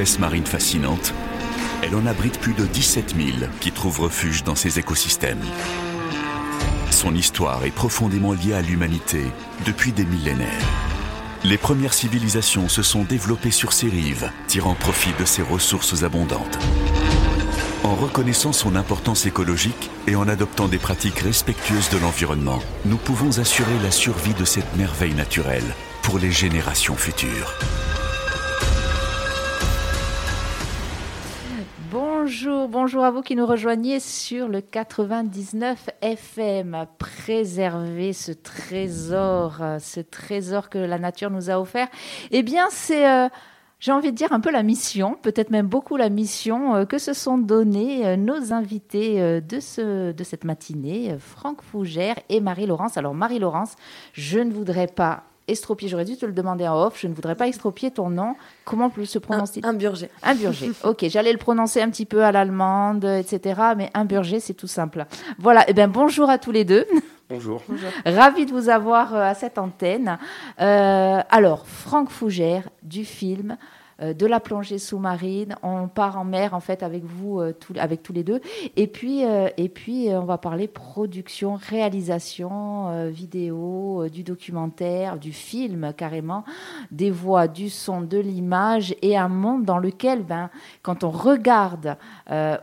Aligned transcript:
espèces 0.00 0.18
marines 0.18 0.46
fascinantes, 0.46 1.12
elle 1.82 1.94
en 1.94 2.06
abrite 2.06 2.40
plus 2.40 2.54
de 2.54 2.64
17 2.64 3.14
000 3.16 3.50
qui 3.60 3.70
trouvent 3.70 4.00
refuge 4.00 4.44
dans 4.44 4.54
ces 4.54 4.78
écosystèmes. 4.78 5.42
Son 6.90 7.14
histoire 7.14 7.66
est 7.66 7.70
profondément 7.70 8.32
liée 8.32 8.54
à 8.54 8.62
l'humanité 8.62 9.24
depuis 9.66 9.92
des 9.92 10.06
millénaires. 10.06 10.48
Les 11.44 11.58
premières 11.58 11.92
civilisations 11.92 12.70
se 12.70 12.82
sont 12.82 13.04
développées 13.04 13.50
sur 13.50 13.74
ces 13.74 13.90
rives, 13.90 14.30
tirant 14.46 14.74
profit 14.74 15.12
de 15.18 15.26
ces 15.26 15.42
ressources 15.42 16.02
abondantes. 16.02 16.58
En 17.84 17.94
reconnaissant 17.94 18.54
son 18.54 18.76
importance 18.76 19.26
écologique 19.26 19.90
et 20.06 20.16
en 20.16 20.28
adoptant 20.28 20.68
des 20.68 20.78
pratiques 20.78 21.18
respectueuses 21.18 21.90
de 21.90 21.98
l'environnement, 21.98 22.62
nous 22.86 22.96
pouvons 22.96 23.38
assurer 23.38 23.78
la 23.82 23.90
survie 23.90 24.34
de 24.34 24.46
cette 24.46 24.76
merveille 24.76 25.14
naturelle 25.14 25.74
pour 26.02 26.18
les 26.18 26.30
générations 26.30 26.96
futures. 26.96 27.52
Bonjour, 32.82 33.04
à 33.04 33.10
vous 33.10 33.20
qui 33.20 33.36
nous 33.36 33.44
rejoignez 33.44 34.00
sur 34.00 34.48
le 34.48 34.62
99 34.62 35.90
FM. 36.00 36.86
Préserver 36.96 38.14
ce 38.14 38.32
trésor, 38.32 39.58
euh, 39.60 39.78
ce 39.78 40.00
trésor 40.00 40.70
que 40.70 40.78
la 40.78 40.98
nature 40.98 41.28
nous 41.30 41.50
a 41.50 41.60
offert. 41.60 41.88
Eh 42.30 42.42
bien, 42.42 42.68
c'est, 42.70 43.06
euh, 43.06 43.28
j'ai 43.80 43.92
envie 43.92 44.12
de 44.12 44.16
dire, 44.16 44.32
un 44.32 44.40
peu 44.40 44.50
la 44.50 44.62
mission, 44.62 45.18
peut-être 45.20 45.50
même 45.50 45.66
beaucoup 45.66 45.98
la 45.98 46.08
mission 46.08 46.74
euh, 46.74 46.84
que 46.86 46.96
se 46.96 47.12
sont 47.12 47.36
donnés 47.36 48.16
nos 48.16 48.54
invités 48.54 49.42
de 49.42 49.60
cette 49.60 50.44
matinée, 50.44 51.16
Franck 51.18 51.60
Fougère 51.60 52.16
et 52.30 52.40
Marie-Laurence. 52.40 52.96
Alors, 52.96 53.12
Marie-Laurence, 53.12 53.74
je 54.14 54.38
ne 54.38 54.50
voudrais 54.50 54.86
pas 54.86 55.24
estropier, 55.50 55.88
j'aurais 55.88 56.04
dû 56.04 56.16
te 56.16 56.26
le 56.26 56.32
demander 56.32 56.66
en 56.66 56.86
off, 56.86 56.98
je 57.00 57.06
ne 57.06 57.14
voudrais 57.14 57.34
pas 57.34 57.48
estropier 57.48 57.90
ton 57.90 58.10
nom. 58.10 58.34
Comment 58.64 58.90
se 59.04 59.18
prononce-t-il 59.18 59.64
Un, 59.66 59.74
burger. 59.74 60.08
Un 60.22 60.34
burger. 60.34 60.70
ok, 60.84 61.06
j'allais 61.08 61.32
le 61.32 61.38
prononcer 61.38 61.80
un 61.80 61.90
petit 61.90 62.06
peu 62.06 62.24
à 62.24 62.32
l'allemande, 62.32 63.04
etc. 63.04 63.60
Mais 63.76 63.90
un 63.94 64.04
burger, 64.04 64.40
c'est 64.40 64.54
tout 64.54 64.66
simple. 64.66 65.06
Voilà, 65.38 65.62
et 65.62 65.70
eh 65.70 65.72
bien 65.72 65.88
bonjour 65.88 66.30
à 66.30 66.38
tous 66.38 66.52
les 66.52 66.64
deux. 66.64 66.86
Bonjour. 67.30 67.62
Ravi 68.04 68.44
de 68.44 68.50
vous 68.50 68.68
avoir 68.68 69.14
euh, 69.14 69.22
à 69.22 69.34
cette 69.34 69.56
antenne. 69.56 70.18
Euh, 70.60 71.20
alors, 71.30 71.64
Franck 71.64 72.10
Fougère, 72.10 72.68
du 72.82 73.04
film 73.04 73.52
euh, 73.52 73.79
de 74.00 74.26
la 74.26 74.40
plongée 74.40 74.78
sous-marine. 74.78 75.56
On 75.62 75.88
part 75.88 76.18
en 76.18 76.24
mer 76.24 76.54
en 76.54 76.60
fait 76.60 76.82
avec 76.82 77.04
vous, 77.04 77.40
euh, 77.40 77.52
avec 77.76 78.02
tous 78.02 78.12
les 78.12 78.24
deux. 78.24 78.40
Et 78.76 78.86
puis, 78.86 79.24
euh, 79.24 79.48
et 79.56 79.68
puis 79.68 80.08
on 80.10 80.24
va 80.24 80.38
parler 80.38 80.68
production, 80.68 81.54
réalisation, 81.54 83.08
vidéo, 83.10 84.06
du 84.12 84.22
documentaire, 84.22 85.18
du 85.18 85.32
film 85.32 85.92
carrément, 85.96 86.44
des 86.90 87.10
voix, 87.10 87.48
du 87.48 87.68
son, 87.68 88.00
de 88.00 88.18
l'image 88.18 88.94
et 89.02 89.16
un 89.16 89.28
monde 89.28 89.64
dans 89.64 89.78
lequel, 89.78 90.22
ben, 90.22 90.50
quand 90.82 91.04
on 91.04 91.10
regarde 91.10 91.96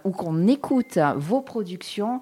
ou 0.03 0.11
qu'on 0.11 0.47
écoute 0.47 0.97
vos 1.15 1.41
productions, 1.41 2.21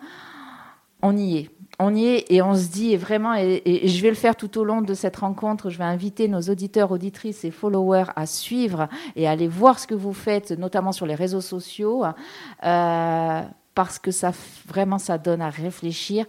on 1.01 1.15
y 1.15 1.37
est 1.37 1.49
on 1.79 1.95
y 1.95 2.05
est 2.05 2.31
et 2.31 2.41
on 2.41 2.55
se 2.55 2.67
dit 2.67 2.95
vraiment, 2.95 3.35
et, 3.35 3.87
je 3.87 4.01
vais 4.01 4.09
le 4.09 4.15
faire 4.15 4.35
tout 4.35 4.57
au 4.57 4.63
long 4.63 4.81
de 4.81 4.93
cette 4.93 5.17
rencontre, 5.17 5.69
je 5.69 5.77
vais 5.77 5.83
inviter 5.83 6.27
nos 6.27 6.41
auditeurs, 6.41 6.91
auditrices 6.91 7.43
et 7.43 7.51
followers 7.51 8.05
à 8.15 8.25
suivre 8.25 8.87
et 9.15 9.27
à 9.27 9.31
aller 9.31 9.47
voir 9.47 9.79
ce 9.79 9.87
que 9.87 9.95
vous 9.95 10.13
faites, 10.13 10.51
notamment 10.51 10.91
sur 10.91 11.05
les 11.05 11.15
réseaux 11.15 11.41
sociaux, 11.41 12.03
euh, 12.63 13.41
parce 13.73 13.99
que 13.99 14.11
ça 14.11 14.31
vraiment 14.67 14.99
ça 14.99 15.17
donne 15.17 15.41
à 15.41 15.49
réfléchir. 15.49 16.25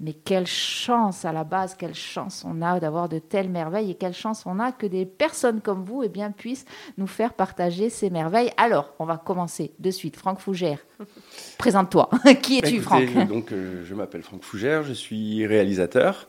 Mais 0.00 0.12
quelle 0.12 0.46
chance 0.46 1.24
à 1.24 1.32
la 1.32 1.42
base, 1.42 1.74
quelle 1.74 1.94
chance 1.94 2.44
on 2.46 2.62
a 2.62 2.78
d'avoir 2.78 3.08
de 3.08 3.18
telles 3.18 3.48
merveilles 3.48 3.90
et 3.90 3.94
quelle 3.94 4.14
chance 4.14 4.44
on 4.46 4.60
a 4.60 4.70
que 4.70 4.86
des 4.86 5.04
personnes 5.04 5.60
comme 5.60 5.84
vous 5.84 6.02
eh 6.04 6.08
bien, 6.08 6.30
puissent 6.30 6.66
nous 6.98 7.08
faire 7.08 7.32
partager 7.34 7.90
ces 7.90 8.08
merveilles. 8.08 8.52
Alors, 8.56 8.94
on 9.00 9.04
va 9.04 9.16
commencer 9.16 9.72
de 9.80 9.90
suite. 9.90 10.16
Franck 10.16 10.38
Fougère, 10.38 10.78
présente-toi. 11.58 12.10
Qui 12.42 12.58
es-tu, 12.58 12.80
Franck 12.80 13.26
donc, 13.26 13.52
euh, 13.52 13.84
Je 13.84 13.94
m'appelle 13.94 14.22
Franck 14.22 14.44
Fougère, 14.44 14.84
je 14.84 14.92
suis 14.92 15.46
réalisateur 15.46 16.28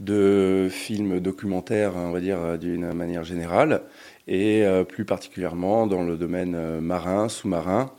de 0.00 0.68
films 0.70 1.20
documentaires, 1.20 1.96
on 1.96 2.10
va 2.10 2.20
dire, 2.20 2.40
euh, 2.40 2.56
d'une 2.56 2.92
manière 2.94 3.22
générale, 3.22 3.82
et 4.26 4.64
euh, 4.64 4.82
plus 4.82 5.04
particulièrement 5.04 5.86
dans 5.86 6.02
le 6.02 6.16
domaine 6.16 6.80
marin, 6.80 7.28
sous-marin 7.28 7.92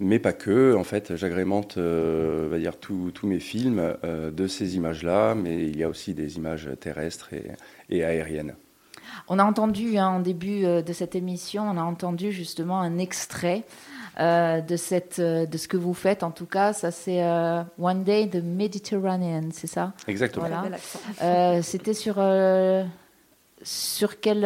mais 0.00 0.18
pas 0.18 0.32
que. 0.32 0.74
En 0.74 0.84
fait, 0.84 1.16
j'agrémente, 1.16 1.76
euh, 1.76 2.48
va 2.50 2.58
dire, 2.58 2.76
tous 2.76 3.12
mes 3.24 3.40
films 3.40 3.96
euh, 4.04 4.30
de 4.30 4.46
ces 4.46 4.76
images-là, 4.76 5.34
mais 5.34 5.66
il 5.66 5.76
y 5.76 5.82
a 5.82 5.88
aussi 5.88 6.14
des 6.14 6.36
images 6.36 6.68
terrestres 6.80 7.30
et, 7.90 8.04
aériennes. 8.04 8.54
On 9.28 9.38
a 9.38 9.44
entendu 9.44 9.96
hein, 9.96 10.08
en 10.08 10.20
début 10.20 10.64
euh, 10.64 10.82
de 10.82 10.92
cette 10.92 11.14
émission, 11.14 11.62
on 11.62 11.78
a 11.78 11.82
entendu 11.82 12.32
justement 12.32 12.80
un 12.80 12.98
extrait 12.98 13.64
de, 14.18 14.76
cette, 14.76 15.20
de 15.20 15.58
ce 15.58 15.66
que 15.66 15.76
vous 15.76 15.94
faites. 15.94 16.22
En 16.22 16.30
tout 16.30 16.46
cas, 16.46 16.72
ça 16.72 16.92
c'est 16.92 17.20
One 17.80 18.04
Day 18.04 18.28
the 18.28 18.44
Mediterranean, 18.44 19.48
c'est 19.50 19.66
ça? 19.66 19.92
Exactement. 20.06 20.46
C'était 21.62 21.94
sur 21.94 22.22
sur 23.64 24.20
quelle 24.20 24.42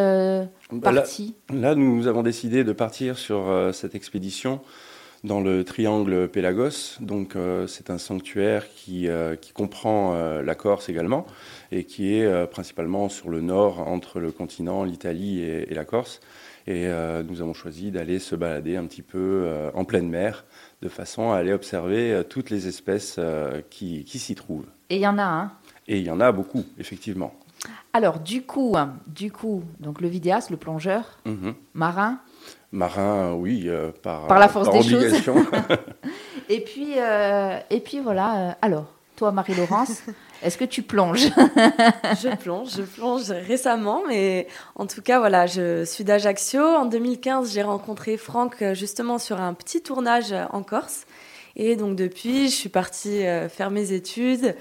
bah, 0.73 0.93
partie? 0.93 1.35
là, 1.53 1.75
nous 1.75 2.07
avons 2.07 2.23
décidé 2.23 2.65
de 2.65 2.73
partir 2.73 3.19
sur 3.19 3.71
cette 3.75 3.95
expédition 3.95 4.63
dans 5.25 5.41
le 5.41 5.65
triangle 5.65 6.29
Pélagos. 6.29 6.99
Donc 7.01 7.37
euh, 7.37 7.67
c'est 7.67 7.91
un 7.91 7.99
sanctuaire 7.99 8.69
qui, 8.69 9.09
euh, 9.09 9.37
qui 9.37 9.53
comprend 9.53 10.15
euh, 10.15 10.43
la 10.43 10.55
Corse 10.55 10.89
également 10.89 11.27
et 11.73 11.85
qui 11.85 12.15
est 12.15 12.47
principalement 12.47 13.09
sur 13.09 13.29
le 13.29 13.41
nord 13.41 13.81
entre 13.81 14.21
le 14.21 14.33
continent, 14.33 14.85
l'Italie 14.85 15.41
et, 15.41 15.75
la 15.75 15.85
Corse. 15.85 16.21
Et 16.67 16.87
nous 17.27 17.41
avons 17.41 17.55
choisi 17.55 17.91
d'aller 17.91 18.19
se 18.19 18.35
balader 18.35 18.77
un 18.77 18.85
petit 18.85 19.03
peu 19.03 19.51
en 19.75 19.85
pleine 19.85 20.09
mer 20.09 20.45
de 20.83 20.89
façon 20.89 21.31
à 21.31 21.37
aller 21.37 21.53
observer 21.53 22.23
toutes 22.29 22.51
les 22.51 22.69
espèces 22.69 23.21
qui, 23.71 24.05
qui 24.05 24.19
s'y 24.19 24.35
trouvent. 24.35 24.67
Et 24.91 24.97
il 24.97 25.01
y 25.03 25.07
en 25.07 25.19
a 25.19 25.25
un 25.25 25.53
Et 25.89 25.99
il 25.99 26.05
y 26.05 26.11
en 26.11 26.21
a 26.21 26.33
beaucoup, 26.33 26.65
effectivement. 26.79 27.35
Alors, 27.93 28.21
du 28.21 28.43
coup, 28.43 28.75
du 29.07 29.31
coup 29.31 29.63
donc 29.81 30.01
le 30.01 30.09
vidéaste, 30.09 30.51
le 30.51 30.57
plongeur, 30.57 31.19
mhm. 31.27 31.55
marin, 31.75 32.21
Marin, 32.73 33.33
oui, 33.33 33.65
euh, 33.67 33.91
par, 34.03 34.27
par 34.27 34.39
la 34.39 34.49
force 34.49 34.71
des 34.71 34.95
obligation. 34.95 35.35
choses. 35.37 35.47
et, 36.49 36.61
puis, 36.61 36.95
euh, 36.99 37.59
et 37.71 37.81
puis 37.81 38.01
voilà, 38.01 38.37
euh, 38.37 38.53
alors, 38.61 38.87
toi 39.17 39.33
Marie-Laurence, 39.33 40.03
est-ce 40.43 40.59
que 40.59 40.65
tu 40.65 40.83
plonges? 40.83 41.29
Je 42.23 42.37
plonge, 42.37 42.71
je 42.77 42.83
plonge 42.83 43.31
récemment, 43.31 44.03
mais 44.07 44.47
en 44.75 44.87
tout 44.87 45.03
cas, 45.03 45.19
voilà, 45.19 45.47
je 45.47 45.85
suis 45.85 46.05
d'Ajaccio. 46.05 46.63
En 46.63 46.85
2015, 46.85 47.53
j'ai 47.53 47.63
rencontré 47.63 48.17
Franck 48.17 48.63
justement 48.75 49.19
sur 49.19 49.41
un 49.41 49.55
petit 49.55 49.83
tournage 49.83 50.35
en 50.51 50.63
Corse. 50.63 51.07
Et 51.57 51.75
donc 51.75 51.97
depuis, 51.97 52.49
je 52.49 52.55
suis 52.55 52.69
partie 52.69 53.23
faire 53.49 53.71
mes 53.71 53.93
études. 53.93 54.55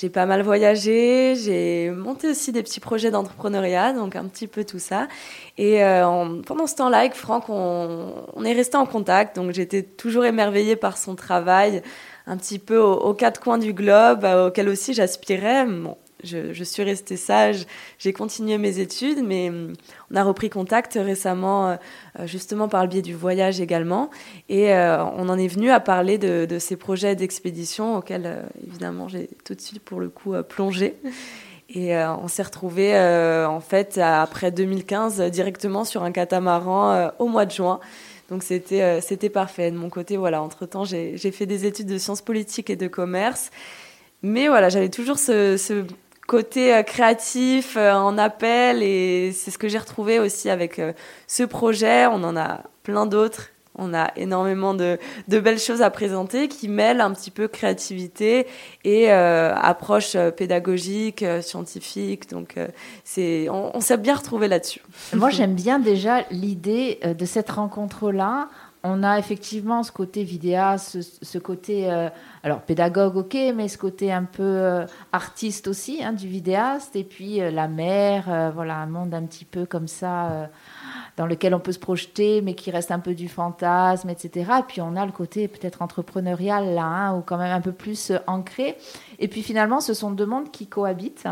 J'ai 0.00 0.10
pas 0.10 0.26
mal 0.26 0.42
voyagé, 0.42 1.34
j'ai 1.34 1.90
monté 1.90 2.28
aussi 2.28 2.52
des 2.52 2.62
petits 2.62 2.78
projets 2.78 3.10
d'entrepreneuriat, 3.10 3.92
donc 3.92 4.14
un 4.14 4.26
petit 4.26 4.46
peu 4.46 4.64
tout 4.64 4.78
ça. 4.78 5.08
Et 5.56 5.82
euh, 5.82 6.40
pendant 6.46 6.68
ce 6.68 6.76
temps-là, 6.76 6.98
avec 6.98 7.14
Franck, 7.14 7.46
on, 7.48 8.44
est 8.44 8.52
resté 8.52 8.76
en 8.76 8.86
contact, 8.86 9.34
donc 9.34 9.50
j'étais 9.50 9.82
toujours 9.82 10.24
émerveillée 10.24 10.76
par 10.76 10.96
son 10.96 11.16
travail, 11.16 11.82
un 12.28 12.36
petit 12.36 12.60
peu 12.60 12.78
aux, 12.78 13.12
quatre 13.12 13.40
coins 13.40 13.58
du 13.58 13.72
globe, 13.72 14.24
euh, 14.24 14.48
auquel 14.48 14.68
aussi 14.68 14.94
j'aspirais. 14.94 15.66
Je, 16.24 16.64
suis 16.64 16.82
restée 16.82 17.16
sage, 17.16 17.66
j'ai 17.98 18.12
continué 18.12 18.58
mes 18.58 18.80
études, 18.80 19.24
mais 19.24 19.48
hum, 19.50 19.72
on 20.10 20.16
a 20.16 20.22
repris 20.22 20.50
contact 20.50 20.94
récemment, 20.94 21.70
euh, 21.70 21.76
justement 22.26 22.68
par 22.68 22.82
le 22.82 22.88
biais 22.88 23.02
du 23.02 23.14
voyage 23.14 23.60
également. 23.60 24.10
Et 24.48 24.74
euh, 24.74 25.04
on 25.04 25.28
en 25.28 25.38
est 25.38 25.48
venu 25.48 25.70
à 25.70 25.80
parler 25.80 26.18
de, 26.18 26.58
ces 26.58 26.76
projets 26.76 27.14
d'expédition 27.14 27.96
auxquels, 27.96 28.26
euh, 28.26 28.42
évidemment, 28.66 29.08
j'ai 29.08 29.28
tout 29.44 29.54
de 29.54 29.60
suite, 29.60 29.80
pour 29.80 30.00
le 30.00 30.08
coup, 30.08 30.34
plongé. 30.48 30.96
Et 31.70 31.94
on 31.94 32.28
s'est 32.28 32.44
retrouvés, 32.44 32.98
en 33.46 33.60
fait, 33.60 33.98
après 33.98 34.50
2015, 34.50 35.20
directement 35.30 35.84
sur 35.84 36.02
un 36.02 36.12
catamaran 36.12 37.10
au 37.18 37.26
mois 37.26 37.44
de 37.44 37.50
juin. 37.50 37.78
Donc 38.30 38.42
c'était 38.42 39.02
c'était 39.02 39.28
parfait. 39.28 39.70
De 39.70 39.76
mon 39.76 39.90
côté, 39.90 40.16
voilà, 40.16 40.40
entre-temps, 40.40 40.86
j'ai 40.86 41.18
fait 41.30 41.44
des 41.44 41.66
études 41.66 41.88
de 41.88 41.98
sciences 41.98 42.22
politiques 42.22 42.70
et 42.70 42.76
de 42.76 42.88
commerce. 42.88 43.50
Mais 44.22 44.48
voilà, 44.48 44.68
j'avais 44.68 44.88
toujours 44.88 45.18
ce, 45.18 45.56
ce 45.56 45.84
côté 46.28 46.74
euh, 46.74 46.82
créatif 46.82 47.76
euh, 47.76 47.92
en 47.94 48.18
appel 48.18 48.82
et 48.82 49.32
c'est 49.32 49.50
ce 49.50 49.58
que 49.58 49.66
j'ai 49.66 49.78
retrouvé 49.78 50.20
aussi 50.20 50.50
avec 50.50 50.78
euh, 50.78 50.92
ce 51.26 51.42
projet. 51.42 52.06
On 52.06 52.22
en 52.22 52.36
a 52.36 52.60
plein 52.84 53.06
d'autres. 53.06 53.48
On 53.80 53.94
a 53.94 54.10
énormément 54.16 54.74
de, 54.74 54.98
de, 55.28 55.40
belles 55.40 55.60
choses 55.60 55.82
à 55.82 55.90
présenter 55.90 56.48
qui 56.48 56.68
mêlent 56.68 57.00
un 57.00 57.12
petit 57.12 57.30
peu 57.30 57.46
créativité 57.46 58.48
et 58.82 59.08
approche 59.08 60.16
pédagogique, 60.36 61.24
scientifique. 61.42 62.28
Donc, 62.28 62.56
c'est, 63.04 63.48
on, 63.48 63.80
s'est 63.80 63.96
bien 63.96 64.16
retrouvé 64.16 64.48
là-dessus. 64.48 64.80
Moi, 65.12 65.30
j'aime 65.30 65.54
bien 65.54 65.78
déjà 65.78 66.24
l'idée 66.32 66.98
de 67.04 67.24
cette 67.24 67.50
rencontre-là 67.50 68.48
on 68.84 69.02
a 69.02 69.18
effectivement 69.18 69.82
ce 69.82 69.90
côté 69.90 70.22
vidéaste, 70.22 70.98
ce, 71.22 71.38
côté, 71.38 71.90
euh, 71.90 72.08
alors 72.44 72.60
pédagogue, 72.60 73.16
ok, 73.16 73.36
mais 73.54 73.66
ce 73.66 73.76
côté 73.76 74.12
un 74.12 74.24
peu 74.24 74.42
euh, 74.42 74.86
artiste 75.12 75.66
aussi, 75.66 76.02
hein, 76.02 76.12
du 76.12 76.28
vidéaste, 76.28 76.94
et 76.94 77.02
puis 77.02 77.40
euh, 77.40 77.50
la 77.50 77.66
mer, 77.66 78.52
voilà, 78.54 78.76
un 78.76 78.86
monde 78.86 79.14
un 79.14 79.22
petit 79.22 79.44
peu 79.44 79.66
comme 79.66 79.88
ça, 79.88 80.48
dans 81.16 81.26
lequel 81.26 81.54
on 81.54 81.60
peut 81.60 81.72
se 81.72 81.78
projeter, 81.78 82.40
mais 82.40 82.54
qui 82.54 82.70
reste 82.70 82.92
un 82.92 83.00
peu 83.00 83.14
du 83.14 83.28
fantasme, 83.28 84.10
etc. 84.10 84.50
Et 84.60 84.62
puis 84.66 84.80
on 84.80 84.94
a 84.94 85.04
le 85.04 85.12
côté 85.12 85.48
peut-être 85.48 85.82
entrepreneurial 85.82 86.74
là, 86.74 86.84
hein, 86.84 87.16
ou 87.16 87.22
quand 87.22 87.36
même 87.36 87.52
un 87.52 87.60
peu 87.60 87.72
plus 87.72 88.12
ancré. 88.26 88.76
Et 89.18 89.26
puis 89.26 89.42
finalement, 89.42 89.80
ce 89.80 89.94
sont 89.94 90.12
deux 90.12 90.26
mondes 90.26 90.50
qui 90.50 90.66
cohabitent. 90.66 91.28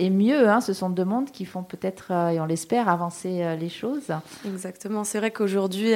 Et 0.00 0.10
mieux, 0.10 0.48
hein, 0.48 0.60
ce 0.60 0.72
sont 0.72 0.90
deux 0.90 1.04
mondes 1.04 1.30
qui 1.30 1.44
font 1.44 1.62
peut-être, 1.62 2.10
et 2.10 2.40
on 2.40 2.46
l'espère, 2.46 2.88
avancer 2.88 3.56
les 3.58 3.68
choses. 3.68 4.12
Exactement. 4.44 5.04
C'est 5.04 5.18
vrai 5.18 5.30
qu'aujourd'hui, 5.30 5.94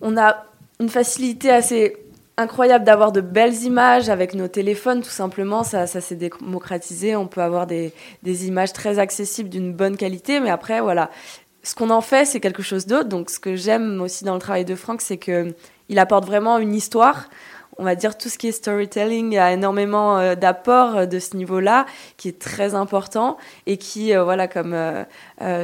on 0.00 0.16
a 0.16 0.44
une 0.80 0.88
facilité 0.88 1.50
assez 1.50 1.96
incroyable 2.36 2.84
d'avoir 2.84 3.12
de 3.12 3.20
belles 3.20 3.62
images 3.62 4.08
avec 4.08 4.34
nos 4.34 4.48
téléphones, 4.48 5.02
tout 5.02 5.08
simplement. 5.08 5.62
Ça, 5.62 5.86
ça 5.86 6.00
s'est 6.00 6.16
démocratisé. 6.16 7.16
On 7.16 7.26
peut 7.26 7.40
avoir 7.40 7.66
des, 7.66 7.92
des 8.22 8.46
images 8.46 8.72
très 8.72 8.98
accessibles 8.98 9.48
d'une 9.48 9.72
bonne 9.72 9.96
qualité. 9.96 10.40
Mais 10.40 10.50
après, 10.50 10.80
voilà. 10.80 11.10
Ce 11.62 11.74
qu'on 11.74 11.90
en 11.90 12.02
fait, 12.02 12.26
c'est 12.26 12.40
quelque 12.40 12.62
chose 12.62 12.86
d'autre. 12.86 13.08
Donc, 13.08 13.30
ce 13.30 13.40
que 13.40 13.56
j'aime 13.56 14.00
aussi 14.00 14.24
dans 14.24 14.34
le 14.34 14.40
travail 14.40 14.64
de 14.64 14.74
Franck, 14.74 15.00
c'est 15.00 15.18
qu'il 15.18 15.98
apporte 15.98 16.26
vraiment 16.26 16.58
une 16.58 16.74
histoire 16.74 17.28
on 17.78 17.84
va 17.84 17.94
dire 17.94 18.16
tout 18.16 18.28
ce 18.28 18.38
qui 18.38 18.48
est 18.48 18.52
storytelling 18.52 19.36
a 19.38 19.52
énormément 19.52 20.18
euh, 20.18 20.34
d'apports 20.34 20.96
euh, 20.96 21.06
de 21.06 21.18
ce 21.18 21.36
niveau-là 21.36 21.86
qui 22.16 22.28
est 22.28 22.38
très 22.38 22.74
important 22.74 23.36
et 23.66 23.76
qui 23.76 24.14
euh, 24.14 24.24
voilà 24.24 24.48
comme 24.48 24.76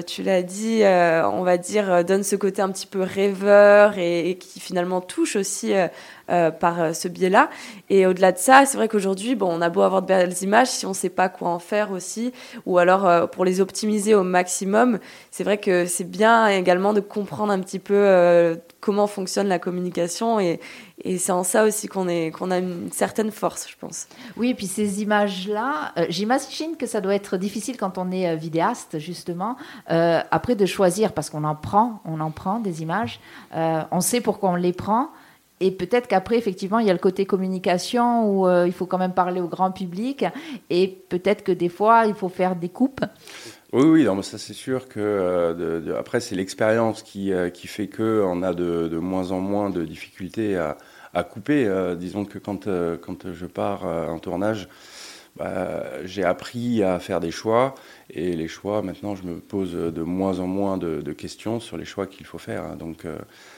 tu 0.07 0.23
l'as 0.23 0.43
dit 0.43 0.83
on 0.85 1.43
va 1.43 1.57
dire 1.57 2.05
donne 2.05 2.23
ce 2.23 2.37
côté 2.37 2.63
un 2.63 2.71
petit 2.71 2.87
peu 2.87 3.03
rêveur 3.03 3.99
et, 3.99 4.37
qui 4.39 4.61
finalement 4.61 5.01
touche 5.01 5.37
aussi 5.37 5.73
par 6.61 6.95
ce 6.95 7.09
biais-là 7.09 7.51
et 7.91 8.07
au-delà 8.07 8.33
de 8.33 8.39
ça 8.39 8.65
c'est 8.67 8.77
vrai 8.77 8.89
qu'aujourd'hui 8.89 9.35
bon 9.35 9.49
on 9.51 9.61
a 9.61 9.69
beau 9.69 9.83
avoir 9.83 10.03
de 10.03 10.07
belles 10.07 10.35
images 10.43 10.69
si 10.69 10.87
on 10.87 10.91
ne 10.91 10.95
sait 10.95 11.11
pas 11.11 11.29
quoi 11.29 11.51
en 11.51 11.59
faire 11.59 11.93
aussi 11.93 12.33
ou 12.67 12.79
alors 12.79 13.29
pour 13.31 13.45
les 13.45 13.61
optimiser 13.61 14.15
au 14.15 14.23
maximum 14.23 14.99
c'est 15.31 15.45
vrai 15.45 15.59
que 15.59 15.87
c'est 15.87 16.09
bien 16.09 16.49
également 16.49 16.93
de 16.93 17.01
comprendre 17.01 17.53
un 17.53 17.61
petit 17.61 17.79
peu 17.79 18.59
comment 18.83 19.07
fonctionne 19.07 19.49
la 19.49 19.59
communication 19.59 20.39
et, 20.41 20.61
c'est 21.19 21.33
en 21.33 21.43
ça 21.43 21.65
aussi 21.65 21.89
qu'on 21.89 22.07
a 22.07 22.59
une 22.59 22.93
certaine 22.93 23.33
force, 23.33 23.69
je 23.69 23.75
pense. 23.77 24.07
Oui, 24.37 24.51
et 24.51 24.55
puis 24.55 24.69
ces 24.69 25.03
images-là, 25.03 25.93
euh, 25.97 26.07
j'imagine 26.11 26.77
que 26.77 26.87
ça 26.87 27.01
doit 27.01 27.17
être 27.17 27.37
difficile 27.37 27.77
quand 27.77 27.99
on 27.99 28.13
est 28.13 28.29
euh, 28.29 28.37
vidéaste, 28.37 29.01
justement, 29.01 29.57
euh, 29.91 30.21
après 30.31 30.55
de 30.55 30.65
choisir, 30.65 31.13
parce 31.13 31.29
qu'on 31.29 31.43
en 31.43 31.57
prend, 31.57 32.01
on 32.05 32.21
en 32.21 32.31
prend 32.31 32.61
des 32.61 32.83
images, 32.83 33.19
on 33.53 34.01
sait 34.01 34.21
pourquoi 34.21 34.51
on 34.51 34.55
les 34.55 34.73
prend. 34.73 35.11
Et 35.65 35.71
peut-être 35.71 36.09
qu'après, 36.09 36.37
effectivement, 36.37 36.79
il 36.79 36.87
y 36.87 36.91
a 36.91 36.93
le 36.93 36.99
côté 36.99 37.25
communication 37.25 38.29
où 38.29 38.67
il 38.67 38.73
faut 38.73 38.87
quand 38.87 38.99
même 38.99 39.15
parler 39.15 39.41
au 39.41 39.49
grand 39.49 39.71
public. 39.71 40.25
Et 40.71 40.89
peut-être 41.09 41.45
que 41.45 41.53
des 41.53 41.69
fois, 41.69 42.05
il 42.07 42.15
faut 42.15 42.29
faire 42.29 42.57
des 42.57 42.69
coupes. 42.69 43.05
Oui, 43.73 43.85
oui, 43.85 44.05
non, 44.05 44.21
ça 44.21 44.37
c'est 44.37 44.53
sûr 44.53 44.89
que 44.89 45.95
après 45.99 46.21
c'est 46.21 46.35
l'expérience 46.35 47.03
qui, 47.03 47.33
qui 47.55 47.67
fait 47.69 47.87
que 47.87 48.23
on 48.27 48.43
a 48.43 48.53
de, 48.53 48.89
de, 48.89 48.99
moins 48.99 49.31
en 49.31 49.41
moins 49.41 49.71
de 49.71 49.85
difficultés 49.85 50.57
à, 50.57 50.77
à 51.15 51.25
couper. 51.25 51.67
Euh, 51.67 51.95
disons 51.95 52.25
que 52.25 52.39
quand, 52.39 52.67
euh, 52.67 52.97
quand 53.01 53.33
je 53.33 53.47
pars 53.47 53.87
euh, 53.87 54.09
en 54.09 54.19
tournage, 54.19 54.69
bah, 55.37 55.85
j'ai 56.05 56.25
appris 56.25 56.83
à 56.83 56.99
faire 56.99 57.21
des 57.21 57.31
choix 57.31 57.75
et 58.11 58.35
les 58.35 58.49
choix, 58.49 58.83
maintenant, 58.83 59.15
je 59.15 59.23
me 59.25 59.41
pose 59.41 59.73
de 59.73 60.03
moins 60.03 60.41
en 60.41 60.47
moins 60.47 60.77
de, 60.77 61.13
questions 61.13 61.61
sur 61.61 61.77
les 61.77 61.85
choix 61.85 62.07
qu'il 62.07 62.27
faut 62.27 62.39
faire. 62.39 62.65
Hein. 62.65 62.77
donc, 62.77 63.07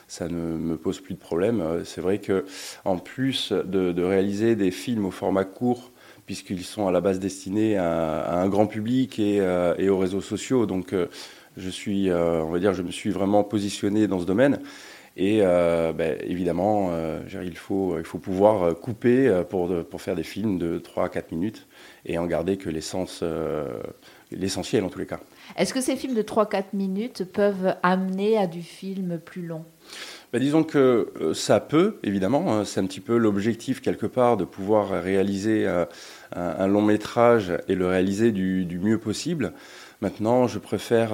ça 0.06 0.29
ne 0.29 0.56
me 0.56 0.76
pose 0.76 1.00
plus 1.00 1.15
de 1.15 1.19
problème. 1.19 1.82
C'est 1.85 2.00
vrai 2.00 2.19
que, 2.19 2.44
en 2.85 2.99
plus 2.99 3.53
de, 3.53 4.03
réaliser 4.03 4.55
des 4.56 4.71
films 4.71 5.06
au 5.06 5.11
format 5.11 5.44
court, 5.44 5.91
puisqu'ils 6.26 6.65
sont 6.65 6.87
à 6.87 6.93
la 6.93 7.00
base 7.00 7.19
destinés 7.19 7.77
à, 7.77 8.38
un 8.38 8.49
grand 8.49 8.67
public 8.67 9.19
et, 9.19 9.37
et, 9.79 9.88
aux 9.88 9.99
réseaux 9.99 10.20
sociaux, 10.20 10.67
donc 10.67 10.94
je 11.56 11.70
suis, 11.70 12.12
on 12.12 12.50
va 12.50 12.59
dire, 12.59 12.75
je 12.75 12.82
me 12.82 12.93
suis 12.93 13.11
vraiment 13.11 13.43
positionné 13.43 14.06
dans 14.06 14.20
ce 14.20 14.27
domaine. 14.27 14.61
Et 15.16 15.38
euh, 15.43 15.93
ben, 15.93 16.19
évidemment, 16.22 16.88
euh, 16.90 17.20
il, 17.44 17.56
faut, 17.56 17.99
il 17.99 18.05
faut 18.05 18.19
pouvoir 18.19 18.62
euh, 18.62 18.75
couper 18.75 19.43
pour, 19.49 19.70
pour 19.84 20.02
faire 20.02 20.16
des 20.16 20.25
films 20.25 20.58
de 20.58 20.78
3 20.78 21.05
à 21.05 21.08
4 21.08 21.31
minutes 21.31 21.69
et 22.05 22.19
en 22.19 22.26
garder 22.26 22.56
que 22.56 22.69
l'essence, 22.69 23.22
l'essentiel 24.32 24.84
en 24.84 24.88
tous 24.88 24.99
les 24.99 25.06
cas. 25.06 25.20
Est-ce 25.56 25.72
que 25.72 25.81
ces 25.81 25.96
films 25.96 26.14
de 26.14 26.22
3-4 26.22 26.64
minutes 26.72 27.25
peuvent 27.25 27.76
amener 27.82 28.37
à 28.37 28.46
du 28.46 28.62
film 28.62 29.19
plus 29.25 29.43
long? 29.46 29.64
Ben, 30.32 30.40
disons 30.40 30.64
que 30.64 31.12
ça 31.32 31.60
peut, 31.60 31.99
évidemment. 32.02 32.52
Hein. 32.52 32.64
c'est 32.64 32.81
un 32.81 32.87
petit 32.87 33.00
peu 33.00 33.17
l'objectif, 33.17 33.81
quelque 33.81 34.06
part, 34.06 34.37
de 34.37 34.44
pouvoir 34.44 34.90
réaliser 35.00 35.67
un, 36.34 36.67
long 36.67 36.82
métrage 36.82 37.52
et 37.69 37.76
le 37.76 37.87
réaliser 37.87 38.32
du, 38.32 38.64
du 38.64 38.81
mieux 38.81 38.99
possible. 38.99 39.52
Maintenant, 40.00 40.49
je 40.49 40.58
préfère 40.58 41.10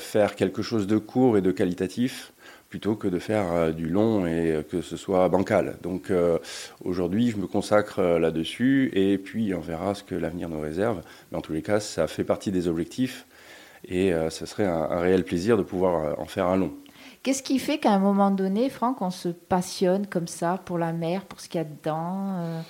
faire 0.00 0.34
quelque 0.34 0.62
chose 0.62 0.88
de 0.88 0.98
court 0.98 1.38
et 1.38 1.42
de 1.42 1.52
qualitatif 1.52 2.32
plutôt 2.70 2.94
que 2.94 3.08
de 3.08 3.18
faire 3.18 3.52
euh, 3.52 3.72
du 3.72 3.88
long 3.88 4.24
et 4.26 4.64
que 4.70 4.80
ce 4.80 4.96
soit 4.96 5.28
bancal. 5.28 5.76
Donc 5.82 6.10
euh, 6.10 6.38
aujourd'hui, 6.84 7.30
je 7.30 7.36
me 7.36 7.48
consacre 7.48 7.98
euh, 7.98 8.18
là-dessus 8.18 8.90
et 8.94 9.18
puis 9.18 9.52
on 9.54 9.60
verra 9.60 9.94
ce 9.94 10.04
que 10.04 10.14
l'avenir 10.14 10.48
nous 10.48 10.60
réserve. 10.60 11.02
Mais 11.30 11.38
en 11.38 11.40
tous 11.40 11.52
les 11.52 11.62
cas, 11.62 11.80
ça 11.80 12.06
fait 12.06 12.24
partie 12.24 12.52
des 12.52 12.68
objectifs 12.68 13.26
et 13.88 14.12
ce 14.28 14.44
serait 14.44 14.66
un, 14.66 15.00
réel 15.00 15.24
plaisir 15.24 15.56
de 15.56 15.62
pouvoir 15.62 16.20
en 16.20 16.26
faire 16.26 16.46
un 16.46 16.56
long. 16.58 16.70
Qu'est-ce 17.22 17.42
qui 17.42 17.58
fait 17.58 17.78
qu'à 17.78 17.92
un 17.92 17.98
moment 17.98 18.30
donné, 18.30 18.68
Franck, 18.68 19.00
on 19.00 19.10
se 19.10 19.30
passionne 19.30 20.06
comme 20.06 20.28
ça 20.28 20.60
pour 20.66 20.76
la 20.76 20.92
mer, 20.92 21.24
pour 21.24 21.40
ce 21.40 21.48
qu'il 21.48 21.58
y 21.58 21.62
a 21.62 21.64
dedans 21.64 22.62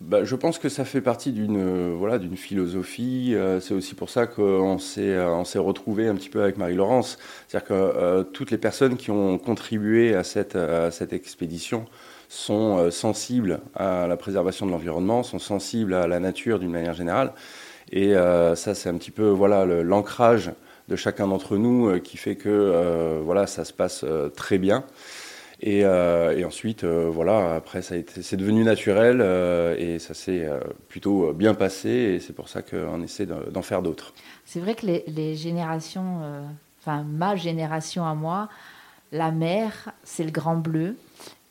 bah, 0.00 0.22
je 0.22 0.36
pense 0.36 0.60
que 0.60 0.68
ça 0.68 0.84
fait 0.84 1.00
partie 1.00 1.32
d'une 1.32 1.56
euh, 1.56 1.94
voilà, 1.96 2.18
d'une 2.18 2.36
philosophie. 2.36 3.34
Euh, 3.34 3.58
c'est 3.58 3.74
aussi 3.74 3.94
pour 3.96 4.10
ça 4.10 4.28
qu'on 4.28 4.78
s'est, 4.78 5.14
euh, 5.16 5.42
retrouvé 5.56 6.06
un 6.06 6.14
petit 6.14 6.28
peu 6.28 6.40
avec 6.40 6.56
Marie-Laurence. 6.56 7.18
C'est-à-dire 7.48 7.68
que 7.68 8.22
toutes 8.32 8.52
les 8.52 8.58
personnes 8.58 8.96
qui 8.96 9.10
ont 9.10 9.38
contribué 9.38 10.14
à 10.14 10.22
cette, 10.22 10.54
à 10.54 10.92
cette 10.92 11.12
expédition 11.12 11.86
sont 12.28 12.90
sensibles 12.90 13.60
à 13.74 14.06
la 14.06 14.16
préservation 14.16 14.66
de 14.66 14.70
l'environnement, 14.70 15.22
sont 15.22 15.38
sensibles 15.38 15.94
à 15.94 16.06
la 16.06 16.20
nature 16.20 16.58
d'une 16.60 16.70
manière 16.70 16.94
générale. 16.94 17.32
Et 17.90 18.12
ça, 18.12 18.74
c'est 18.74 18.88
un 18.90 18.98
petit 18.98 19.10
peu 19.10 19.28
voilà, 19.28 19.64
l'ancrage 19.64 20.52
de 20.88 20.96
chacun 20.96 21.26
d'entre 21.26 21.56
nous 21.56 21.98
qui 22.00 22.18
fait 22.18 22.36
que 22.36 23.18
voilà, 23.24 23.46
ça 23.46 23.64
se 23.64 23.72
passe 23.72 24.04
très 24.36 24.58
bien. 24.58 24.84
Euh, 25.66 26.36
et, 26.36 26.44
ensuite, 26.44 26.84
euh, 26.84 27.10
voilà, 27.12 27.54
après, 27.56 27.82
c'est 27.82 28.36
devenu 28.36 28.62
naturel 28.62 29.20
euh, 29.20 29.74
et 29.76 29.98
ça 29.98 30.14
s'est 30.14 30.48
plutôt 30.88 31.32
bien 31.32 31.54
passé. 31.54 31.88
Et 31.88 32.20
c'est 32.20 32.32
pour 32.32 32.48
ça 32.48 32.62
qu'on 32.62 33.02
essaie 33.02 33.26
d'en 33.26 33.62
faire 33.62 33.82
d'autres. 33.82 34.12
C'est 34.44 34.60
vrai 34.60 34.74
que 34.74 34.86
les, 34.86 35.04
les 35.08 35.34
générations, 35.34 36.20
enfin 36.80 37.02
ma 37.02 37.36
génération 37.36 38.04
à 38.04 38.14
moi, 38.14 38.48
la 39.12 39.30
mer, 39.30 39.92
c'est 40.04 40.24
le 40.24 40.30
grand 40.30 40.56
bleu. 40.56 40.96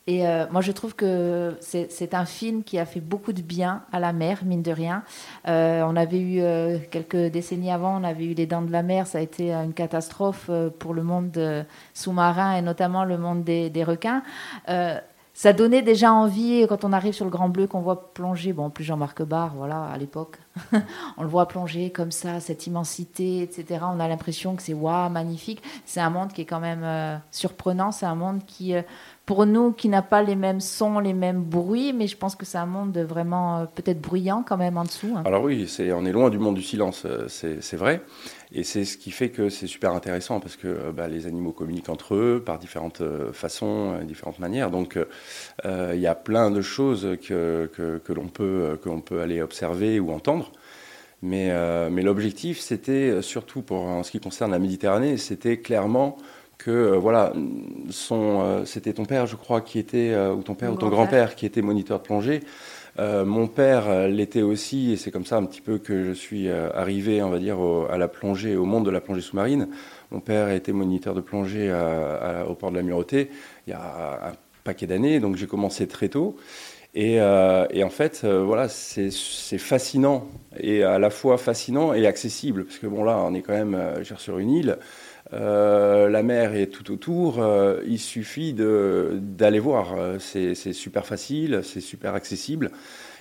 Et 0.08 0.26
euh, 0.26 0.46
moi, 0.50 0.62
je 0.62 0.72
trouve 0.72 0.94
que 0.94 1.58
c'est 1.60 2.14
un 2.14 2.24
film 2.24 2.64
qui 2.64 2.78
a 2.78 2.86
fait 2.86 2.98
beaucoup 2.98 3.34
de 3.34 3.42
bien 3.42 3.82
à 3.92 4.00
la 4.00 4.14
mer, 4.14 4.38
mine 4.42 4.62
de 4.62 4.72
rien. 4.72 5.02
Euh, 5.46 5.82
on 5.86 5.96
avait 5.96 6.18
eu, 6.18 6.40
euh, 6.40 6.78
quelques 6.90 7.30
décennies 7.30 7.70
avant, 7.70 8.00
on 8.00 8.04
avait 8.04 8.24
eu 8.24 8.32
Les 8.32 8.46
Dents 8.46 8.62
de 8.62 8.72
la 8.72 8.82
mer. 8.82 9.06
Ça 9.06 9.18
a 9.18 9.20
été 9.20 9.52
une 9.52 9.74
catastrophe 9.74 10.50
pour 10.78 10.94
le 10.94 11.02
monde 11.02 11.66
sous-marin 11.92 12.56
et 12.56 12.62
notamment 12.62 13.04
le 13.04 13.18
monde 13.18 13.44
des, 13.44 13.84
requins 13.84 14.22
ça 15.34 15.52
donnait 15.52 15.82
déjà 15.82 16.12
envie 16.12 16.66
quand 16.68 16.82
on 16.82 16.92
arrive 16.92 17.12
sur 17.12 17.24
le 17.24 17.30
Grand 17.30 17.48
Bleu 17.48 17.68
qu'on 17.68 17.80
voit 17.80 18.12
plonger. 18.12 18.52
Bon, 18.52 18.70
plus 18.70 18.82
Jean-Marc 18.82 19.22
Barre, 19.22 19.54
voilà, 19.54 19.84
à 19.84 19.96
l'époque, 19.96 20.38
on 21.16 21.22
le 21.22 21.28
voit 21.28 21.46
plonger 21.46 21.90
comme 21.90 22.10
ça, 22.10 22.40
cette 22.40 22.66
immensité, 22.66 23.42
etc. 23.42 23.84
On 23.84 24.00
a 24.00 24.08
l'impression 24.08 24.56
que 24.56 24.62
c'est 24.62 24.74
waouh, 24.74 25.10
magnifique. 25.10 25.62
C'est 25.84 26.00
un 26.00 26.10
monde 26.10 26.32
qui 26.32 26.40
est 26.40 26.44
quand 26.44 26.58
même 26.58 27.20
surprenant. 27.30 27.92
C'est 27.92 28.06
un 28.06 28.16
monde 28.16 28.40
qui 28.48 28.74
pour 29.28 29.44
nous 29.44 29.72
qui 29.72 29.90
n'a 29.90 30.00
pas 30.00 30.22
les 30.22 30.36
mêmes 30.36 30.62
sons, 30.62 31.00
les 31.00 31.12
mêmes 31.12 31.42
bruits, 31.42 31.92
mais 31.92 32.06
je 32.06 32.16
pense 32.16 32.34
que 32.34 32.46
c'est 32.46 32.56
un 32.56 32.64
monde 32.64 32.96
vraiment 32.96 33.58
euh, 33.58 33.64
peut-être 33.66 34.00
bruyant 34.00 34.42
quand 34.42 34.56
même 34.56 34.78
en 34.78 34.84
dessous. 34.84 35.12
Hein. 35.14 35.22
Alors 35.26 35.42
oui, 35.42 35.70
on 35.94 36.06
est 36.06 36.12
loin 36.12 36.30
du 36.30 36.38
monde 36.38 36.54
du 36.54 36.62
silence, 36.62 37.02
euh, 37.04 37.26
c'est, 37.28 37.76
vrai. 37.76 38.00
Et 38.52 38.64
c'est 38.64 38.86
ce 38.86 38.96
qui 38.96 39.10
fait 39.10 39.28
que 39.28 39.50
c'est 39.50 39.66
super 39.66 39.92
intéressant 39.92 40.40
parce 40.40 40.56
que 40.56 40.66
euh, 40.66 40.92
bah, 40.96 41.08
les 41.08 41.26
animaux 41.26 41.52
communiquent 41.52 41.90
entre 41.90 42.14
eux 42.14 42.42
par 42.42 42.58
différentes 42.58 43.02
façons, 43.34 43.98
différentes 44.02 44.38
manières. 44.38 44.70
Donc 44.70 44.98
il 45.62 46.00
y 46.00 46.06
a 46.06 46.14
plein 46.14 46.50
de 46.50 46.62
choses 46.62 47.06
que, 47.22 48.00
l'on 48.08 48.28
peut, 48.28 49.20
aller 49.20 49.42
observer 49.42 50.00
ou 50.00 50.10
entendre. 50.10 50.52
Mais, 51.20 51.52
l'objectif, 52.02 52.60
c'était 52.60 53.20
surtout 53.20 53.62
en 53.74 54.02
ce 54.04 54.10
qui 54.10 54.20
concerne 54.20 54.52
la 54.52 54.58
Méditerranée, 54.58 55.18
c'était 55.18 55.58
clairement 55.58 56.16
que 56.58 56.70
euh, 56.70 56.96
voilà, 56.98 57.32
son, 57.88 58.40
euh, 58.42 58.64
c'était 58.64 58.92
ton 58.92 59.04
père, 59.04 59.26
je 59.26 59.36
crois, 59.36 59.60
qui 59.60 59.78
était, 59.78 60.10
euh, 60.12 60.34
ou 60.34 60.42
ton 60.42 60.54
père 60.54 60.72
ou 60.72 60.76
ton 60.76 60.88
grand-père 60.88 61.36
qui 61.36 61.46
était 61.46 61.62
moniteur 61.62 62.00
de 62.00 62.04
plongée. 62.04 62.40
mon 62.98 63.46
père 63.46 64.08
l'était 64.08 64.42
aussi, 64.42 64.92
et 64.92 64.96
c'est 64.96 65.12
comme 65.12 65.24
ça 65.24 65.36
un 65.36 65.44
petit 65.44 65.60
peu 65.60 65.78
que 65.78 66.02
je 66.02 66.10
suis 66.10 66.50
arrivé, 66.50 67.22
on 67.22 67.30
va 67.30 67.38
dire, 67.38 67.58
à 67.88 67.96
la 67.96 68.08
plongée, 68.08 68.56
au 68.56 68.64
monde 68.64 68.84
de 68.84 68.90
la 68.90 69.00
plongée 69.00 69.20
sous-marine. 69.20 69.68
Mon 70.10 70.18
père 70.18 70.48
a 70.48 70.54
été 70.54 70.72
moniteur 70.72 71.14
de 71.14 71.20
plongée 71.20 71.72
au 72.48 72.54
port 72.54 72.72
de 72.72 72.76
la 72.76 72.82
Mureté 72.82 73.30
il 73.68 73.70
y 73.70 73.72
a 73.72 74.30
un 74.30 74.32
paquet 74.64 74.86
d'années, 74.86 75.20
donc 75.20 75.36
j'ai 75.36 75.46
commencé 75.46 75.86
très 75.86 76.08
tôt. 76.08 76.34
Et, 76.96 77.18
et 77.18 77.84
en 77.84 77.90
fait, 77.90 78.24
voilà, 78.24 78.68
c'est 78.68 79.58
fascinant, 79.58 80.26
et 80.58 80.82
à 80.82 80.98
la 80.98 81.10
fois 81.10 81.38
fascinant 81.38 81.94
et 81.94 82.04
accessible, 82.04 82.64
parce 82.64 82.78
que 82.78 82.88
bon 82.88 83.04
là, 83.04 83.16
on 83.18 83.32
est 83.32 83.42
quand 83.42 83.54
même 83.54 83.78
sur 84.16 84.38
une 84.38 84.50
île. 84.50 84.78
La 85.32 86.22
mer 86.22 86.54
est 86.54 86.66
tout 86.66 86.90
autour, 86.90 87.44
il 87.86 87.98
suffit 87.98 88.54
d'aller 88.54 89.58
voir. 89.58 89.94
C'est 90.20 90.54
super 90.72 91.06
facile, 91.06 91.60
c'est 91.62 91.80
super 91.80 92.14
accessible. 92.14 92.70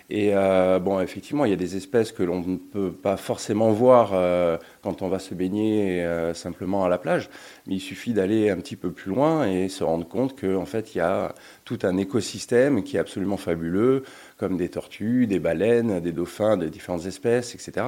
Et 0.10 0.32
euh, 0.34 0.80
bon, 0.80 1.02
effectivement, 1.02 1.44
il 1.44 1.50
y 1.50 1.54
a 1.54 1.58
des 1.58 1.76
espèces 1.76 2.14
que 2.14 2.24
l'on 2.24 2.40
ne 2.40 2.56
peut 2.56 2.94
pas 2.94 3.18
forcément 3.18 3.72
voir 3.72 4.12
euh, 4.14 4.58
quand 4.82 5.02
on 5.02 5.10
va 5.10 5.20
se 5.20 5.36
baigner 5.36 6.06
euh, 6.06 6.34
simplement 6.34 6.86
à 6.86 6.90
la 6.90 6.98
plage, 6.98 7.30
mais 7.66 7.76
il 7.76 7.82
suffit 7.82 8.14
d'aller 8.14 8.50
un 8.50 8.56
petit 8.58 8.78
peu 8.78 8.92
plus 8.92 9.12
loin 9.12 9.46
et 9.46 9.68
se 9.68 9.84
rendre 9.84 10.08
compte 10.08 10.40
qu'en 10.40 10.66
fait, 10.66 10.96
il 10.96 11.00
y 11.00 11.02
a 11.02 11.36
tout 11.66 11.80
un 11.84 11.98
écosystème 11.98 12.84
qui 12.84 12.96
est 12.96 13.02
absolument 13.02 13.36
fabuleux, 13.36 14.04
comme 14.38 14.56
des 14.56 14.70
tortues, 14.70 15.28
des 15.28 15.40
baleines, 15.40 16.00
des 16.00 16.14
dauphins 16.14 16.56
de 16.56 16.70
différentes 16.70 17.06
espèces, 17.06 17.54
etc. 17.54 17.88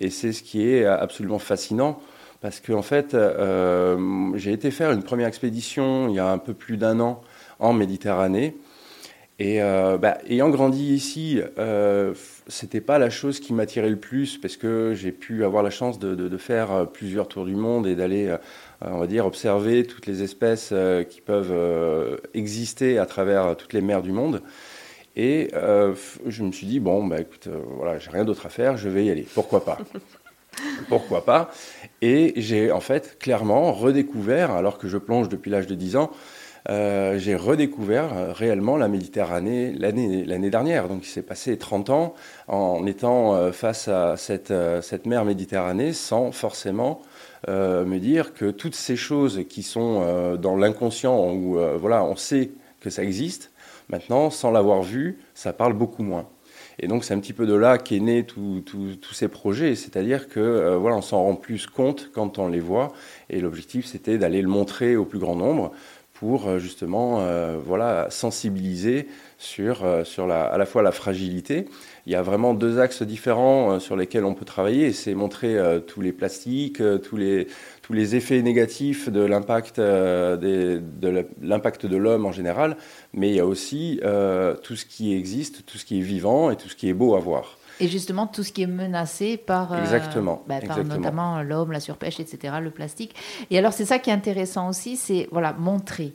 Et 0.00 0.10
c'est 0.10 0.32
ce 0.32 0.42
qui 0.42 0.68
est 0.68 0.84
absolument 0.84 1.38
fascinant. 1.38 2.00
Parce 2.40 2.60
qu'en 2.60 2.78
en 2.78 2.82
fait, 2.82 3.16
j'ai 4.36 4.52
été 4.52 4.70
faire 4.70 4.92
une 4.92 5.02
première 5.02 5.28
expédition 5.28 6.08
il 6.08 6.14
y 6.14 6.18
a 6.18 6.30
un 6.30 6.38
peu 6.38 6.54
plus 6.54 6.76
d'un 6.76 6.98
an 7.00 7.20
en 7.58 7.74
Méditerranée, 7.74 8.56
et 9.40 9.62
euh, 9.62 9.96
bah, 9.96 10.18
ayant 10.28 10.50
grandi 10.50 10.92
ici, 10.94 11.40
euh, 11.58 12.12
c'était 12.46 12.82
pas 12.82 12.98
la 12.98 13.08
chose 13.08 13.40
qui 13.40 13.54
m'attirait 13.54 13.88
le 13.88 13.96
plus 13.96 14.36
parce 14.36 14.58
que 14.58 14.92
j'ai 14.94 15.12
pu 15.12 15.46
avoir 15.46 15.62
la 15.62 15.70
chance 15.70 15.98
de, 15.98 16.14
de, 16.14 16.36
faire 16.36 16.72
euh, 16.72 16.84
plusieurs 16.84 17.26
tours 17.26 17.46
du 17.46 17.54
monde 17.54 17.86
et 17.86 17.94
d'aller, 17.94 18.26
euh, 18.26 18.36
on 18.82 18.98
va 18.98 19.06
dire, 19.06 19.24
observer 19.24 19.84
toutes 19.84 20.06
les 20.06 20.22
espèces 20.22 20.74
qui 21.08 21.22
peuvent 21.22 22.20
exister 22.34 22.98
à 22.98 23.06
travers 23.06 23.56
toutes 23.56 23.72
les 23.72 23.80
mers 23.80 24.02
du 24.02 24.12
monde. 24.12 24.42
Et 25.16 25.50
je 25.54 26.42
me 26.42 26.52
suis 26.52 26.66
dit, 26.66 26.80
bon, 26.80 27.06
bah, 27.06 27.20
écoute, 27.20 27.48
voilà, 27.76 27.98
j'ai 27.98 28.10
rien 28.10 28.24
d'autre 28.24 28.44
à 28.44 28.50
faire, 28.50 28.76
je 28.76 28.90
vais 28.90 29.06
y 29.06 29.10
aller. 29.10 29.26
Pourquoi 29.34 29.64
pas? 29.64 29.78
Pourquoi 30.88 31.24
pas 31.24 31.50
Et 32.02 32.32
j'ai 32.36 32.72
en 32.72 32.80
fait 32.80 33.18
clairement 33.18 33.72
redécouvert, 33.72 34.50
alors 34.50 34.78
que 34.78 34.88
je 34.88 34.98
plonge 34.98 35.28
depuis 35.28 35.50
l'âge 35.50 35.66
de 35.66 35.74
10 35.74 35.96
ans, 35.96 36.10
euh, 36.68 37.18
j'ai 37.18 37.36
redécouvert 37.36 38.12
euh, 38.14 38.32
réellement 38.32 38.76
la 38.76 38.88
Méditerranée 38.88 39.72
l'année 39.78 40.50
dernière. 40.50 40.88
Donc 40.88 41.06
il 41.06 41.08
s'est 41.08 41.22
passé 41.22 41.56
30 41.56 41.90
ans 41.90 42.14
en 42.48 42.86
étant 42.86 43.34
euh, 43.34 43.52
face 43.52 43.88
à 43.88 44.16
cette, 44.16 44.52
cette 44.82 45.06
mer 45.06 45.24
Méditerranée 45.24 45.92
sans 45.92 46.32
forcément 46.32 47.00
me 47.48 47.96
dire 47.96 48.34
que 48.34 48.50
toutes 48.50 48.74
ces 48.74 48.96
choses 48.96 49.44
qui 49.48 49.62
sont 49.62 50.36
dans 50.36 50.56
l'inconscient, 50.56 51.32
où 51.32 51.58
voilà, 51.78 52.04
on 52.04 52.14
sait 52.14 52.50
que 52.80 52.90
ça 52.90 53.02
existe, 53.02 53.50
maintenant, 53.88 54.28
sans 54.28 54.50
l'avoir 54.50 54.82
vu, 54.82 55.18
ça 55.34 55.54
parle 55.54 55.72
beaucoup 55.72 56.02
moins. 56.02 56.26
Et 56.80 56.88
donc 56.88 57.04
c'est 57.04 57.14
un 57.14 57.20
petit 57.20 57.34
peu 57.34 57.46
de 57.46 57.54
là 57.54 57.78
qu'est 57.78 58.00
né 58.00 58.24
tous 58.24 58.64
ces 59.12 59.28
projets, 59.28 59.74
c'est-à-dire 59.74 60.28
que 60.28 60.76
voilà, 60.76 60.96
on 60.96 61.02
s'en 61.02 61.22
rend 61.22 61.34
plus 61.34 61.66
compte 61.66 62.10
quand 62.12 62.38
on 62.38 62.48
les 62.48 62.60
voit. 62.60 62.92
Et 63.28 63.40
l'objectif, 63.40 63.86
c'était 63.86 64.16
d'aller 64.16 64.40
le 64.40 64.48
montrer 64.48 64.96
au 64.96 65.04
plus 65.04 65.18
grand 65.18 65.36
nombre 65.36 65.72
pour 66.20 66.48
euh, 66.48 66.58
justement 66.58 67.20
euh, 67.20 67.56
voilà, 67.64 68.08
sensibiliser 68.10 69.08
sur, 69.38 69.86
euh, 69.86 70.04
sur 70.04 70.26
la, 70.26 70.44
à 70.44 70.58
la 70.58 70.66
fois 70.66 70.82
la 70.82 70.92
fragilité. 70.92 71.64
Il 72.04 72.12
y 72.12 72.14
a 72.14 72.20
vraiment 72.20 72.52
deux 72.52 72.78
axes 72.78 73.02
différents 73.02 73.80
sur 73.80 73.96
lesquels 73.96 74.26
on 74.26 74.34
peut 74.34 74.44
travailler. 74.44 74.92
C'est 74.92 75.14
montrer 75.14 75.56
tous 75.86 76.00
les 76.00 76.12
plastiques, 76.12 76.82
tous 77.02 77.16
les, 77.16 77.46
tous 77.90 77.96
les 77.96 78.14
effets 78.14 78.40
négatifs 78.40 79.08
de 79.08 79.20
l'impact 79.20 79.80
de 79.80 80.80
l'impact 81.42 81.86
de 81.86 81.96
l'homme 81.96 82.24
en 82.24 82.30
général, 82.30 82.76
mais 83.12 83.30
il 83.30 83.34
y 83.34 83.40
a 83.40 83.46
aussi 83.46 84.00
tout 84.62 84.76
ce 84.76 84.84
qui 84.84 85.12
existe, 85.12 85.66
tout 85.66 85.76
ce 85.76 85.84
qui 85.84 85.98
est 85.98 86.02
vivant 86.02 86.52
et 86.52 86.56
tout 86.56 86.68
ce 86.68 86.76
qui 86.76 86.88
est 86.88 86.94
beau 86.94 87.16
à 87.16 87.18
voir. 87.18 87.58
Et 87.80 87.88
justement, 87.88 88.28
tout 88.28 88.44
ce 88.44 88.52
qui 88.52 88.62
est 88.62 88.68
menacé 88.68 89.38
par, 89.38 89.76
exactement, 89.76 90.44
bah, 90.46 90.60
par 90.64 90.84
notamment 90.84 91.42
l'homme, 91.42 91.72
la 91.72 91.80
surpêche, 91.80 92.20
etc., 92.20 92.54
le 92.62 92.70
plastique. 92.70 93.14
Et 93.50 93.58
alors, 93.58 93.72
c'est 93.72 93.86
ça 93.86 93.98
qui 93.98 94.10
est 94.10 94.12
intéressant 94.12 94.68
aussi, 94.68 94.96
c'est 94.96 95.28
voilà, 95.32 95.54
montrer. 95.54 96.12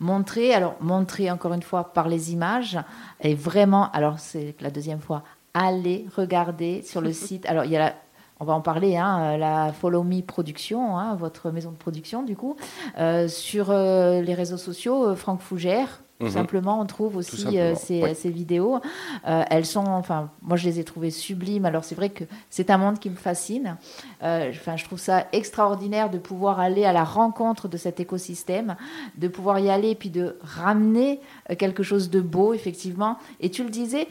Montrer, 0.00 0.54
alors 0.54 0.74
montrer 0.80 1.30
encore 1.30 1.52
une 1.52 1.62
fois 1.62 1.92
par 1.92 2.08
les 2.08 2.32
images, 2.32 2.78
et 3.20 3.34
vraiment, 3.34 3.92
alors 3.92 4.18
c'est 4.18 4.54
la 4.60 4.70
deuxième 4.70 5.00
fois, 5.00 5.22
aller 5.54 6.06
regarder 6.16 6.82
sur 6.82 7.00
le 7.00 7.12
site. 7.26 7.46
Alors, 7.46 7.64
il 7.64 7.70
y 7.70 7.76
a 7.76 7.78
la, 7.78 7.94
on 8.40 8.44
va 8.44 8.52
en 8.52 8.60
parler, 8.60 8.96
hein, 8.96 9.36
la 9.36 9.72
Follow 9.72 10.02
Me 10.02 10.20
Production, 10.20 10.98
hein, 10.98 11.14
votre 11.16 11.50
maison 11.50 11.70
de 11.70 11.76
production 11.76 12.22
du 12.22 12.36
coup, 12.36 12.56
euh, 12.98 13.28
sur 13.28 13.70
euh, 13.70 14.20
les 14.20 14.34
réseaux 14.34 14.58
sociaux, 14.58 15.14
Franck 15.14 15.40
Fougère, 15.40 16.02
tout 16.18 16.26
mhm. 16.26 16.32
simplement, 16.32 16.80
on 16.80 16.86
trouve 16.86 17.16
aussi 17.16 17.58
euh, 17.58 17.74
ces, 17.74 18.30
vidéos. 18.30 18.80
Euh, 19.26 19.42
elles 19.50 19.66
sont, 19.66 19.84
enfin, 19.86 20.30
moi 20.40 20.56
je 20.56 20.66
les 20.66 20.80
ai 20.80 20.84
trouvées 20.84 21.10
sublimes. 21.10 21.66
Alors 21.66 21.84
c'est 21.84 21.94
vrai 21.94 22.08
que 22.08 22.24
c'est 22.48 22.70
un 22.70 22.78
monde 22.78 22.98
qui 22.98 23.10
me 23.10 23.16
fascine. 23.16 23.76
Euh, 24.22 24.50
enfin, 24.50 24.76
je 24.76 24.84
trouve 24.84 24.98
ça 24.98 25.26
extraordinaire 25.32 26.08
de 26.08 26.16
pouvoir 26.16 26.58
aller 26.58 26.86
à 26.86 26.94
la 26.94 27.04
rencontre 27.04 27.68
de 27.68 27.76
cet 27.76 28.00
écosystème, 28.00 28.76
de 29.18 29.28
pouvoir 29.28 29.58
y 29.58 29.68
aller 29.68 29.90
et 29.90 29.94
puis 29.94 30.08
de 30.08 30.38
ramener 30.40 31.20
quelque 31.58 31.82
chose 31.82 32.08
de 32.08 32.22
beau, 32.22 32.54
effectivement. 32.54 33.18
Et 33.40 33.50
tu 33.50 33.62
le 33.62 33.70
disais. 33.70 34.08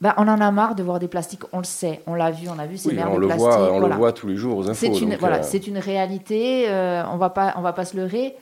Bah, 0.00 0.14
on 0.16 0.26
en 0.28 0.40
a 0.40 0.50
marre 0.50 0.74
de 0.74 0.82
voir 0.82 0.98
des 0.98 1.08
plastiques, 1.08 1.42
on 1.52 1.58
le 1.58 1.64
sait, 1.64 2.02
on 2.06 2.14
l'a 2.14 2.30
vu, 2.30 2.48
on 2.48 2.58
a 2.58 2.66
vu 2.66 2.78
ces 2.78 2.88
oui, 2.88 2.94
merdes 2.94 3.10
on 3.12 3.16
de 3.16 3.26
le 3.26 3.34
Voit, 3.34 3.72
on 3.72 3.80
le 3.80 3.94
voit 3.94 4.12
tous 4.12 4.26
les 4.26 4.36
jours 4.36 4.56
aux 4.56 4.68
infos. 4.68 4.74
C'est 4.74 4.98
une, 4.98 5.16
voilà, 5.16 5.42
c'est 5.42 5.66
une 5.66 5.78
réalité, 5.78 6.66
on 6.70 7.14
on 7.14 7.16
va 7.18 7.28
pas 7.72 7.84
se 7.84 7.96
leurrer. 7.96 8.36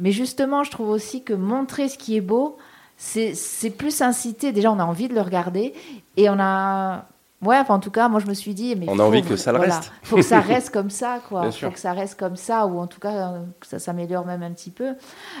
Mais 0.00 0.12
justement, 0.12 0.64
je 0.64 0.70
trouve 0.70 0.90
aussi 0.90 1.22
que 1.22 1.32
montrer 1.32 1.88
ce 1.88 1.98
qui 1.98 2.16
est 2.16 2.20
beau, 2.20 2.58
c'est 2.96 3.70
plus 3.76 4.02
inciter. 4.02 4.52
Déjà, 4.52 4.70
on 4.70 4.78
a 4.78 4.84
envie 4.84 5.08
de 5.08 5.14
le 5.14 5.20
regarder 5.20 5.74
et 6.16 6.28
on 6.30 6.38
a. 6.38 7.06
Ouais, 7.42 7.58
enfin, 7.58 7.74
en 7.74 7.80
tout 7.80 7.90
cas, 7.90 8.08
moi, 8.08 8.20
je 8.20 8.26
me 8.26 8.32
suis 8.32 8.54
dit. 8.54 8.74
Mais 8.74 8.86
on 8.88 8.98
a 8.98 9.02
envie 9.02 9.22
que 9.22 9.36
ça 9.36 9.52
le 9.52 9.58
reste. 9.58 9.92
Il 10.02 10.08
faut 10.08 10.16
que 10.16 10.22
ça 10.22 10.40
reste 10.52 10.70
comme 10.70 10.90
ça, 10.90 11.20
quoi. 11.28 11.42
Il 11.46 11.52
faut 11.52 11.70
que 11.70 11.78
ça 11.78 11.92
reste 11.92 12.18
comme 12.18 12.36
ça, 12.36 12.66
ou 12.66 12.78
en 12.78 12.86
tout 12.86 13.00
cas, 13.00 13.34
que 13.60 13.66
ça 13.66 13.78
s'améliore 13.78 14.24
même 14.24 14.42
un 14.42 14.52
petit 14.52 14.70
peu. 14.70 14.94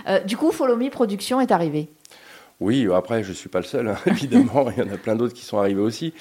Euh, 0.08 0.20
du 0.20 0.36
coup, 0.36 0.52
Follow 0.52 0.76
Me 0.76 0.90
Production 0.90 1.40
est 1.40 1.50
arrivé. 1.50 1.90
Oui, 2.60 2.88
après, 2.94 3.24
je 3.24 3.30
ne 3.30 3.34
suis 3.34 3.48
pas 3.48 3.58
le 3.58 3.64
seul, 3.64 3.88
hein, 3.88 3.96
évidemment. 4.06 4.70
Il 4.70 4.82
y 4.82 4.86
en 4.88 4.92
a 4.92 4.96
plein 4.96 5.16
d'autres 5.16 5.34
qui 5.34 5.44
sont 5.44 5.58
arrivés 5.58 5.80
aussi. 5.80 6.14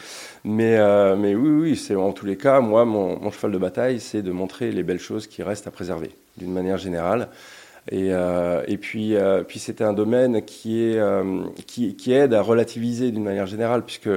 Mais, 0.43 0.77
euh, 0.77 1.15
mais 1.15 1.35
oui, 1.35 1.49
oui, 1.49 1.75
c'est 1.75 1.95
en 1.95 2.11
tous 2.11 2.25
les 2.25 2.37
cas, 2.37 2.59
moi, 2.59 2.85
mon, 2.85 3.31
cheval 3.31 3.51
de 3.51 3.57
bataille, 3.57 3.99
c'est 3.99 4.23
de 4.23 4.31
montrer 4.31 4.71
les 4.71 4.83
belles 4.83 4.99
choses 4.99 5.27
qui 5.27 5.43
restent 5.43 5.67
à 5.67 5.71
préserver, 5.71 6.09
d'une 6.37 6.51
manière 6.51 6.77
générale. 6.77 7.29
Et, 7.91 8.07
euh, 8.11 8.63
et 8.67 8.77
puis, 8.77 9.15
euh, 9.15 9.43
puis 9.43 9.59
c'était 9.59 9.83
un 9.83 9.93
domaine 9.93 10.43
qui, 10.43 10.81
est, 10.81 10.99
qui, 11.67 12.11
aide 12.11 12.33
à 12.33 12.41
relativiser 12.41 13.11
d'une 13.11 13.23
manière 13.23 13.45
générale, 13.45 13.83
puisque 13.83 14.09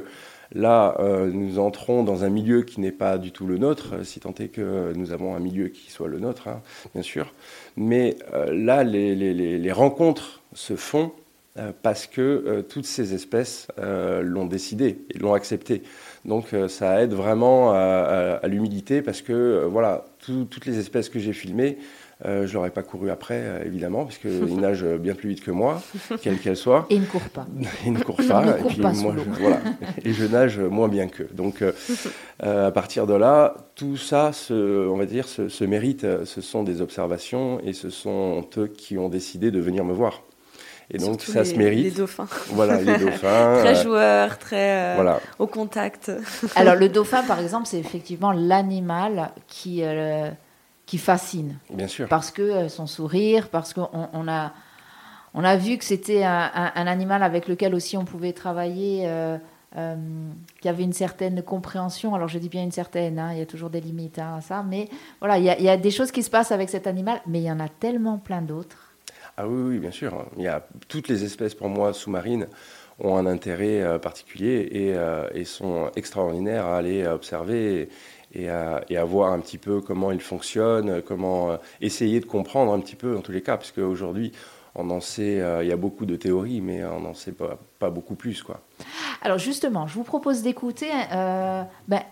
là, 0.54 0.96
nous 1.32 1.58
entrons 1.58 2.02
dans 2.02 2.24
un 2.24 2.30
milieu 2.30 2.62
qui 2.62 2.80
n'est 2.80 2.92
pas 2.92 3.18
du 3.18 3.30
tout 3.30 3.46
le 3.46 3.58
nôtre, 3.58 4.04
si 4.04 4.20
tant 4.20 4.32
est 4.38 4.48
que 4.48 4.92
nous 4.94 5.12
avons 5.12 5.34
un 5.34 5.40
milieu 5.40 5.68
qui 5.68 5.90
soit 5.90 6.08
le 6.08 6.18
nôtre, 6.18 6.48
hein, 6.48 6.62
bien 6.94 7.02
sûr. 7.02 7.34
Mais 7.76 8.16
là, 8.50 8.84
les, 8.84 9.14
les, 9.14 9.72
rencontres 9.72 10.40
se 10.54 10.76
font 10.76 11.12
parce 11.82 12.06
que 12.06 12.64
toutes 12.68 12.86
ces 12.86 13.14
espèces 13.14 13.68
l'ont 13.78 14.46
décidé 14.46 14.98
et 15.14 15.18
l'ont 15.18 15.34
accepté. 15.34 15.82
Donc 16.24 16.54
ça 16.68 17.02
aide 17.02 17.12
vraiment 17.12 17.72
à, 17.72 18.40
à, 18.42 18.48
l'humidité 18.48 19.02
parce 19.02 19.22
que 19.22 19.66
voilà, 19.70 20.04
toutes 20.18 20.66
les 20.66 20.78
espèces 20.78 21.08
que 21.08 21.18
j'ai 21.18 21.32
filmées 21.32 21.78
euh, 22.24 22.46
je 22.46 22.54
n'aurais 22.54 22.70
pas 22.70 22.82
couru 22.82 23.10
après, 23.10 23.42
euh, 23.42 23.64
évidemment, 23.66 24.04
parce 24.04 24.16
qu'il 24.16 24.56
nage 24.60 24.82
bien 24.84 25.14
plus 25.14 25.30
vite 25.30 25.44
que 25.44 25.50
moi, 25.50 25.82
quelle 26.22 26.38
qu'elle 26.38 26.56
soit. 26.56 26.86
Et 26.88 26.94
il 26.94 27.02
ne 27.02 27.06
court 27.06 27.28
pas. 27.28 27.46
il 27.84 27.92
ne 27.92 28.00
court 28.00 28.16
pas. 28.16 28.42
et, 28.58 28.62
puis, 28.64 28.80
moi, 28.80 29.14
je, 29.16 29.40
voilà, 29.40 29.60
et 30.02 30.12
je 30.12 30.24
nage 30.24 30.58
moins 30.58 30.88
bien 30.88 31.08
qu'eux. 31.08 31.28
Donc, 31.34 31.62
euh, 32.42 32.66
à 32.68 32.70
partir 32.70 33.06
de 33.06 33.12
là, 33.12 33.54
tout 33.74 33.98
ça, 33.98 34.32
se, 34.32 34.54
on 34.88 34.96
va 34.96 35.04
dire, 35.04 35.28
se, 35.28 35.64
mérite. 35.64 36.06
Ce 36.24 36.40
sont 36.40 36.62
des 36.62 36.80
observations 36.80 37.60
et 37.60 37.74
ce 37.74 37.90
sont 37.90 38.46
eux 38.56 38.68
qui 38.68 38.96
ont 38.96 39.10
décidé 39.10 39.50
de 39.50 39.60
venir 39.60 39.84
me 39.84 39.92
voir. 39.92 40.22
Et 40.90 40.98
donc 40.98 41.20
ça 41.22 41.44
se 41.44 41.54
mérite. 41.54 41.84
Les 41.84 41.90
dauphins. 41.90 42.28
Voilà, 42.48 42.80
les 42.80 42.98
dauphins. 43.04 43.58
très 43.60 43.74
joueurs, 43.74 44.38
très 44.38 44.94
voilà. 44.94 45.20
au 45.38 45.46
contact. 45.46 46.12
Alors 46.56 46.76
le 46.76 46.88
dauphin, 46.88 47.22
par 47.24 47.40
exemple, 47.40 47.66
c'est 47.66 47.78
effectivement 47.80 48.32
l'animal 48.32 49.32
qui 49.48 49.82
qui 50.86 50.98
fascine. 50.98 51.58
Bien 51.70 51.88
sûr. 51.88 52.08
Parce 52.08 52.30
que 52.30 52.42
euh, 52.42 52.68
son 52.68 52.86
sourire, 52.86 53.48
parce 53.50 53.74
qu'on 53.74 53.88
on 53.92 54.28
a, 54.28 54.52
on 55.34 55.44
a 55.44 55.56
vu 55.56 55.76
que 55.76 55.84
c'était 55.84 56.24
un, 56.24 56.70
animal 56.74 57.22
avec 57.22 57.48
lequel 57.48 57.74
aussi 57.74 57.96
on 57.96 58.04
pouvait 58.04 58.32
travailler, 58.32 59.02
euh, 59.06 59.36
euh, 59.76 59.96
qui 60.60 60.68
avait 60.68 60.84
une 60.84 60.92
certaine 60.92 61.42
compréhension. 61.42 62.14
Alors 62.14 62.28
je 62.28 62.38
dis 62.38 62.48
bien 62.48 62.62
une 62.62 62.72
certaine, 62.72 63.18
hein, 63.18 63.32
il 63.32 63.38
y 63.40 63.42
a 63.42 63.46
toujours 63.46 63.68
des 63.68 63.80
limites 63.80 64.18
hein, 64.18 64.36
à 64.38 64.40
ça, 64.40 64.62
mais 64.62 64.88
voilà, 65.20 65.38
il 65.38 65.44
y, 65.44 65.50
a, 65.50 65.58
il 65.58 65.64
y, 65.64 65.68
a 65.68 65.76
des 65.76 65.90
choses 65.90 66.12
qui 66.12 66.22
se 66.22 66.30
passent 66.30 66.52
avec 66.52 66.70
cet 66.70 66.86
animal, 66.86 67.20
mais 67.26 67.40
il 67.40 67.44
y 67.44 67.50
en 67.50 67.60
a 67.60 67.68
tellement 67.68 68.18
plein 68.18 68.40
d'autres. 68.40 68.85
Ah 69.36 69.46
oui, 69.46 69.74
oui, 69.74 69.78
bien 69.78 69.90
sûr. 69.90 70.26
Il 70.36 70.42
y 70.42 70.48
a 70.48 70.66
toutes 70.88 71.08
les 71.08 71.24
espèces 71.24 71.54
pour 71.54 71.68
moi 71.68 71.92
sous-marines 71.92 72.48
ont 72.98 73.18
un 73.18 73.26
intérêt 73.26 73.98
particulier 73.98 74.68
et, 74.72 75.38
et, 75.38 75.44
sont 75.44 75.90
extraordinaires 75.96 76.64
à 76.64 76.78
aller 76.78 77.06
observer 77.06 77.90
et 78.36 78.48
à, 78.50 79.04
voir 79.04 79.32
un 79.32 79.40
petit 79.40 79.58
peu 79.58 79.80
comment 79.80 80.10
il 80.12 80.20
fonctionne, 80.20 81.02
comment 81.02 81.50
euh, 81.50 81.56
essayer 81.80 82.20
de 82.20 82.26
comprendre 82.26 82.72
un 82.72 82.80
petit 82.80 82.96
peu 82.96 83.16
en 83.16 83.20
tous 83.20 83.32
les 83.32 83.42
cas, 83.42 83.56
parce 83.56 83.72
qu'aujourd'hui, 83.72 84.32
on 84.74 84.90
en 84.90 85.00
sait, 85.00 85.40
euh, 85.40 85.62
il 85.62 85.68
y 85.68 85.72
a 85.72 85.76
beaucoup 85.76 86.04
de 86.04 86.16
théories, 86.16 86.60
mais 86.60 86.84
on 86.84 87.00
n'en 87.00 87.14
sait 87.14 87.32
pas, 87.32 87.90
beaucoup 87.90 88.14
plus. 88.14 88.42
Quoi. 88.42 88.60
Alors 89.22 89.38
justement, 89.38 89.86
je 89.86 89.94
vous 89.94 90.02
propose 90.02 90.42
d'écouter 90.42 90.90
euh, 91.12 91.62
ben, 91.88 92.02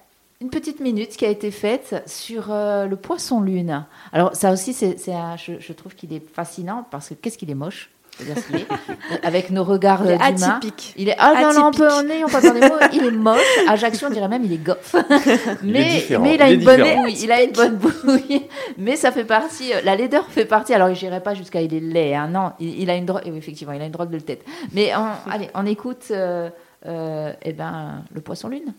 une 0.41 0.51
petite 0.51 0.81
minute 0.81 1.17
qui 1.17 1.25
a 1.25 1.31
été 1.31 1.51
faite 1.51 2.03
sur 2.07 2.49
le 2.49 2.95
poisson 2.97 3.41
lune. 3.41 3.87
Alors 4.13 4.35
ça 4.35 4.53
aussi, 4.53 4.73
c'est, 4.73 4.97
je, 4.99 5.53
je, 5.59 5.73
trouve 5.73 5.95
qu'il 5.95 6.13
est 6.13 6.23
fascinant 6.27 6.87
parce 6.91 7.11
que 7.11 7.15
qu'est-ce 7.15 7.39
qu'il 7.39 7.51
est 7.51 7.55
moche 7.55 7.91
avec 9.23 9.51
nos 9.51 9.65
regards 9.65 10.05
il 10.05 10.13
est. 10.13 10.23
Atypique. 10.23 10.95
Il 10.97 11.09
est 11.09 11.17
ah 11.19 11.35
non, 11.43 11.53
non, 11.53 11.67
on 11.69 11.71
peut 11.73 11.89
on 11.91 12.09
est 12.09 12.25
on 12.25 12.29
peut 12.29 12.41
des 12.41 12.69
mots, 12.69 12.79
il 12.93 13.05
est 13.05 13.11
moche. 13.11 13.41
Ajaccio 13.69 14.09
on 14.09 14.11
dirait 14.11 14.29
même 14.29 14.45
il 14.45 14.53
est 14.53 14.59
goff. 14.59 14.95
mais 15.63 16.05
il 16.09 16.19
mais 16.19 16.35
il 16.35 16.43
a 16.43 16.51
il 16.51 16.59
une 16.59 16.65
bonne 16.65 16.83
bouille, 16.83 17.19
il 17.23 17.33
a 17.33 17.43
une 17.43 17.53
bonne 17.53 17.77
bouille. 17.77 18.43
Mais 18.79 18.97
ça 18.97 19.11
fait 19.13 19.25
partie 19.25 19.73
la 19.85 19.97
laideur 19.97 20.27
fait 20.31 20.45
partie 20.45 20.75
alors 20.75 20.95
je 20.95 21.19
pas 21.19 21.35
jusqu'à 21.35 21.61
il 21.61 21.75
est 21.75 21.81
laid 21.81 22.15
hein, 22.15 22.29
non, 22.29 22.53
il, 22.61 22.81
il 22.83 22.91
a 22.91 22.97
une 22.97 23.07
drôle 23.07 23.23
effectivement, 23.27 23.73
il 23.73 23.83
a 23.83 23.87
une 23.87 23.93
drôle 23.93 24.11
de 24.11 24.19
tête. 24.19 24.45
Mais 24.73 24.93
on, 24.95 25.31
allez, 25.31 25.49
on 25.55 25.67
écoute 25.67 26.07
euh, 26.11 26.51
euh, 26.87 27.33
eh 27.43 27.53
ben 27.53 28.05
le 28.15 28.21
poisson 28.21 28.49
lune. 28.49 28.73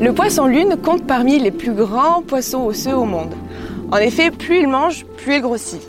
Le 0.00 0.12
poisson 0.12 0.46
lune 0.46 0.76
compte 0.76 1.06
parmi 1.06 1.38
les 1.38 1.52
plus 1.52 1.72
grands 1.72 2.20
poissons 2.20 2.64
osseux 2.64 2.94
au 2.94 3.04
monde. 3.04 3.34
En 3.92 3.98
effet, 3.98 4.30
plus 4.30 4.58
il 4.58 4.68
mange, 4.68 5.06
plus 5.16 5.36
il 5.36 5.40
grossit. 5.40 5.80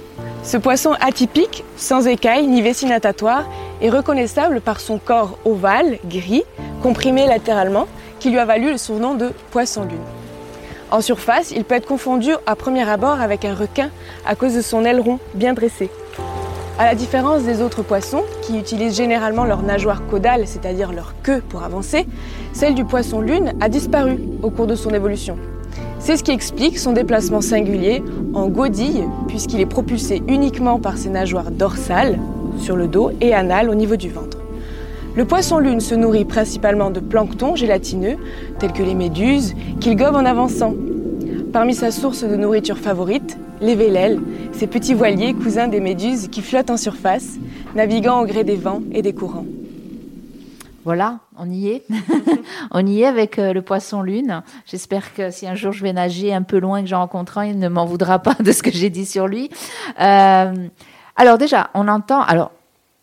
Ce 0.44 0.58
poisson 0.58 0.94
atypique, 1.02 1.64
sans 1.76 2.08
écailles 2.08 2.48
ni 2.48 2.62
vessie 2.62 2.86
natatoire, 2.86 3.50
est 3.82 3.90
reconnaissable 3.90 4.62
par 4.62 4.80
son 4.80 5.00
corps 5.00 5.38
ovale, 5.44 5.98
gris, 6.06 6.44
comprimé 6.84 7.26
latéralement, 7.26 7.88
qui 8.20 8.30
lui 8.30 8.38
a 8.38 8.46
valu 8.46 8.72
le 8.72 8.78
surnom 8.78 9.16
de 9.16 9.32
poisson-lune. 9.52 9.98
En 10.92 11.02
surface, 11.02 11.52
il 11.52 11.64
peut 11.64 11.76
être 11.76 11.88
confondu 11.88 12.32
à 12.46 12.56
premier 12.56 12.88
abord 12.88 13.20
avec 13.20 13.44
un 13.44 13.56
requin 13.56 13.90
à 14.26 14.36
cause 14.36 14.54
de 14.54 14.62
son 14.62 14.86
aileron 14.86 15.20
bien 15.34 15.54
dressé. 15.54 15.90
À 16.78 16.84
la 16.84 16.96
différence 16.96 17.44
des 17.44 17.62
autres 17.62 17.84
poissons, 17.84 18.24
qui 18.42 18.60
utilisent 18.60 18.98
généralement 18.98 19.46
leur 19.46 19.62
nageoire 19.62 20.06
caudale, 20.08 20.46
c'est-à-dire 20.46 20.92
leur 20.92 21.16
queue 21.24 21.42
pour 21.48 21.64
avancer, 21.64 22.06
celle 22.52 22.76
du 22.76 22.84
poisson-lune 22.84 23.54
a 23.62 23.70
disparu 23.70 24.20
au 24.44 24.50
cours 24.50 24.68
de 24.68 24.76
son 24.76 24.90
évolution. 24.90 25.38
C'est 26.00 26.18
ce 26.18 26.24
qui 26.24 26.32
explique 26.32 26.78
son 26.78 26.92
déplacement 26.92 27.40
singulier 27.40 28.04
en 28.34 28.50
godille, 28.50 29.06
puisqu'il 29.30 29.62
est 29.62 29.66
propulsé 29.66 30.22
uniquement 30.28 30.78
par 30.78 30.98
ses 30.98 31.08
nageoires 31.08 31.50
dorsales, 31.50 32.20
sur 32.60 32.76
le 32.76 32.88
dos, 32.88 33.12
et 33.22 33.34
anales 33.34 33.70
au 33.70 33.76
niveau 33.76 33.96
du 33.96 34.10
ventre. 34.10 34.38
Le 35.16 35.24
poisson 35.24 35.60
lune 35.60 35.80
se 35.80 35.96
nourrit 35.96 36.26
principalement 36.26 36.90
de 36.90 37.00
plancton 37.00 37.56
gélatineux, 37.56 38.18
tels 38.60 38.74
que 38.74 38.84
les 38.84 38.96
méduses, 38.96 39.56
qu'il 39.80 39.96
gobe 39.96 40.16
en 40.16 40.26
avançant. 40.26 40.74
Parmi 41.56 41.74
sa 41.74 41.90
source 41.90 42.26
de 42.26 42.36
nourriture 42.36 42.78
favorite, 42.78 43.38
les 43.62 43.76
vélèles, 43.76 44.20
ces 44.52 44.68
petits 44.68 44.94
voiliers 44.94 45.34
cousins 45.34 45.70
des 45.70 45.80
méduses 45.80 46.28
qui 46.28 46.42
flottent 46.42 46.70
en 46.70 46.76
surface, 46.76 47.38
naviguant 47.76 48.20
au 48.20 48.26
gré 48.26 48.44
des 48.44 48.58
vents 48.58 48.82
et 48.92 49.02
des 49.02 49.14
courants. 49.14 49.46
Voilà, 50.84 51.20
on 51.38 51.50
y 51.50 51.70
est. 51.70 51.86
on 52.72 52.86
y 52.86 53.04
est 53.04 53.06
avec 53.06 53.40
euh, 53.40 53.54
le 53.54 53.62
poisson 53.62 54.02
lune. 54.02 54.44
J'espère 54.66 55.14
que 55.14 55.32
si 55.32 55.48
un 55.48 55.56
jour 55.56 55.72
je 55.72 55.82
vais 55.82 55.94
nager 55.94 56.34
un 56.34 56.42
peu 56.42 56.60
loin 56.60 56.82
que 56.82 56.88
j'en 56.88 57.00
rencontre 57.00 57.38
un, 57.38 57.46
il 57.46 57.58
ne 57.58 57.70
m'en 57.70 57.86
voudra 57.86 58.20
pas 58.20 58.36
de 58.38 58.52
ce 58.52 58.62
que 58.62 58.72
j'ai 58.72 58.90
dit 58.90 59.06
sur 59.06 59.26
lui. 59.26 59.50
Euh, 60.02 60.54
alors 61.16 61.38
déjà, 61.38 61.70
on 61.74 61.88
entend. 61.88 62.20
Alors 62.20 62.52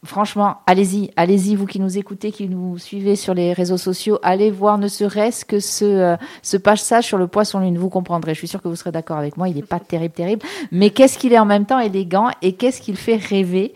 franchement, 0.05 0.57
allez-y, 0.67 1.11
allez-y, 1.17 1.55
vous 1.55 1.67
qui 1.67 1.81
nous 1.81 1.99
écoutez, 1.99 2.33
qui 2.33 2.49
nous 2.49 2.79
suivez 2.79 3.17
sur 3.17 3.35
les 3.35 3.53
réseaux 3.53 3.77
sociaux, 3.77 4.19
allez 4.23 4.51
voir 4.51 4.79
ne 4.79 4.89
serait-ce 4.89 5.45
que 5.45 5.61
ce, 5.61 5.85
euh, 5.85 6.17
ce 6.43 6.57
passage 6.57 7.05
sur 7.05 7.19
le 7.19 7.27
poisson 7.27 7.61
lune. 7.61 7.79
Vous 7.79 7.89
comprendrez. 7.89 8.35
Je 8.35 8.39
suis 8.39 8.49
sûre 8.49 8.63
que 8.63 8.69
vous 8.69 8.77
serez 8.77 8.93
d'accord 8.93 9.19
avec 9.19 9.37
moi. 9.37 9.49
Il 9.49 9.57
n'est 9.57 9.63
pas 9.63 9.81
terrible, 9.81 10.15
terrible. 10.15 10.47
Mais 10.71 10.91
qu'est-ce 10.91 11.19
qu'il 11.19 11.33
est 11.33 11.39
en 11.39 11.47
même 11.47 11.67
temps 11.67 11.81
élégant 11.81 12.31
et 12.43 12.55
qu'est-ce 12.55 12.81
qu'il 12.81 12.97
fait 12.97 13.17
rêver? 13.17 13.75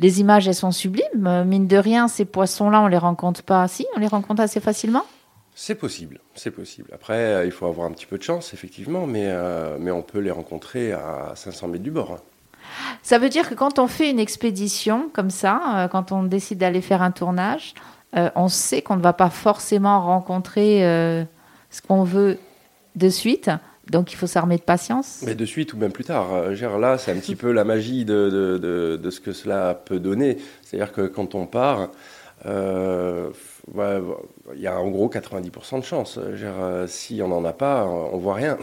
Les 0.00 0.18
images, 0.20 0.48
elles 0.48 0.54
sont 0.54 0.72
sublimes. 0.72 1.26
Euh, 1.26 1.44
mine 1.44 1.66
de 1.66 1.76
rien, 1.76 2.08
ces 2.08 2.24
poissons-là, 2.24 2.80
on 2.80 2.86
les 2.86 2.96
rencontre 2.96 3.42
pas. 3.42 3.68
Si, 3.68 3.86
on 3.94 4.00
les 4.00 4.06
rencontre 4.06 4.40
assez 4.40 4.58
facilement? 4.58 5.04
C'est 5.54 5.74
possible, 5.74 6.20
c'est 6.34 6.50
possible. 6.50 6.88
Après, 6.94 7.18
euh, 7.18 7.44
il 7.44 7.50
faut 7.50 7.66
avoir 7.66 7.86
un 7.86 7.92
petit 7.92 8.06
peu 8.06 8.16
de 8.16 8.22
chance, 8.22 8.54
effectivement, 8.54 9.06
mais, 9.06 9.26
euh, 9.26 9.76
mais 9.78 9.90
on 9.90 10.00
peut 10.00 10.20
les 10.20 10.30
rencontrer 10.30 10.92
à 10.92 11.32
500 11.34 11.68
mètres 11.68 11.84
du 11.84 11.90
bord. 11.90 12.12
Hein. 12.12 12.20
Ça 13.02 13.18
veut 13.18 13.28
dire 13.28 13.48
que 13.48 13.54
quand 13.54 13.78
on 13.78 13.86
fait 13.86 14.10
une 14.10 14.20
expédition 14.20 15.10
comme 15.12 15.30
ça, 15.30 15.88
quand 15.90 16.12
on 16.12 16.22
décide 16.22 16.58
d'aller 16.58 16.80
faire 16.80 17.02
un 17.02 17.10
tournage, 17.10 17.74
on 18.34 18.48
sait 18.48 18.82
qu'on 18.82 18.96
ne 18.96 19.02
va 19.02 19.12
pas 19.12 19.30
forcément 19.30 20.00
rencontrer 20.04 20.80
ce 21.70 21.82
qu'on 21.82 22.04
veut 22.04 22.38
de 22.96 23.08
suite. 23.08 23.50
Donc 23.90 24.12
il 24.12 24.16
faut 24.16 24.28
s'armer 24.28 24.56
de 24.56 24.62
patience. 24.62 25.22
Mais 25.26 25.34
de 25.34 25.44
suite 25.44 25.72
ou 25.72 25.76
même 25.76 25.90
plus 25.90 26.04
tard. 26.04 26.32
Euh, 26.32 26.78
là, 26.78 26.96
c'est 26.96 27.10
un 27.10 27.16
petit 27.16 27.34
peu 27.34 27.50
la 27.50 27.64
magie 27.64 28.04
de, 28.04 28.58
de, 28.58 28.96
de, 28.96 29.10
ce 29.10 29.20
que 29.20 29.32
cela 29.32 29.74
peut 29.74 29.98
donner. 29.98 30.38
C'est-à-dire 30.62 30.92
que 30.92 31.08
quand 31.08 31.34
on 31.34 31.46
part, 31.46 31.88
euh, 32.46 33.30
il 33.74 34.60
y 34.60 34.66
a 34.66 34.78
en 34.78 34.88
gros 34.88 35.08
90% 35.08 35.80
de 35.80 35.84
chance. 35.84 36.18
Euh, 36.18 36.86
si 36.86 37.20
on 37.22 37.28
n'en 37.28 37.44
a 37.44 37.52
pas, 37.52 37.84
on 37.86 38.18
voit 38.18 38.34
rien, 38.34 38.58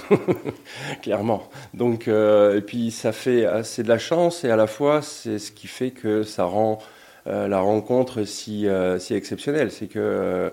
clairement. 1.01 1.49
Donc, 1.73 2.07
et 2.07 2.61
puis 2.65 2.91
ça 2.91 3.11
fait, 3.11 3.45
c'est 3.63 3.83
de 3.83 3.89
la 3.89 3.99
chance 3.99 4.43
et 4.43 4.49
à 4.49 4.55
la 4.55 4.67
fois 4.67 5.01
c'est 5.01 5.39
ce 5.39 5.51
qui 5.51 5.67
fait 5.67 5.91
que 5.91 6.23
ça 6.23 6.43
rend 6.43 6.79
la 7.25 7.59
rencontre 7.59 8.23
si, 8.23 8.67
si 8.99 9.13
exceptionnelle. 9.13 9.71
C'est 9.71 9.87
que 9.87 10.51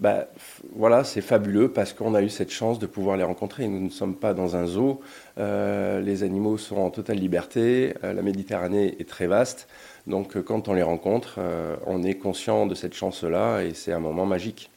bah, 0.00 0.28
voilà, 0.74 1.04
c'est 1.04 1.20
fabuleux 1.20 1.70
parce 1.70 1.92
qu'on 1.92 2.14
a 2.14 2.22
eu 2.22 2.28
cette 2.28 2.50
chance 2.50 2.78
de 2.78 2.86
pouvoir 2.86 3.16
les 3.16 3.22
rencontrer. 3.22 3.68
Nous 3.68 3.80
ne 3.80 3.90
sommes 3.90 4.16
pas 4.16 4.34
dans 4.34 4.56
un 4.56 4.66
zoo, 4.66 5.00
euh, 5.38 6.00
les 6.00 6.24
animaux 6.24 6.58
sont 6.58 6.76
en 6.76 6.90
totale 6.90 7.18
liberté, 7.18 7.94
euh, 8.02 8.12
la 8.12 8.22
Méditerranée 8.22 8.96
est 8.98 9.08
très 9.08 9.26
vaste, 9.26 9.68
donc 10.06 10.36
euh, 10.36 10.42
quand 10.42 10.68
on 10.68 10.74
les 10.74 10.82
rencontre, 10.82 11.38
on 11.86 12.02
est 12.02 12.14
conscient 12.14 12.66
de 12.66 12.74
cette 12.74 12.94
chance-là 12.94 13.62
et 13.62 13.74
c'est 13.74 13.92
un 13.92 14.00
moment 14.00 14.26
magique. 14.26 14.70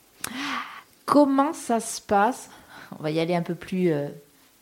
Comment 1.06 1.54
ça 1.54 1.80
se 1.80 2.02
passe? 2.02 2.50
On 3.00 3.04
va 3.04 3.12
y 3.12 3.20
aller 3.20 3.36
un 3.36 3.42
peu 3.42 3.56
plus 3.56 3.92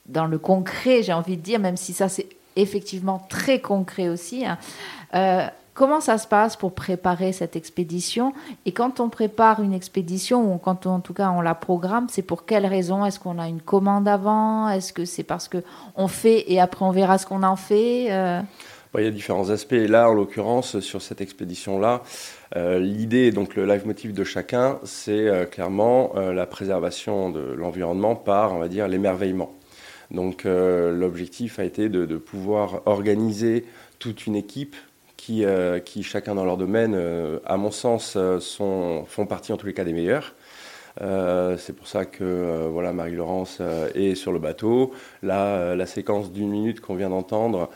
dans 0.05 0.25
le 0.25 0.37
concret, 0.37 1.03
j'ai 1.03 1.13
envie 1.13 1.37
de 1.37 1.41
dire, 1.41 1.59
même 1.59 1.77
si 1.77 1.93
ça 1.93 2.09
c'est 2.09 2.27
effectivement 2.55 3.25
très 3.29 3.59
concret 3.59 4.09
aussi. 4.09 4.45
Hein. 4.45 4.57
Comment 5.75 5.99
ça 5.99 6.17
se 6.17 6.25
passe 6.25 6.55
pour 6.55 6.73
préparer 6.73 7.33
cette 7.33 7.57
expédition? 7.57 8.31
Et 8.65 8.71
quand 8.71 9.01
on 9.01 9.09
prépare 9.09 9.61
une 9.61 9.73
expédition, 9.73 10.53
ou 10.53 10.57
quand 10.57 10.85
en 10.85 11.01
tout 11.01 11.13
cas 11.13 11.31
on 11.31 11.41
la 11.41 11.53
programme, 11.53 12.07
c'est 12.09 12.21
pour 12.21 12.45
quelle 12.45 12.65
raison? 12.65 13.05
Est-ce 13.05 13.19
qu'on 13.19 13.37
a 13.39 13.49
une 13.49 13.59
commande 13.59 14.07
avant? 14.07 14.69
Est-ce 14.69 14.93
que 14.93 15.03
c'est 15.03 15.23
parce 15.23 15.49
qu'on 15.49 16.07
fait 16.07 16.49
et 16.49 16.61
après 16.61 16.85
on 16.85 16.91
verra 16.91 17.17
ce 17.17 17.25
qu'on 17.25 17.43
en 17.43 17.57
fait 17.57 18.07
euh? 18.09 18.41
Il 18.97 19.03
y 19.03 19.07
a 19.07 19.11
différents 19.11 19.49
aspects. 19.49 19.73
Là, 19.73 20.09
en 20.09 20.13
l'occurrence, 20.13 20.79
sur 20.79 21.01
cette 21.01 21.21
expédition-là, 21.21 22.03
euh, 22.55 22.79
l'idée, 22.79 23.31
donc 23.31 23.55
le 23.55 23.65
live 23.65 23.85
motif 23.85 24.13
de 24.13 24.23
chacun, 24.23 24.79
c'est 24.83 25.27
euh, 25.27 25.45
clairement 25.45 26.13
la 26.15 26.45
préservation 26.45 27.29
de 27.29 27.39
l'environnement 27.39 28.15
par, 28.15 28.53
on 28.53 28.59
va 28.59 28.67
dire, 28.67 28.87
l'émerveillement. 28.87 29.53
Donc 30.11 30.43
l'objectif 30.45 31.57
a 31.57 31.63
été 31.63 31.89
de, 31.89 32.05
de, 32.05 32.17
pouvoir 32.17 32.83
organiser 32.85 33.65
toute 33.97 34.27
une 34.27 34.35
équipe 34.35 34.75
euh, 35.31 35.79
qui, 35.79 36.03
chacun 36.03 36.35
dans 36.35 36.45
leur 36.45 36.57
domaine, 36.57 36.93
euh, 36.95 37.39
à 37.45 37.57
mon 37.57 37.71
sens, 37.71 38.13
euh, 38.15 38.39
sont, 38.39 39.05
font 39.07 39.25
partie 39.25 39.51
en 39.53 39.57
tous 39.57 39.65
les 39.65 39.73
cas 39.73 39.83
des 39.83 39.93
meilleurs. 39.93 40.35
C'est 40.99 41.75
pour 41.75 41.87
ça 41.87 42.05
que 42.05 42.67
voilà, 42.71 42.93
Marie-Laurence 42.93 43.61
est 43.93 44.15
sur 44.15 44.31
le 44.31 44.39
bateau. 44.39 44.91
Là, 45.23 45.75
la 45.75 45.85
séquence 45.85 46.31
d'une 46.31 46.49
minute 46.49 46.79
qu'on 46.79 46.95
vient 46.95 47.09
d'entendre, 47.09 47.69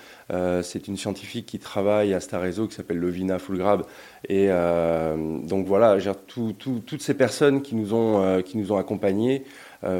c'est 0.61 0.87
une 0.87 0.97
scientifique 0.97 1.45
qui 1.45 1.59
travaille 1.59 2.13
à 2.13 2.19
Starezo 2.19 2.67
qui 2.67 2.75
s'appelle 2.75 2.97
Lovina 2.97 3.39
Fulgrab. 3.39 3.83
Et 4.27 4.47
donc 4.47 5.65
voilà, 5.65 5.97
toutes 6.27 7.01
ces 7.01 7.13
personnes 7.13 7.61
qui 7.61 7.75
nous 7.75 7.93
ont, 7.93 8.41
qui 8.41 8.57
nous 8.57 8.71
ont 8.71 8.77
accompagnés 8.77 9.43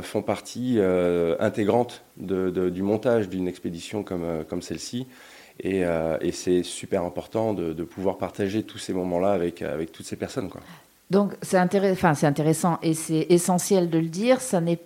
font 0.02 0.22
partie 0.22 0.80
intégrante 1.40 2.04
du 2.18 2.82
montage 2.82 3.30
d'une 3.30 3.48
expédition 3.48 4.04
comme, 4.04 4.46
comme 4.48 4.62
celle-ci. 4.62 5.08
Euh, 5.66 6.18
et, 6.22 6.32
c'est 6.32 6.64
super 6.64 7.04
important 7.04 7.54
de, 7.54 7.84
pouvoir 7.84 8.18
partager 8.18 8.64
tous 8.64 8.78
ces 8.78 8.94
moments-là 8.94 9.32
avec, 9.32 9.62
avec 9.62 9.92
toutes 9.92 10.06
ces 10.06 10.16
personnes. 10.16 10.50
Quoi. 10.50 10.62
Donc 11.10 11.34
c'est 11.42 11.60
enfin, 11.60 12.14
intéressant 12.24 12.78
et 12.84 12.94
c'est 12.94 13.28
essentiel 13.30 13.90
de 13.90 13.98
le 13.98 14.08
dire. 14.08 14.42
Ça 14.42 14.62
n'est 14.62 14.80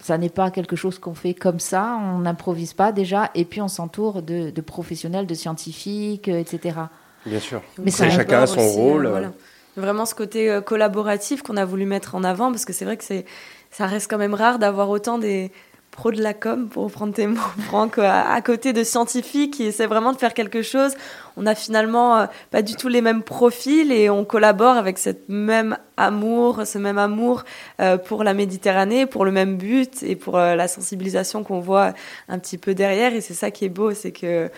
ça 0.00 0.18
n'est 0.18 0.30
pas 0.30 0.50
quelque 0.50 0.74
chose 0.74 0.98
qu'on 0.98 1.14
fait 1.14 1.32
comme 1.32 1.60
ça, 1.60 1.96
on 2.02 2.18
n'improvise 2.18 2.72
pas 2.72 2.90
déjà, 2.90 3.30
et 3.36 3.44
puis 3.44 3.60
on 3.60 3.68
s'entoure 3.68 4.20
de, 4.20 4.50
professionnels, 4.60 5.28
de 5.28 5.34
scientifiques, 5.34 6.26
euh, 6.26 6.40
etc. 6.40 6.76
Bien 7.24 7.38
sûr. 7.38 7.62
Mais 7.78 7.92
chacun 7.92 8.42
a 8.42 8.46
son 8.48 8.66
rôle. 8.68 9.06
Euh, 9.06 9.28
Vraiment 9.76 10.04
ce 10.04 10.16
côté 10.16 10.58
collaboratif 10.66 11.42
qu'on 11.42 11.56
a 11.56 11.64
voulu 11.64 11.86
mettre 11.86 12.16
en 12.16 12.24
avant, 12.24 12.50
parce 12.50 12.64
que 12.64 12.72
c'est 12.72 12.84
vrai 12.84 12.96
que 12.96 13.04
c'est, 13.04 13.24
ça 13.70 13.86
reste 13.86 14.10
quand 14.10 14.18
même 14.18 14.34
rare 14.34 14.58
d'avoir 14.58 14.90
autant 14.90 15.18
des, 15.18 15.52
pro 15.92 16.10
de 16.10 16.22
la 16.22 16.34
com, 16.34 16.68
pour 16.68 16.84
reprendre 16.84 17.12
tes 17.12 17.26
mots, 17.26 17.38
Franck, 17.66 17.98
à, 17.98 18.40
côté 18.40 18.72
de 18.72 18.82
scientifiques 18.82 19.54
qui 19.54 19.64
essaient 19.64 19.86
vraiment 19.86 20.12
de 20.12 20.16
faire 20.16 20.34
quelque 20.34 20.62
chose. 20.62 20.94
On 21.36 21.46
a 21.46 21.54
finalement 21.54 22.16
euh, 22.16 22.26
pas 22.50 22.62
du 22.62 22.74
tout 22.74 22.88
les 22.88 23.02
mêmes 23.02 23.22
profils 23.22 23.92
et 23.92 24.10
on 24.10 24.24
collabore 24.24 24.76
avec 24.76 24.98
ce 24.98 25.10
même 25.28 25.76
amour, 25.96 26.66
ce 26.66 26.78
même 26.78 26.98
amour 26.98 27.44
euh, 27.80 27.98
pour 27.98 28.24
la 28.24 28.34
Méditerranée, 28.34 29.06
pour 29.06 29.24
le 29.24 29.32
même 29.32 29.56
but 29.56 30.02
et 30.02 30.16
pour 30.16 30.38
euh, 30.38 30.54
la 30.54 30.66
sensibilisation 30.66 31.44
qu'on 31.44 31.60
voit 31.60 31.92
un 32.28 32.38
petit 32.38 32.58
peu 32.58 32.74
derrière. 32.74 33.14
Et 33.14 33.20
c'est 33.20 33.34
ça 33.34 33.50
qui 33.50 33.66
est 33.66 33.70
beau, 33.70 33.92
c'est 33.92 34.12
que 34.12 34.50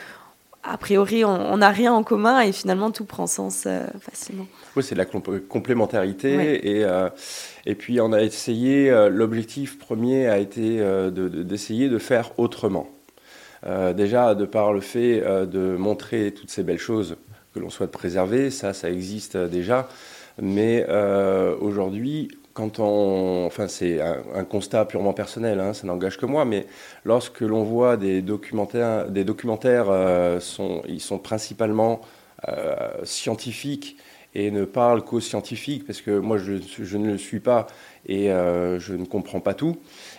a 0.64 0.78
priori, 0.78 1.24
on 1.24 1.56
n'a 1.58 1.70
rien 1.70 1.92
en 1.92 2.02
commun 2.02 2.40
et 2.40 2.52
finalement 2.52 2.90
tout 2.90 3.04
prend 3.04 3.26
sens 3.26 3.68
facilement. 4.00 4.46
Oui, 4.76 4.82
c'est 4.82 4.94
de 4.94 5.00
la 5.00 5.04
complémentarité. 5.04 6.68
Et, 6.68 6.86
et 7.66 7.74
puis, 7.74 8.00
on 8.00 8.12
a 8.12 8.22
essayé, 8.22 8.90
l'objectif 9.10 9.78
premier 9.78 10.26
a 10.26 10.38
été 10.38 10.78
d'essayer 11.12 11.88
de, 11.88 11.94
de, 11.94 11.98
faire 11.98 12.38
autrement. 12.38 12.88
déjà, 13.94 14.34
de 14.34 14.46
par 14.46 14.72
le 14.72 14.80
fait 14.80 15.20
de 15.20 15.76
montrer 15.76 16.32
toutes 16.32 16.50
ces 16.50 16.62
belles 16.62 16.78
choses 16.78 17.16
que 17.54 17.60
l'on 17.60 17.70
souhaite 17.70 17.92
préserver, 17.92 18.50
ça, 18.50 18.72
ça 18.72 18.90
existe 18.90 19.36
déjà. 19.36 19.88
Mais 20.40 20.86
aujourd'hui, 21.60 22.30
quand 22.54 22.78
on, 22.78 23.44
enfin 23.46 23.68
c'est 23.68 24.00
un, 24.00 24.44
constat 24.44 24.84
purement 24.86 25.12
personnel, 25.12 25.58
hein, 25.60 25.74
ça 25.74 25.86
n'engage 25.86 26.16
que 26.16 26.24
moi, 26.24 26.44
mais 26.44 26.66
lorsque 27.04 27.40
l'on 27.40 27.64
voit 27.64 27.96
des 27.96 28.22
documentaires, 28.22 29.10
des 29.10 29.24
documentaires 29.24 29.86
euh, 29.90 30.38
sont, 30.40 30.82
ils 30.88 31.00
sont 31.00 31.18
principalement 31.18 32.00
euh, 32.48 32.74
scientifiques 33.02 33.96
et 34.36 34.50
ne 34.50 34.64
parlent 34.64 35.02
qu'aux 35.02 35.20
scientifiques, 35.20 35.84
parce 35.86 36.00
que 36.00 36.18
moi 36.18 36.38
je, 36.38 36.96
ne 36.96 37.12
le 37.12 37.18
suis 37.18 37.40
pas 37.40 37.66
et 38.06 38.30
euh, 38.30 38.78
je 38.78 38.94
ne 38.94 39.04
comprends 39.04 39.40
pas 39.40 39.54
tout. 39.54 39.76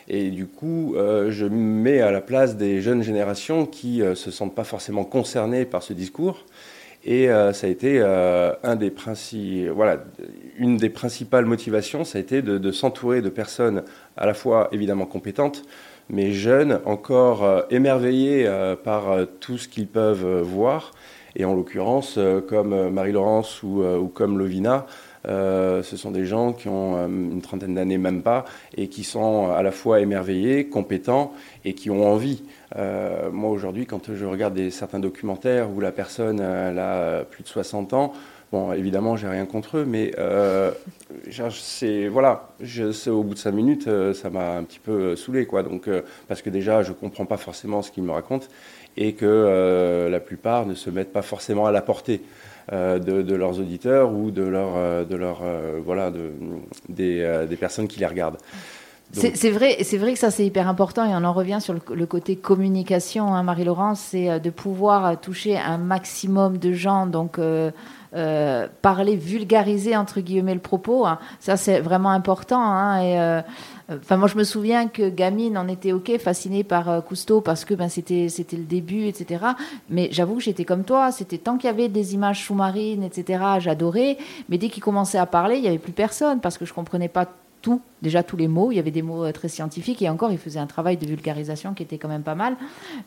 Et 0.08 0.30
du 0.30 0.46
coup, 0.46 0.96
je 0.96 1.46
me 1.46 1.82
mets 1.82 2.00
à 2.00 2.12
la 2.12 2.22
place 2.22 2.56
des 2.56 2.80
jeunes 2.82 3.02
générations 3.02 3.66
qui 3.66 4.00
ne 4.00 4.14
se 4.14 4.30
sentent 4.30 4.56
pas 4.56 4.64
forcément 4.64 5.04
concernées 5.04 5.66
par 5.66 5.84
ce 5.84 5.94
discours 5.94 6.46
et 7.06 7.30
euh, 7.30 7.54
ça 7.54 7.68
a 7.68 7.70
été 7.70 8.00
euh, 8.02 8.54
un 8.64 8.76
des 8.76 8.92
une 10.58 10.78
des 10.78 10.90
principales 10.90 11.46
motivations, 11.46 12.04
ça 12.04 12.18
a 12.18 12.22
été 12.22 12.42
de, 12.42 12.72
s'entourer 12.72 13.22
de 13.22 13.30
personnes 13.30 13.84
à 14.18 14.26
la 14.26 14.34
fois 14.34 14.70
évidemment 14.72 15.06
compétentes, 15.06 15.64
mais 16.10 16.32
jeunes, 16.32 16.80
encore 16.86 17.44
euh, 17.44 17.62
émerveillées 17.70 18.50
par 18.84 19.18
tout 19.40 19.58
ce 19.60 19.68
qu'ils 19.68 19.88
peuvent 19.88 20.42
voir. 20.42 20.92
Et 21.36 21.46
en 21.46 21.54
l'occurrence, 21.54 22.18
comme 22.48 22.90
Marie-Laurence 22.90 23.62
ou, 23.62 24.10
comme 24.14 24.40
Lovina, 24.40 24.86
ce 25.26 25.98
sont 25.98 26.12
des 26.12 26.26
gens 26.26 26.54
qui 26.54 26.68
ont 26.68 27.08
une 27.08 27.42
trentaine 27.42 27.76
d'années, 27.76 27.98
même 27.98 28.22
pas, 28.22 28.46
et 28.78 28.88
qui 28.88 29.04
sont 29.04 29.52
à 29.52 29.64
la 29.64 29.72
fois 29.72 30.00
émerveillés, 30.00 30.68
compétents 30.68 31.34
et 31.64 31.74
qui 31.74 31.90
ont 31.90 32.08
envie. 32.08 32.44
Euh, 32.78 33.30
moi, 33.32 33.50
aujourd'hui, 33.50 33.86
quand 33.86 34.14
je 34.14 34.26
regarde 34.26 34.70
certains 34.70 35.00
documentaires 35.00 35.70
où 35.72 35.80
la 35.80 35.92
personne 35.92 36.42
a 36.42 37.24
plus 37.24 37.44
de 37.44 37.48
60 37.48 37.94
ans, 37.94 38.14
bon, 38.52 38.74
évidemment, 38.74 39.16
j'ai 39.16 39.28
rien 39.28 39.46
contre 39.46 39.78
eux, 39.78 39.86
mais 39.86 40.12
euh, 40.18 40.72
c'est 41.52 42.08
voilà, 42.08 42.50
je, 42.62 43.10
au 43.10 43.24
bout 43.24 43.34
de 43.34 43.40
5 43.40 43.52
minutes, 43.52 43.88
euh, 43.88 44.14
ça 44.14 44.30
m'a 44.30 44.58
un 44.58 44.64
petit 44.64 44.80
peu 44.80 45.16
saoulé, 45.16 45.46
quoi. 45.46 45.64
Donc, 45.64 45.90
parce 46.28 46.42
que 46.42 46.50
déjà, 46.50 46.84
je 46.84 46.92
comprends 46.92 47.26
pas 47.26 47.38
forcément 47.38 47.82
ce 47.82 47.92
qu'ils 47.92 48.04
me 48.04 48.12
racontent 48.12 48.48
et 48.98 49.14
que 49.14 50.08
la 50.10 50.20
plupart 50.22 50.66
ne 50.66 50.74
se 50.74 50.90
mettent 50.90 51.12
pas 51.12 51.22
forcément 51.22 51.66
à 51.66 51.72
la 51.72 51.82
portée. 51.82 52.22
De, 52.72 53.36
leurs 53.36 53.60
auditeurs 53.60 54.12
ou 54.12 54.32
de 54.32 54.44
leur, 54.44 55.06
de 55.06 55.16
leur 55.16 55.42
voilà, 55.84 56.12
de, 56.12 56.32
des, 56.90 57.46
des 57.48 57.56
personnes 57.56 57.88
qui 57.88 58.00
les 58.00 58.08
regardent. 58.08 58.38
C'est 59.14 59.52
vrai, 59.52 59.78
c'est 59.84 59.98
vrai 59.98 60.14
que 60.14 60.20
ça 60.20 60.32
c'est 60.32 60.46
hyper 60.46 60.68
important 60.68 61.06
et 61.06 61.14
on 61.14 61.24
en 61.24 61.32
revient 61.32 61.60
sur 61.62 61.74
le, 61.74 62.06
côté 62.06 62.36
communication, 62.36 63.34
hein, 63.34 63.44
Marie-Laurence, 63.44 64.00
c'est 64.00 64.30
euh, 64.30 64.40
de 64.40 64.50
pouvoir 64.50 65.06
euh, 65.06 65.16
toucher 65.16 65.58
un 65.58 65.78
maximum 65.78 66.58
de 66.58 66.74
gens, 66.74 67.06
donc 67.06 67.40
euh, 67.40 67.72
parler, 68.82 69.16
vulgariser 69.16 69.96
entre 69.96 70.20
guillemets 70.22 70.54
le 70.54 70.60
propos, 70.60 71.06
hein. 71.06 71.20
ça 71.40 71.56
c'est 71.56 71.80
vraiment 71.80 72.12
important. 72.12 72.62
Hein, 72.62 73.02
et 73.02 73.42
Enfin, 73.90 74.18
moi, 74.18 74.28
je 74.28 74.36
me 74.36 74.44
souviens 74.44 74.88
que 74.88 75.10
gamine, 75.10 75.58
on 75.58 75.68
était 75.68 75.92
ok, 75.92 76.18
fascinée 76.18 76.64
par 76.64 77.04
Cousteau 77.04 77.42
parce 77.42 77.66
que 77.66 77.74
ben 77.74 77.88
c'était 77.88 78.30
c'était 78.30 78.58
le 78.58 78.64
début, 78.64 79.06
etc. 79.06 79.46
Mais 79.90 80.10
j'avoue 80.12 80.36
que 80.36 80.42
j'étais 80.42 80.66
comme 80.66 80.84
toi. 80.84 81.12
C'était 81.12 81.38
tant 81.38 81.58
qu'il 81.58 81.70
y 81.70 81.74
avait 81.74 81.90
des 81.90 82.16
images 82.16 82.44
sous-marines, 82.46 83.04
etc. 83.04 83.44
J'adorais. 83.60 84.18
Mais 84.50 84.58
dès 84.58 84.70
qu'il 84.70 84.82
commençait 84.82 85.20
à 85.20 85.26
parler, 85.26 85.58
il 85.58 85.64
y 85.64 85.68
avait 85.68 85.78
plus 85.78 85.92
personne 85.92 86.40
parce 86.40 86.58
que 86.58 86.66
je 86.66 86.74
comprenais 86.74 87.10
pas 87.10 87.28
déjà 88.02 88.24
tous 88.24 88.38
les 88.38 88.48
mots. 88.48 88.72
Il 88.72 88.76
y 88.76 88.80
avait 88.80 88.92
des 88.92 89.02
mots 89.02 89.26
euh, 89.26 89.32
très 89.32 89.48
scientifiques 89.48 90.02
et 90.02 90.10
encore, 90.10 90.32
il 90.32 90.38
faisait 90.38 90.60
un 90.60 90.68
travail 90.68 90.98
de 90.98 91.06
vulgarisation 91.06 91.74
qui 91.74 91.84
était 91.84 91.98
quand 91.98 92.08
même 92.08 92.24
pas 92.24 92.36
mal. 92.36 92.56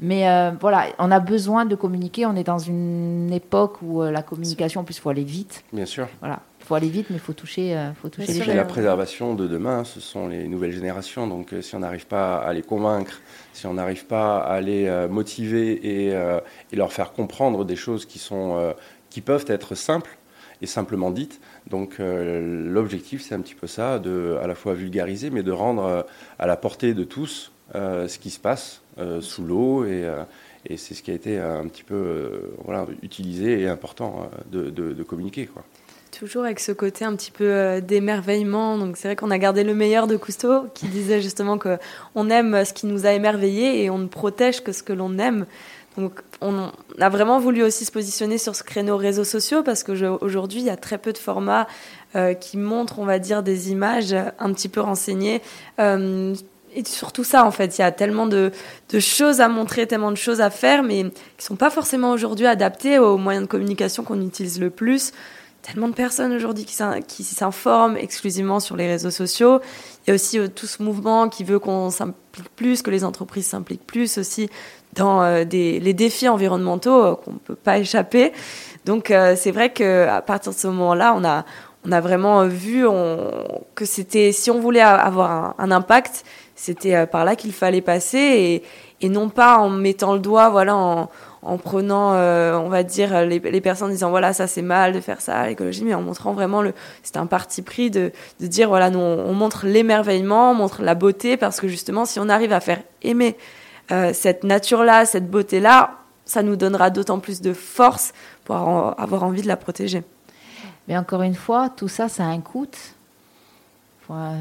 Mais 0.00 0.28
euh, 0.28 0.52
voilà, 0.60 0.86
on 0.98 1.10
a 1.10 1.20
besoin 1.20 1.64
de 1.64 1.74
communiquer. 1.74 2.26
On 2.26 2.36
est 2.36 2.44
dans 2.44 2.58
une 2.58 3.32
époque 3.32 3.78
où 3.82 4.02
euh, 4.02 4.10
la 4.10 4.22
communication, 4.22 4.80
en 4.80 4.84
plus, 4.84 4.96
il 4.96 5.00
faut 5.00 5.10
aller 5.10 5.24
vite. 5.24 5.64
Bien 5.72 5.86
sûr. 5.86 6.08
Voilà. 6.20 6.40
Il 6.68 6.72
faut 6.72 6.74
aller 6.74 6.90
vite, 6.90 7.06
mais 7.08 7.16
il 7.16 7.20
faut 7.20 7.32
toucher, 7.32 7.90
faut 8.00 8.10
toucher 8.10 8.30
les 8.30 8.42
gens. 8.42 8.54
La 8.54 8.66
préservation 8.66 9.34
de 9.34 9.46
demain, 9.46 9.84
ce 9.84 10.00
sont 10.00 10.28
les 10.28 10.46
nouvelles 10.48 10.72
générations. 10.72 11.26
Donc, 11.26 11.54
si 11.62 11.74
on 11.74 11.78
n'arrive 11.78 12.06
pas 12.06 12.36
à 12.36 12.52
les 12.52 12.60
convaincre, 12.60 13.22
si 13.54 13.66
on 13.66 13.72
n'arrive 13.72 14.04
pas 14.04 14.36
à 14.36 14.60
les 14.60 15.06
motiver 15.08 15.72
et, 15.72 16.08
et, 16.08 16.76
leur 16.76 16.92
faire 16.92 17.12
comprendre 17.12 17.64
des 17.64 17.76
choses 17.76 18.04
qui, 18.04 18.18
sont, 18.18 18.74
qui 19.08 19.22
peuvent 19.22 19.46
être 19.48 19.74
simples 19.74 20.18
et 20.60 20.66
simplement 20.66 21.10
dites, 21.10 21.40
donc 21.68 22.00
euh, 22.00 22.64
l'objectif, 22.68 23.22
c'est 23.22 23.34
un 23.34 23.40
petit 23.40 23.54
peu 23.54 23.66
ça, 23.66 23.98
de 23.98 24.38
à 24.42 24.46
la 24.46 24.54
fois 24.54 24.74
vulgariser, 24.74 25.30
mais 25.30 25.42
de 25.42 25.52
rendre 25.52 25.84
euh, 25.84 26.02
à 26.38 26.46
la 26.46 26.56
portée 26.56 26.94
de 26.94 27.04
tous 27.04 27.52
euh, 27.74 28.08
ce 28.08 28.18
qui 28.18 28.30
se 28.30 28.40
passe 28.40 28.82
sous 29.20 29.44
l'eau. 29.44 29.84
Et, 29.84 30.10
et 30.66 30.76
c'est 30.76 30.94
ce 30.94 31.04
qui 31.04 31.12
a 31.12 31.14
été 31.14 31.38
un 31.38 31.68
petit 31.68 31.84
peu 31.84 32.50
voilà, 32.64 32.84
utilisé 33.04 33.60
et 33.60 33.68
important 33.68 34.28
de, 34.50 34.70
de, 34.70 35.02
communiquer. 35.04 35.46
Quoi. 35.46 35.62
Toujours 36.10 36.44
avec 36.44 36.60
ce 36.60 36.72
côté 36.72 37.04
un 37.04 37.14
petit 37.14 37.30
peu 37.30 37.80
d'émerveillement. 37.80 38.78
Donc 38.78 38.96
c'est 38.96 39.08
vrai 39.08 39.16
qu'on 39.16 39.30
a 39.30 39.38
gardé 39.38 39.64
le 39.64 39.74
meilleur 39.74 40.06
de 40.06 40.16
Cousteau, 40.16 40.64
qui 40.74 40.86
disait 40.86 41.20
justement 41.20 41.58
qu'on 41.58 42.30
aime 42.30 42.64
ce 42.64 42.72
qui 42.72 42.86
nous 42.86 43.06
a 43.06 43.12
émerveillés 43.12 43.84
et 43.84 43.90
on 43.90 43.98
ne 43.98 44.06
protège 44.06 44.62
que 44.62 44.72
ce 44.72 44.82
que 44.82 44.92
l'on 44.92 45.18
aime. 45.18 45.46
Donc, 45.98 46.20
on 46.40 46.70
a 47.00 47.08
vraiment 47.08 47.40
voulu 47.40 47.64
aussi 47.64 47.84
se 47.84 47.90
positionner 47.90 48.38
sur 48.38 48.54
ce 48.54 48.62
créneau 48.62 48.96
réseaux 48.96 49.24
sociaux 49.24 49.64
parce 49.64 49.82
qu'aujourd'hui, 49.82 50.60
il 50.60 50.66
y 50.66 50.70
a 50.70 50.76
très 50.76 50.96
peu 50.96 51.12
de 51.12 51.18
formats 51.18 51.66
euh, 52.14 52.34
qui 52.34 52.56
montrent, 52.56 53.00
on 53.00 53.04
va 53.04 53.18
dire, 53.18 53.42
des 53.42 53.72
images 53.72 54.14
un 54.14 54.52
petit 54.52 54.68
peu 54.68 54.80
renseignées. 54.80 55.42
Euh, 55.80 56.36
et 56.76 56.84
surtout 56.84 57.24
ça, 57.24 57.44
en 57.44 57.50
fait, 57.50 57.78
il 57.78 57.80
y 57.80 57.84
a 57.84 57.90
tellement 57.90 58.26
de, 58.26 58.52
choses 59.00 59.40
à 59.40 59.48
montrer, 59.48 59.88
tellement 59.88 60.12
de 60.12 60.16
choses 60.16 60.40
à 60.40 60.50
faire, 60.50 60.84
mais 60.84 61.10
qui 61.36 61.44
sont 61.44 61.56
pas 61.56 61.70
forcément 61.70 62.12
aujourd'hui 62.12 62.46
adaptées 62.46 63.00
aux 63.00 63.16
moyens 63.16 63.46
de 63.46 63.50
communication 63.50 64.04
qu'on 64.04 64.20
utilise 64.20 64.60
le 64.60 64.70
plus 64.70 65.12
tellement 65.68 65.88
de 65.88 65.94
personnes 65.94 66.32
aujourd'hui 66.32 66.64
qui 66.64 67.24
s'informent 67.24 67.96
exclusivement 67.96 68.60
sur 68.60 68.76
les 68.76 68.86
réseaux 68.86 69.10
sociaux. 69.10 69.60
Il 70.06 70.10
y 70.10 70.12
a 70.12 70.14
aussi 70.14 70.38
euh, 70.38 70.48
tout 70.48 70.66
ce 70.66 70.82
mouvement 70.82 71.28
qui 71.28 71.44
veut 71.44 71.58
qu'on 71.58 71.90
s'implique 71.90 72.48
plus, 72.56 72.82
que 72.82 72.90
les 72.90 73.04
entreprises 73.04 73.48
s'impliquent 73.48 73.86
plus 73.86 74.16
aussi 74.18 74.48
dans 74.94 75.22
euh, 75.22 75.44
les 75.44 75.94
défis 75.94 76.28
environnementaux 76.28 77.04
euh, 77.04 77.14
qu'on 77.14 77.32
ne 77.32 77.38
peut 77.38 77.54
pas 77.54 77.78
échapper. 77.78 78.32
Donc 78.86 79.12
c'est 79.36 79.50
vrai 79.50 79.70
qu'à 79.70 80.22
partir 80.22 80.52
de 80.52 80.56
ce 80.56 80.66
moment-là, 80.68 81.14
on 81.14 81.92
a, 81.92 82.00
vraiment 82.00 82.46
vu 82.46 82.86
que 83.74 83.84
c'était, 83.84 84.32
si 84.32 84.50
on 84.50 84.60
voulait 84.60 84.80
avoir 84.80 85.54
un, 85.58 85.70
impact, 85.70 86.24
c'était 86.54 87.06
par 87.06 87.26
là 87.26 87.36
qu'il 87.36 87.52
fallait 87.52 87.82
passer 87.82 88.18
et, 88.18 88.62
et, 89.02 89.10
non 89.10 89.28
pas 89.28 89.58
en 89.58 89.68
mettant 89.68 90.14
le 90.14 90.20
doigt, 90.20 90.48
voilà, 90.48 90.74
en, 90.74 91.10
en 91.42 91.56
prenant, 91.56 92.12
on 92.12 92.68
va 92.68 92.82
dire, 92.82 93.24
les, 93.24 93.60
personnes 93.60 93.90
disant 93.90 94.10
voilà, 94.10 94.32
ça 94.32 94.46
c'est 94.46 94.62
mal 94.62 94.92
de 94.92 95.00
faire 95.00 95.20
ça, 95.20 95.46
l'écologie, 95.46 95.84
mais 95.84 95.94
en 95.94 96.02
montrant 96.02 96.32
vraiment 96.32 96.62
le. 96.62 96.72
C'est 97.02 97.16
un 97.16 97.26
parti 97.26 97.62
pris 97.62 97.90
de, 97.90 98.12
de 98.40 98.46
dire 98.46 98.68
voilà, 98.68 98.90
nous 98.90 98.98
on 98.98 99.32
montre 99.34 99.66
l'émerveillement, 99.66 100.50
on 100.50 100.54
montre 100.54 100.82
la 100.82 100.94
beauté, 100.94 101.36
parce 101.36 101.60
que 101.60 101.68
justement, 101.68 102.04
si 102.04 102.18
on 102.18 102.28
arrive 102.28 102.52
à 102.52 102.60
faire 102.60 102.80
aimer 103.02 103.36
euh, 103.90 104.12
cette 104.12 104.44
nature-là, 104.44 105.06
cette 105.06 105.30
beauté-là, 105.30 105.98
ça 106.24 106.42
nous 106.42 106.56
donnera 106.56 106.90
d'autant 106.90 107.20
plus 107.20 107.40
de 107.40 107.52
force 107.54 108.12
pour 108.44 108.56
avoir 108.56 109.22
envie 109.22 109.42
de 109.42 109.48
la 109.48 109.56
protéger. 109.56 110.02
Mais 110.86 110.96
encore 110.96 111.22
une 111.22 111.34
fois, 111.34 111.70
tout 111.70 111.88
ça, 111.88 112.08
ça 112.08 112.24
a 112.24 112.26
un 112.26 112.40
coût. 112.40 112.66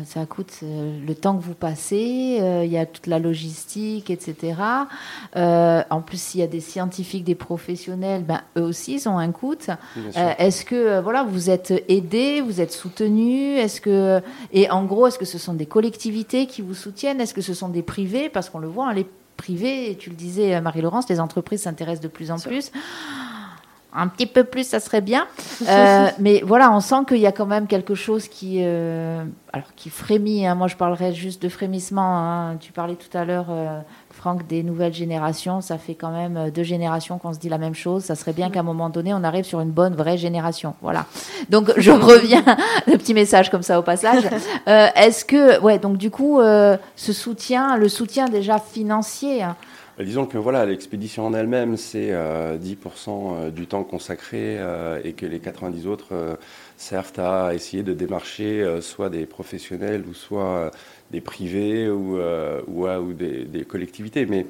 Ça 0.06 0.26
coûte 0.26 0.60
euh, 0.64 0.98
le 1.06 1.14
temps 1.14 1.38
que 1.38 1.44
vous 1.44 1.54
passez, 1.54 2.38
euh, 2.40 2.64
il 2.64 2.72
y 2.72 2.78
a 2.78 2.86
toute 2.86 3.08
la 3.08 3.20
logistique, 3.20 4.10
etc. 4.10 4.56
en 5.36 6.02
plus, 6.02 6.22
s'il 6.22 6.40
y 6.40 6.44
a 6.44 6.48
des 6.48 6.62
scientifiques, 6.62 7.24
des 7.24 7.36
professionnels, 7.36 8.24
ben, 8.24 8.42
eux 8.58 8.64
aussi, 8.64 8.96
ils 8.96 9.10
ont 9.10 9.18
un 9.18 9.32
coût. 9.32 9.56
est-ce 10.16 10.66
que 10.66 11.02
voilà, 11.02 11.24
vous 11.24 11.50
êtes 11.50 11.74
aidés, 11.90 12.42
vous 12.42 12.62
êtes 12.62 12.72
soutenus? 12.72 13.60
Est-ce 13.60 13.82
que 13.82 14.22
et 14.54 14.70
en 14.70 14.86
gros, 14.86 15.08
est-ce 15.08 15.20
que 15.20 15.26
ce 15.26 15.38
sont 15.38 15.54
des 15.54 15.66
collectivités 15.66 16.48
qui 16.48 16.62
vous 16.62 16.74
soutiennent? 16.74 17.20
Est-ce 17.20 17.34
que 17.34 17.42
ce 17.42 17.54
sont 17.54 17.70
des 17.70 17.84
privés? 17.84 18.30
Parce 18.30 18.50
qu'on 18.50 18.60
le 18.60 18.68
voit, 18.68 18.88
hein, 18.88 18.94
les 18.94 19.06
privé. 19.38 19.92
Et 19.92 19.96
tu 19.96 20.10
le 20.10 20.16
disais, 20.16 20.56
euh, 20.56 20.62
Marie-Laurence, 20.62 21.08
les 21.08 21.22
entreprises 21.22 21.62
s'intéressent 21.62 22.02
de 22.02 22.10
plus 22.10 22.32
en 22.32 22.40
plus. 22.40 22.72
Un 23.98 24.08
petit 24.08 24.28
peu 24.28 24.44
plus, 24.44 24.68
ça 24.68 24.80
serait 24.80 25.02
bien. 25.02 25.28
Euh, 25.68 26.10
mais 26.20 26.42
voilà, 26.46 26.72
on 26.72 26.80
sent 26.80 27.06
qu'il 27.08 27.18
y 27.18 27.26
a 27.26 27.32
quand 27.32 27.46
même 27.46 27.68
quelque 27.68 27.96
chose 27.96 28.28
qui, 28.28 28.60
euh, 28.62 29.24
alors, 29.52 29.70
qui 29.76 29.90
frémit. 29.90 30.46
Hein. 30.46 30.56
Moi, 30.56 30.68
je 30.68 30.76
parlerai 30.76 31.14
juste 31.14 31.42
de 31.42 31.50
frémissement. 31.50 32.20
Hein. 32.20 32.58
Tu 32.60 32.72
parlais 32.72 32.96
tout 32.96 33.16
à 33.18 33.26
l'heure, 33.26 33.48
Franck, 34.18 34.48
des 34.48 34.64
nouvelles 34.64 34.94
générations. 34.94 35.62
Ça 35.62 35.78
fait 35.78 35.94
quand 35.94 36.12
même 36.12 36.38
euh, 36.38 36.52
deux 36.52 36.64
générations 36.64 37.20
qu'on 37.20 37.34
se 37.34 37.40
dit 37.40 37.50
la 37.50 37.60
même 37.60 37.76
chose. 37.76 38.04
Ça 38.04 38.16
serait 38.16 38.34
bien 38.34 38.50
qu'à 38.50 38.62
un 38.62 38.64
moment 38.64 38.90
donné, 38.90 39.14
on 39.14 39.24
arrive 39.24 39.46
sur 39.46 39.62
une 39.62 39.70
bonne, 39.70 39.94
vraie 39.94 40.18
génération. 40.18 40.74
Voilà. 40.82 41.06
Donc, 41.50 41.72
je 41.78 41.92
reviens, 42.12 42.44
le 42.88 42.98
petit 42.98 43.14
message 43.14 43.50
comme 43.50 43.62
ça 43.62 43.80
au 43.80 43.84
passage. 43.84 44.24
Euh, 44.68 44.88
est-ce 44.96 45.24
que, 45.24 45.62
ouais, 45.62 45.80
donc 45.80 45.98
du 45.98 46.10
coup, 46.12 46.42
euh, 46.42 46.76
ce 46.96 47.14
soutien, 47.14 47.78
le 47.78 47.88
soutien 47.88 48.28
déjà 48.28 48.60
financier, 48.60 49.42
hein, 49.42 49.56
Disons 50.00 50.28
que 50.28 50.38
voilà, 50.38 50.64
l'expédition 50.66 51.26
en 51.26 51.34
elle-même, 51.34 51.76
c'est 51.76 52.12
10% 52.12 53.50
du 53.50 53.66
temps 53.66 53.84
consacré 53.84 54.60
et 55.04 55.14
que 55.14 55.26
les 55.26 55.40
90 55.40 55.88
autres 55.88 56.38
servent 56.78 57.20
à 57.20 57.56
essayer 57.56 57.82
de 57.82 57.94
démarcher 57.94 58.80
soit 58.82 59.10
des 59.10 59.26
professionnels 59.26 60.04
ou 60.08 60.14
soit 60.14 60.72
des 61.10 61.20
privés 61.20 61.90
ou, 61.90 62.20
ou, 62.68 62.88
ou 62.88 63.14
des, 63.14 63.46
des, 63.46 63.66
collectivités. 63.66 64.28
Mais 64.28 64.46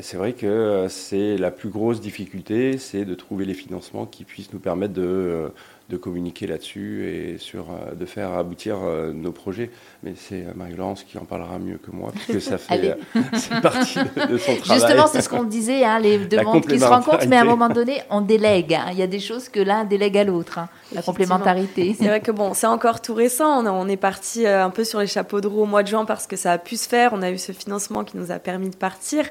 c'est 0.00 0.18
vrai 0.18 0.34
que 0.34 0.86
c'est 0.90 1.38
la 1.38 1.50
plus 1.50 1.70
grosse 1.70 2.02
difficulté, 2.02 2.76
c'est 2.76 3.06
de 3.06 3.14
trouver 3.14 3.46
les 3.46 3.54
financements 3.54 4.04
qui 4.04 4.24
puissent 4.24 4.52
nous 4.52 4.58
permettre 4.58 4.92
de 4.92 5.50
de 5.90 5.98
communiquer 5.98 6.46
là-dessus 6.46 7.06
et 7.06 7.38
sur, 7.38 7.66
euh, 7.68 7.94
de 7.94 8.06
faire 8.06 8.32
aboutir 8.32 8.78
euh, 8.82 9.12
nos 9.12 9.32
projets. 9.32 9.70
Mais 10.02 10.14
c'est 10.16 10.40
euh, 10.40 10.52
Marie-Laurence 10.54 11.04
qui 11.04 11.18
en 11.18 11.26
parlera 11.26 11.58
mieux 11.58 11.76
que 11.76 11.90
moi, 11.90 12.10
puisque 12.12 12.40
ça 12.40 12.56
fait 12.58 12.96
partie 13.62 13.98
de, 13.98 14.38
son 14.38 14.56
travail. 14.56 14.80
Justement, 14.80 15.06
c'est 15.06 15.20
ce 15.20 15.28
qu'on 15.28 15.44
disait, 15.44 15.84
hein, 15.84 15.98
les 15.98 16.16
deux 16.18 16.42
mondes 16.42 16.66
qui 16.66 16.78
se 16.78 16.84
rencontrent, 16.86 17.26
mais 17.28 17.36
à 17.36 17.42
un 17.42 17.44
moment 17.44 17.68
donné, 17.68 18.00
on 18.08 18.22
délègue. 18.22 18.74
Hein. 18.74 18.86
Il 18.92 18.98
y 18.98 19.02
a 19.02 19.06
des 19.06 19.20
choses 19.20 19.50
que 19.50 19.60
l'un 19.60 19.84
délègue 19.84 20.16
à 20.16 20.24
l'autre, 20.24 20.58
hein, 20.58 20.68
la 20.92 21.02
complémentarité. 21.02 21.94
C'est 21.98 22.06
vrai 22.06 22.20
que 22.20 22.30
bon, 22.30 22.54
c'est 22.54 22.66
encore 22.66 23.02
tout 23.02 23.14
récent. 23.14 23.64
On, 23.66 23.86
est 23.88 23.98
parti 23.98 24.46
un 24.46 24.70
peu 24.70 24.84
sur 24.84 25.00
les 25.00 25.06
chapeaux 25.06 25.42
de 25.42 25.48
roue 25.48 25.62
au 25.62 25.66
mois 25.66 25.82
de 25.82 25.88
juin 25.88 26.06
parce 26.06 26.26
que 26.26 26.36
ça 26.36 26.52
a 26.52 26.58
pu 26.58 26.76
se 26.76 26.88
faire. 26.88 27.12
On 27.12 27.20
a 27.20 27.30
eu 27.30 27.36
ce 27.36 27.52
financement 27.52 28.04
qui 28.04 28.16
nous 28.16 28.30
a 28.30 28.38
permis 28.38 28.70
de 28.70 28.76
partir. 28.76 29.26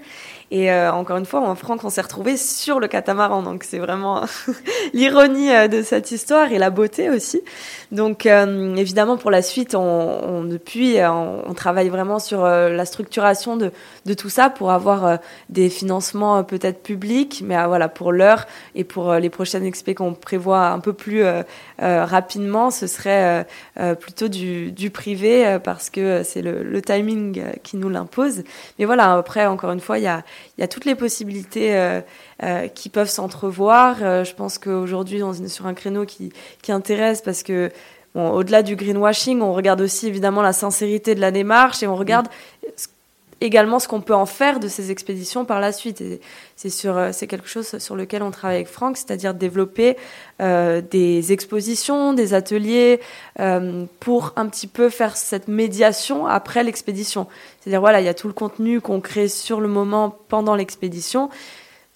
Et 0.51 0.71
encore 0.71 1.17
une 1.17 1.25
fois, 1.25 1.41
en 1.41 1.55
Franck, 1.55 1.83
on 1.83 1.89
s'est 1.89 2.01
retrouvé 2.01 2.37
sur 2.37 2.79
le 2.79 2.87
catamaran. 2.87 3.41
Donc 3.41 3.63
c'est 3.63 3.79
vraiment 3.79 4.23
l'ironie 4.93 5.49
de 5.69 5.81
cette 5.81 6.11
histoire 6.11 6.42
et 6.51 6.59
la 6.59 6.69
beauté 6.69 7.09
aussi. 7.09 7.41
Donc 7.93 8.25
euh, 8.25 8.75
évidemment 8.75 9.17
pour 9.17 9.29
la 9.29 9.43
suite, 9.43 9.75
on, 9.75 10.43
depuis 10.43 10.97
on, 10.99 11.53
travaille 11.53 11.89
vraiment 11.89 12.17
sur 12.17 12.43
euh, 12.43 12.69
la 12.69 12.85
structuration 12.85 13.55
de, 13.55 13.71
tout 14.15 14.29
ça 14.29 14.49
pour 14.49 14.71
avoir 14.71 15.05
euh, 15.05 15.17
des 15.49 15.69
financements 15.69 16.43
peut-être 16.43 16.81
publics, 16.81 17.43
mais 17.45 17.55
voilà 17.67 17.89
pour 17.89 18.11
l'heure 18.11 18.47
et 18.73 18.83
pour 18.83 19.13
les 19.13 19.29
prochaines 19.29 19.63
expé 19.63 19.93
qu'on 19.93 20.15
prévoit 20.15 20.67
un 20.69 20.79
peu 20.79 20.93
plus 20.93 21.23
rapidement, 21.79 22.71
ce 22.71 22.87
serait 22.87 23.45
plutôt 23.99 24.27
du, 24.27 24.89
privé 24.91 25.57
parce 25.63 25.89
que 25.89 26.23
c'est 26.23 26.41
le, 26.41 26.81
timing 26.81 27.43
qui 27.61 27.77
nous 27.77 27.89
l'impose. 27.89 28.43
Mais 28.79 28.85
voilà 28.85 29.13
après 29.13 29.45
encore 29.45 29.71
une 29.71 29.79
fois 29.79 29.99
il 29.99 30.03
y 30.03 30.07
a, 30.07 30.23
il 30.57 30.61
y 30.61 30.63
a 30.63 30.67
toutes 30.67 30.85
les 30.85 30.95
possibilités 30.95 31.75
euh, 31.75 32.67
qui 32.67 32.89
peuvent 32.89 33.09
s'entrevoir. 33.09 33.97
Euh, 34.01 34.23
je 34.23 34.35
pense 34.35 34.57
qu'aujourd'hui, 34.59 35.23
on 35.23 35.33
est 35.33 35.47
sur 35.47 35.65
un 35.65 35.73
créneau 35.73 36.05
qui, 36.05 36.31
qui 36.61 36.71
intéresse 36.71 37.21
parce 37.21 37.41
que, 37.41 37.71
bon, 38.13 38.29
au-delà 38.31 38.61
du 38.61 38.75
greenwashing, 38.75 39.41
on 39.41 39.53
regarde 39.53 39.81
aussi 39.81 40.07
évidemment 40.07 40.41
la 40.41 40.53
sincérité 40.53 41.15
de 41.15 41.21
la 41.21 41.31
démarche 41.31 41.81
et 41.81 41.87
on 41.87 41.95
regarde 41.95 42.27
également 43.41 43.79
ce 43.79 43.87
qu'on 43.87 44.01
peut 44.01 44.15
en 44.15 44.25
faire 44.25 44.59
de 44.59 44.67
ces 44.67 44.91
expéditions 44.91 45.45
par 45.45 45.59
la 45.59 45.71
suite. 45.71 46.01
Euh, 46.01 47.09
c'est 47.11 47.27
quelque 47.27 47.47
chose 47.47 47.77
sur 47.77 47.95
lequel 47.95 48.23
on 48.23 48.31
travaille 48.31 48.57
avec 48.57 48.67
Franck, 48.67 48.97
c'est-à-dire 48.97 49.33
développer 49.33 49.97
euh, 50.41 50.81
des 50.81 51.31
expositions, 51.31 52.13
des 52.13 52.33
ateliers 52.33 52.99
euh, 53.39 53.85
pour 53.99 54.33
un 54.35 54.47
petit 54.47 54.67
peu 54.67 54.89
faire 54.89 55.17
cette 55.17 55.47
médiation 55.47 56.25
après 56.25 56.63
l'expédition. 56.63 57.27
C'est-à-dire, 57.59 57.81
voilà, 57.81 58.01
il 58.01 58.05
y 58.05 58.09
a 58.09 58.13
tout 58.13 58.27
le 58.27 58.33
contenu 58.33 58.81
qu'on 58.81 59.01
crée 59.01 59.27
sur 59.27 59.61
le 59.61 59.67
moment 59.67 60.17
pendant 60.29 60.55
l'expédition. 60.55 61.29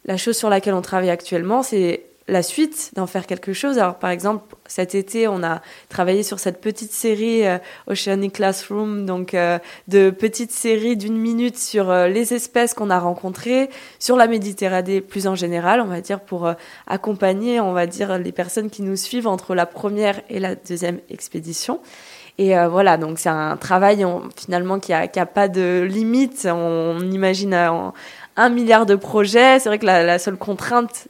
La 0.05 0.17
chose 0.17 0.37
sur 0.37 0.49
laquelle 0.49 0.73
on 0.73 0.81
travaille 0.81 1.09
actuellement, 1.09 1.63
c'est 1.63 2.03
la 2.27 2.43
suite, 2.43 2.91
d'en 2.95 3.07
faire 3.07 3.25
quelque 3.25 3.53
chose. 3.53 3.79
Alors, 3.79 3.95
par 3.95 4.09
exemple, 4.09 4.55
cet 4.65 4.95
été, 4.95 5.27
on 5.27 5.43
a 5.43 5.61
travaillé 5.87 6.23
sur 6.23 6.39
cette 6.39 6.59
petite 6.59 6.91
série 6.91 7.47
euh, 7.47 7.57
Oceanic 7.87 8.33
Classroom, 8.33 9.05
donc 9.05 9.33
euh, 9.33 9.59
de 9.87 10.09
petites 10.09 10.51
séries 10.51 10.97
d'une 10.97 11.17
minute 11.17 11.57
sur 11.57 11.89
euh, 11.89 12.07
les 12.07 12.33
espèces 12.33 12.73
qu'on 12.73 12.89
a 12.89 12.99
rencontrées, 12.99 13.69
sur 13.99 14.17
la 14.17 14.27
Méditerranée 14.27 14.99
plus 14.99 15.27
en 15.27 15.35
général, 15.35 15.79
on 15.79 15.85
va 15.85 16.01
dire, 16.01 16.19
pour 16.19 16.51
accompagner, 16.85 17.61
on 17.61 17.71
va 17.71 17.87
dire, 17.87 18.17
les 18.17 18.33
personnes 18.33 18.69
qui 18.69 18.81
nous 18.81 18.97
suivent 18.97 19.27
entre 19.27 19.55
la 19.55 19.65
première 19.65 20.21
et 20.29 20.39
la 20.39 20.55
deuxième 20.55 20.99
expédition. 21.09 21.79
Et 22.37 22.53
voilà, 22.67 22.97
donc 22.97 23.17
c'est 23.17 23.29
un 23.29 23.57
travail 23.57 24.05
finalement 24.35 24.79
qui 24.79 24.93
a, 24.93 25.07
qui 25.07 25.19
a 25.19 25.25
pas 25.25 25.47
de 25.47 25.81
limite. 25.89 26.47
On, 26.51 26.99
imagine 26.99 27.53
un 27.53 28.49
milliard 28.49 28.85
de 28.85 28.95
projets. 28.95 29.59
C'est 29.59 29.69
vrai 29.69 29.79
que 29.79 29.85
la, 29.85 30.19
seule 30.19 30.37
contrainte 30.37 31.07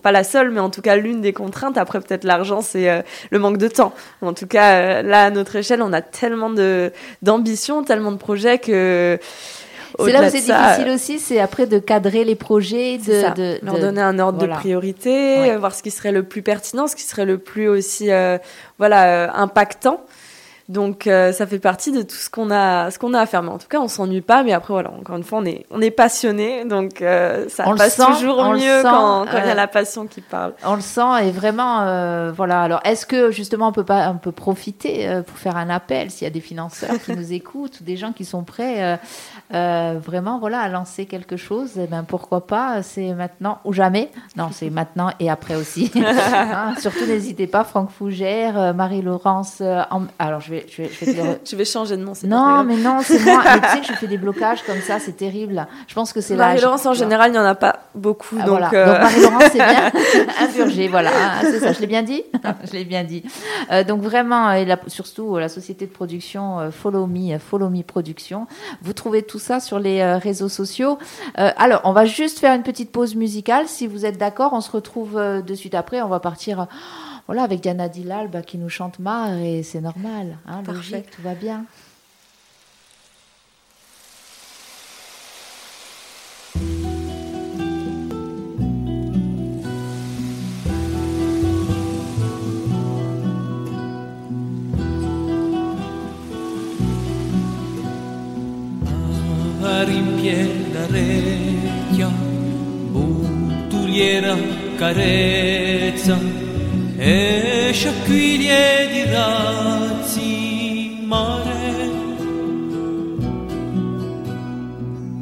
pas 0.00 0.12
la 0.12 0.24
seule, 0.24 0.50
mais 0.50 0.60
en 0.60 0.70
tout 0.70 0.82
cas 0.82 0.96
l'une 0.96 1.20
des 1.20 1.32
contraintes. 1.32 1.78
Après, 1.78 2.00
peut-être 2.00 2.24
l'argent, 2.24 2.60
c'est 2.60 2.90
euh, 2.90 3.02
le 3.30 3.38
manque 3.38 3.58
de 3.58 3.68
temps. 3.68 3.92
En 4.22 4.32
tout 4.32 4.46
cas, 4.46 4.74
euh, 4.74 5.02
là, 5.02 5.24
à 5.24 5.30
notre 5.30 5.56
échelle, 5.56 5.82
on 5.82 5.92
a 5.92 6.02
tellement 6.02 6.50
de 6.50 6.92
d'ambition, 7.22 7.82
tellement 7.84 8.12
de 8.12 8.16
projets 8.16 8.58
que. 8.58 9.18
C'est 9.98 10.12
là 10.12 10.20
où 10.20 10.30
c'est 10.30 10.42
difficile 10.42 10.90
aussi, 10.94 11.18
c'est 11.18 11.40
après 11.40 11.66
de 11.66 11.78
cadrer 11.78 12.22
les 12.22 12.34
projets, 12.34 12.98
de, 12.98 13.34
de, 13.34 13.58
leur 13.64 13.78
donner 13.78 14.02
un 14.02 14.18
ordre 14.18 14.38
de 14.38 14.46
priorité, 14.46 15.56
voir 15.56 15.74
ce 15.74 15.82
qui 15.82 15.90
serait 15.90 16.12
le 16.12 16.22
plus 16.22 16.42
pertinent, 16.42 16.86
ce 16.86 16.94
qui 16.94 17.02
serait 17.02 17.24
le 17.24 17.38
plus 17.38 17.68
aussi, 17.68 18.12
euh, 18.12 18.36
voilà, 18.76 19.34
impactant. 19.34 20.04
Donc 20.68 21.06
euh, 21.06 21.32
ça 21.32 21.46
fait 21.46 21.58
partie 21.58 21.92
de 21.92 22.02
tout 22.02 22.14
ce 22.14 22.28
qu'on 22.28 22.50
a, 22.50 22.90
ce 22.90 22.98
qu'on 22.98 23.14
a 23.14 23.20
à 23.20 23.26
faire. 23.26 23.42
Mais 23.42 23.50
en 23.50 23.56
tout 23.56 23.68
cas, 23.68 23.80
on 23.80 23.88
s'ennuie 23.88 24.20
pas. 24.20 24.42
Mais 24.42 24.52
après, 24.52 24.74
voilà, 24.74 24.90
encore 24.90 25.16
une 25.16 25.24
fois, 25.24 25.38
on 25.38 25.44
est, 25.46 25.64
on 25.70 25.80
est 25.80 25.90
passionné, 25.90 26.66
donc 26.66 27.00
euh, 27.00 27.48
ça 27.48 27.64
passe 27.74 27.96
toujours 27.96 28.44
mieux 28.52 28.82
quand 28.82 29.24
il 29.24 29.32
y 29.32 29.36
a 29.36 29.46
euh, 29.46 29.54
la 29.54 29.66
passion 29.66 30.06
qui 30.06 30.20
parle. 30.20 30.52
On 30.64 30.74
le 30.74 30.82
sent 30.82 31.24
et 31.24 31.30
vraiment, 31.30 32.32
voilà. 32.32 32.62
Alors, 32.62 32.80
est-ce 32.84 33.06
que 33.06 33.30
justement, 33.30 33.68
on 33.68 33.72
peut 33.72 33.84
pas, 33.84 34.10
on 34.10 34.18
peut 34.18 34.32
profiter 34.32 35.08
pour 35.26 35.38
faire 35.38 35.56
un 35.56 35.70
appel 35.70 36.10
s'il 36.10 36.24
y 36.24 36.30
a 36.30 36.32
des 36.32 36.40
financeurs 36.40 37.00
qui 37.02 37.16
nous 37.16 37.32
écoutent 37.32 37.80
ou 37.80 37.84
des 37.84 37.96
gens 37.96 38.12
qui 38.12 38.26
sont 38.26 38.44
prêts, 38.44 38.98
vraiment, 39.50 40.38
voilà, 40.38 40.60
à 40.60 40.68
lancer 40.68 41.06
quelque 41.06 41.38
chose? 41.38 41.72
Eh 41.78 41.86
ben, 41.86 42.04
pourquoi 42.04 42.46
pas? 42.46 42.82
C'est 42.82 43.14
maintenant 43.14 43.58
ou 43.64 43.72
jamais. 43.72 44.10
Non, 44.36 44.50
c'est 44.52 44.68
maintenant 44.78 45.10
et 45.18 45.30
après 45.30 45.54
aussi. 45.54 45.90
Hein, 46.28 46.74
surtout, 46.78 47.06
n'hésitez 47.06 47.46
pas, 47.46 47.64
Franck 47.64 47.90
Fougère, 47.90 48.74
Marie-Laurence. 48.74 49.62
Alors, 50.18 50.40
je 50.40 50.50
vais 50.50 50.57
je 50.66 51.56
vais, 51.56 51.64
changer 51.64 51.96
de 51.96 52.02
nom. 52.02 52.12
Non, 52.24 52.64
mais 52.64 52.76
non, 52.76 53.00
c'est 53.02 53.18
moi. 53.20 53.42
mais 53.44 53.60
tu 53.60 53.68
sais 53.68 53.80
que 53.80 53.86
je 53.86 53.92
fais 53.98 54.06
des 54.06 54.18
blocages 54.18 54.62
comme 54.62 54.80
ça, 54.80 54.98
c'est 54.98 55.16
terrible. 55.16 55.66
Je 55.86 55.94
pense 55.94 56.12
que 56.12 56.20
c'est 56.20 56.36
là. 56.36 56.48
Marie-Laurence, 56.48 56.86
en 56.86 56.94
général, 56.94 57.30
il 57.30 57.32
n'y 57.32 57.38
en 57.38 57.44
a 57.44 57.54
pas 57.54 57.80
beaucoup. 57.94 58.36
Ah, 58.40 58.44
donc, 58.44 58.72
euh, 58.72 58.86
donc 58.86 58.98
Marie-Laurence, 59.00 59.44
c'est 59.52 59.58
bien. 59.58 59.92
Impurgé, 60.40 60.88
voilà. 60.88 61.10
Ah, 61.14 61.40
c'est 61.42 61.60
ça, 61.60 61.72
je 61.72 61.80
l'ai 61.80 61.86
bien 61.86 62.02
dit? 62.02 62.22
Je 62.64 62.72
l'ai 62.72 62.84
bien 62.84 63.04
dit. 63.04 63.22
Euh, 63.70 63.84
donc 63.84 64.02
vraiment, 64.02 64.52
et 64.52 64.66
surtout 64.86 65.36
la 65.36 65.48
société 65.48 65.86
de 65.86 65.92
production 65.92 66.60
euh, 66.60 66.70
Follow 66.70 67.06
Me, 67.06 67.38
Follow 67.38 67.68
Me 67.68 67.82
Production. 67.82 68.46
Vous 68.82 68.92
trouvez 68.92 69.22
tout 69.22 69.38
ça 69.38 69.60
sur 69.60 69.78
les 69.78 70.04
réseaux 70.14 70.48
sociaux. 70.48 70.98
alors, 71.34 71.80
on 71.84 71.92
va 71.92 72.04
juste 72.04 72.38
faire 72.38 72.54
une 72.54 72.62
petite 72.62 72.92
pause 72.92 73.14
musicale. 73.14 73.66
Si 73.68 73.86
vous 73.86 74.06
êtes 74.06 74.18
d'accord, 74.18 74.52
on 74.52 74.60
se 74.60 74.70
retrouve 74.70 75.18
de 75.18 75.54
suite 75.54 75.74
après. 75.74 76.00
On 76.02 76.08
va 76.08 76.20
partir 76.20 76.66
voilà, 77.28 77.42
avec 77.42 77.60
Diana 77.60 77.88
Dilal 77.88 78.28
bah, 78.28 78.42
qui 78.42 78.58
nous 78.58 78.70
chante 78.70 78.98
marre 78.98 79.36
et 79.38 79.62
c'est 79.62 79.82
normal, 79.82 80.38
hein, 80.46 80.62
logique, 80.66 81.10
tout 81.10 81.22
va 81.22 81.34
bien. 81.34 81.66
carezza 104.78 106.47
e 107.00 107.70
sciacquiglie 107.72 108.88
di 108.90 109.04
razzi 109.04 110.98
mare 111.06 111.90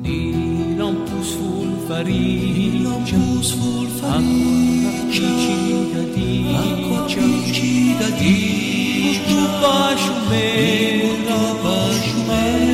di 0.01 0.75
lampus 0.75 1.33
fulfari 1.35 2.83
lampus 2.83 3.51
fulfari 3.53 4.87
acqua 4.87 5.05
vicida 5.05 6.01
di 6.15 6.47
acqua 6.57 7.05
vicida 7.15 8.09
di 8.21 9.21
tu 9.27 9.39
pasciumera 9.61 11.45
pasciumera 11.63 12.66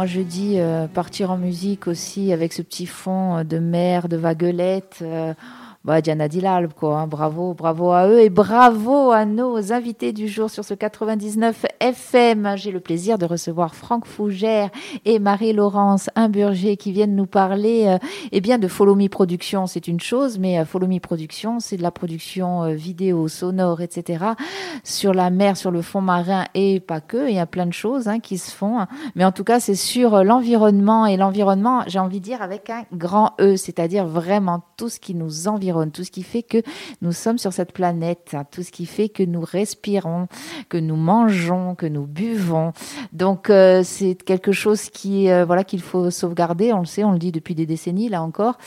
Moi, 0.00 0.06
je 0.06 0.22
dis 0.22 0.58
euh, 0.58 0.86
partir 0.86 1.30
en 1.30 1.36
musique 1.36 1.86
aussi 1.86 2.32
avec 2.32 2.54
ce 2.54 2.62
petit 2.62 2.86
fond 2.86 3.36
euh, 3.36 3.44
de 3.44 3.58
mer, 3.58 4.08
de 4.08 4.16
vaguelettes. 4.16 5.00
euh, 5.02 5.34
bah, 5.82 6.02
Diana 6.02 6.28
Dilal, 6.28 6.68
quoi. 6.68 6.98
hein. 6.98 7.06
Bravo, 7.06 7.54
bravo 7.54 7.90
à 7.92 8.06
eux 8.06 8.20
et 8.20 8.28
bravo 8.28 9.12
à 9.12 9.24
nos 9.24 9.72
invités 9.72 10.12
du 10.12 10.28
jour 10.28 10.50
sur 10.50 10.62
ce 10.62 10.74
99 10.74 11.64
FM. 11.80 12.52
J'ai 12.56 12.70
le 12.70 12.80
plaisir 12.80 13.16
de 13.16 13.24
recevoir 13.24 13.74
Franck 13.74 14.04
Fougère 14.04 14.68
et 15.06 15.18
Marie-Laurence 15.18 16.10
Imburger 16.16 16.76
qui 16.76 16.92
viennent 16.92 17.16
nous 17.16 17.24
parler 17.24 17.86
euh, 17.86 17.98
eh 18.30 18.42
bien, 18.42 18.58
de 18.58 18.68
Follow 18.68 18.94
Me 18.94 19.08
Production. 19.08 19.66
C'est 19.66 19.88
une 19.88 20.00
chose, 20.00 20.38
mais 20.38 20.58
euh, 20.58 20.66
Follow 20.66 20.86
Me 20.86 20.98
Production, 20.98 21.60
c'est 21.60 21.78
de 21.78 21.82
la 21.82 21.90
production 21.90 22.64
euh, 22.64 22.74
vidéo, 22.74 23.28
sonore, 23.28 23.80
etc. 23.80 24.24
sur 24.84 25.14
la 25.14 25.30
mer, 25.30 25.56
sur 25.56 25.70
le 25.70 25.80
fond 25.80 26.02
marin 26.02 26.44
et 26.52 26.80
pas 26.80 27.00
que. 27.00 27.26
Il 27.26 27.34
y 27.34 27.38
a 27.38 27.46
plein 27.46 27.66
de 27.66 27.72
choses 27.72 28.06
hein, 28.06 28.20
qui 28.20 28.36
se 28.36 28.50
font. 28.50 28.86
Mais 29.14 29.24
en 29.24 29.32
tout 29.32 29.44
cas, 29.44 29.60
c'est 29.60 29.74
sur 29.74 30.24
l'environnement 30.24 31.06
et 31.06 31.16
l'environnement, 31.16 31.84
j'ai 31.86 31.98
envie 31.98 32.20
de 32.20 32.24
dire 32.24 32.42
avec 32.42 32.68
un 32.68 32.84
grand 32.92 33.32
E, 33.40 33.56
c'est-à-dire 33.56 34.04
vraiment 34.06 34.62
tout 34.76 34.90
ce 34.90 35.00
qui 35.00 35.14
nous 35.14 35.48
environne, 35.48 35.69
tout 35.92 36.04
ce 36.04 36.10
qui 36.10 36.22
fait 36.22 36.42
que 36.42 36.62
nous 37.02 37.12
sommes 37.12 37.38
sur 37.38 37.52
cette 37.52 37.72
planète, 37.72 38.30
hein, 38.34 38.44
tout 38.50 38.62
ce 38.62 38.70
qui 38.70 38.86
fait 38.86 39.08
que 39.08 39.22
nous 39.22 39.40
respirons, 39.40 40.28
que 40.68 40.78
nous 40.78 40.96
mangeons, 40.96 41.74
que 41.74 41.86
nous 41.86 42.06
buvons. 42.06 42.72
Donc 43.12 43.50
euh, 43.50 43.82
c'est 43.84 44.14
quelque 44.14 44.52
chose 44.52 44.90
qui 44.90 45.30
euh, 45.30 45.44
voilà 45.44 45.64
qu'il 45.64 45.80
faut 45.80 46.10
sauvegarder, 46.10 46.72
on 46.72 46.80
le 46.80 46.86
sait, 46.86 47.04
on 47.04 47.12
le 47.12 47.18
dit 47.18 47.32
depuis 47.32 47.54
des 47.54 47.66
décennies 47.66 48.08
là 48.08 48.22
encore. 48.22 48.58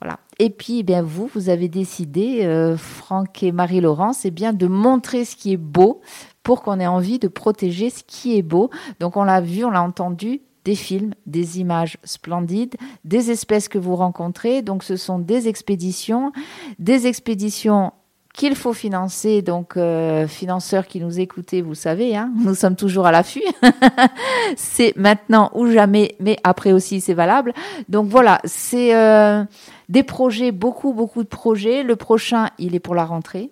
Voilà. 0.00 0.18
Et 0.38 0.50
puis, 0.50 0.80
eh 0.80 0.82
bien 0.82 1.02
vous, 1.02 1.30
vous 1.34 1.48
avez 1.48 1.68
décidé, 1.68 2.44
euh, 2.44 2.76
Franck 2.76 3.42
et 3.42 3.52
Marie-Laurence, 3.52 4.18
c'est 4.18 4.30
bien 4.30 4.52
de 4.52 4.66
montrer 4.66 5.24
ce 5.24 5.34
qui 5.34 5.52
est 5.52 5.56
beau 5.56 6.02
pour 6.42 6.62
qu'on 6.62 6.78
ait 6.78 6.86
envie 6.86 7.18
de 7.18 7.28
protéger 7.28 7.88
ce 7.88 8.02
qui 8.06 8.36
est 8.36 8.42
beau. 8.42 8.70
Donc, 9.00 9.16
on 9.16 9.24
l'a 9.24 9.40
vu, 9.40 9.64
on 9.64 9.70
l'a 9.70 9.82
entendu, 9.82 10.42
des 10.64 10.74
films, 10.74 11.14
des 11.26 11.60
images 11.60 11.98
splendides, 12.04 12.76
des 13.04 13.30
espèces 13.30 13.68
que 13.68 13.78
vous 13.78 13.96
rencontrez. 13.96 14.62
Donc, 14.62 14.82
ce 14.82 14.96
sont 14.96 15.18
des 15.18 15.48
expéditions, 15.48 16.32
des 16.78 17.06
expéditions 17.06 17.92
qu'il 18.34 18.56
faut 18.56 18.72
financer. 18.72 19.42
Donc, 19.42 19.76
euh, 19.76 20.26
financeurs 20.26 20.86
qui 20.86 21.00
nous 21.00 21.20
écoutez, 21.20 21.62
vous 21.62 21.74
savez, 21.74 22.16
hein, 22.16 22.30
nous 22.44 22.54
sommes 22.54 22.76
toujours 22.76 23.06
à 23.06 23.12
l'affût. 23.12 23.44
c'est 24.56 24.94
maintenant 24.96 25.50
ou 25.54 25.66
jamais, 25.66 26.16
mais 26.20 26.36
après 26.44 26.72
aussi, 26.72 27.00
c'est 27.00 27.14
valable. 27.14 27.54
Donc, 27.88 28.08
voilà, 28.08 28.40
c'est 28.44 28.94
euh, 28.94 29.44
des 29.88 30.02
projets, 30.02 30.52
beaucoup, 30.52 30.92
beaucoup 30.92 31.22
de 31.22 31.28
projets. 31.28 31.82
Le 31.82 31.96
prochain, 31.96 32.48
il 32.58 32.74
est 32.74 32.80
pour 32.80 32.94
la 32.94 33.04
rentrée. 33.04 33.50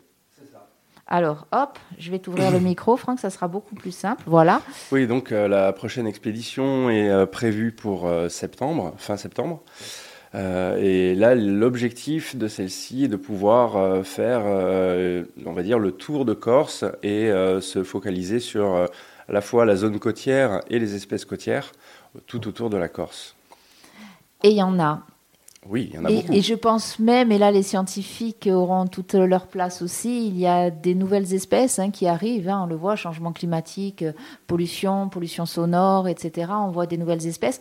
Alors, 1.12 1.46
hop, 1.52 1.78
je 1.98 2.10
vais 2.10 2.18
t'ouvrir 2.18 2.50
le 2.50 2.58
micro, 2.58 2.96
Franck, 2.96 3.20
ça 3.20 3.28
sera 3.28 3.46
beaucoup 3.46 3.74
plus 3.74 3.90
simple. 3.94 4.22
Voilà. 4.24 4.62
Oui, 4.92 5.06
donc 5.06 5.30
euh, 5.30 5.46
la 5.46 5.70
prochaine 5.74 6.06
expédition 6.06 6.88
est 6.88 7.10
euh, 7.10 7.26
prévue 7.26 7.70
pour 7.70 8.06
euh, 8.06 8.30
septembre, 8.30 8.94
fin 8.96 9.18
septembre. 9.18 9.60
Et 10.34 11.14
là, 11.14 11.34
l'objectif 11.34 12.34
de 12.34 12.48
celle-ci 12.48 13.04
est 13.04 13.08
de 13.08 13.16
pouvoir 13.16 14.02
faire, 14.02 14.44
on 15.44 15.52
va 15.52 15.62
dire, 15.62 15.78
le 15.78 15.92
tour 15.92 16.24
de 16.24 16.32
Corse 16.32 16.86
et 17.02 17.30
se 17.60 17.82
focaliser 17.84 18.40
sur 18.40 18.76
à 18.76 18.88
la 19.28 19.42
fois 19.42 19.66
la 19.66 19.76
zone 19.76 19.98
côtière 19.98 20.62
et 20.70 20.78
les 20.78 20.94
espèces 20.94 21.26
côtières 21.26 21.72
tout 22.26 22.48
autour 22.48 22.70
de 22.70 22.78
la 22.78 22.88
Corse. 22.88 23.36
Et 24.42 24.48
il 24.48 24.56
y 24.56 24.62
en 24.62 24.80
a. 24.80 25.02
Oui, 25.68 25.90
il 25.90 25.94
y 25.94 25.98
en 25.98 26.04
a 26.04 26.10
Et, 26.10 26.16
beaucoup. 26.22 26.32
et 26.32 26.42
je 26.42 26.54
pense 26.54 26.98
même, 26.98 27.30
et 27.30 27.38
là 27.38 27.52
les 27.52 27.62
scientifiques 27.62 28.48
auront 28.50 28.86
toute 28.88 29.14
leur 29.14 29.46
place 29.46 29.80
aussi, 29.80 30.26
il 30.26 30.36
y 30.36 30.46
a 30.46 30.70
des 30.70 30.96
nouvelles 30.96 31.34
espèces 31.34 31.78
hein, 31.78 31.90
qui 31.90 32.08
arrivent, 32.08 32.48
hein, 32.48 32.62
on 32.64 32.66
le 32.66 32.74
voit, 32.74 32.96
changement 32.96 33.32
climatique, 33.32 34.02
euh, 34.02 34.12
pollution, 34.48 35.08
pollution 35.08 35.46
sonore, 35.46 36.08
etc. 36.08 36.50
On 36.52 36.70
voit 36.72 36.86
des 36.86 36.96
nouvelles 36.98 37.26
espèces. 37.28 37.60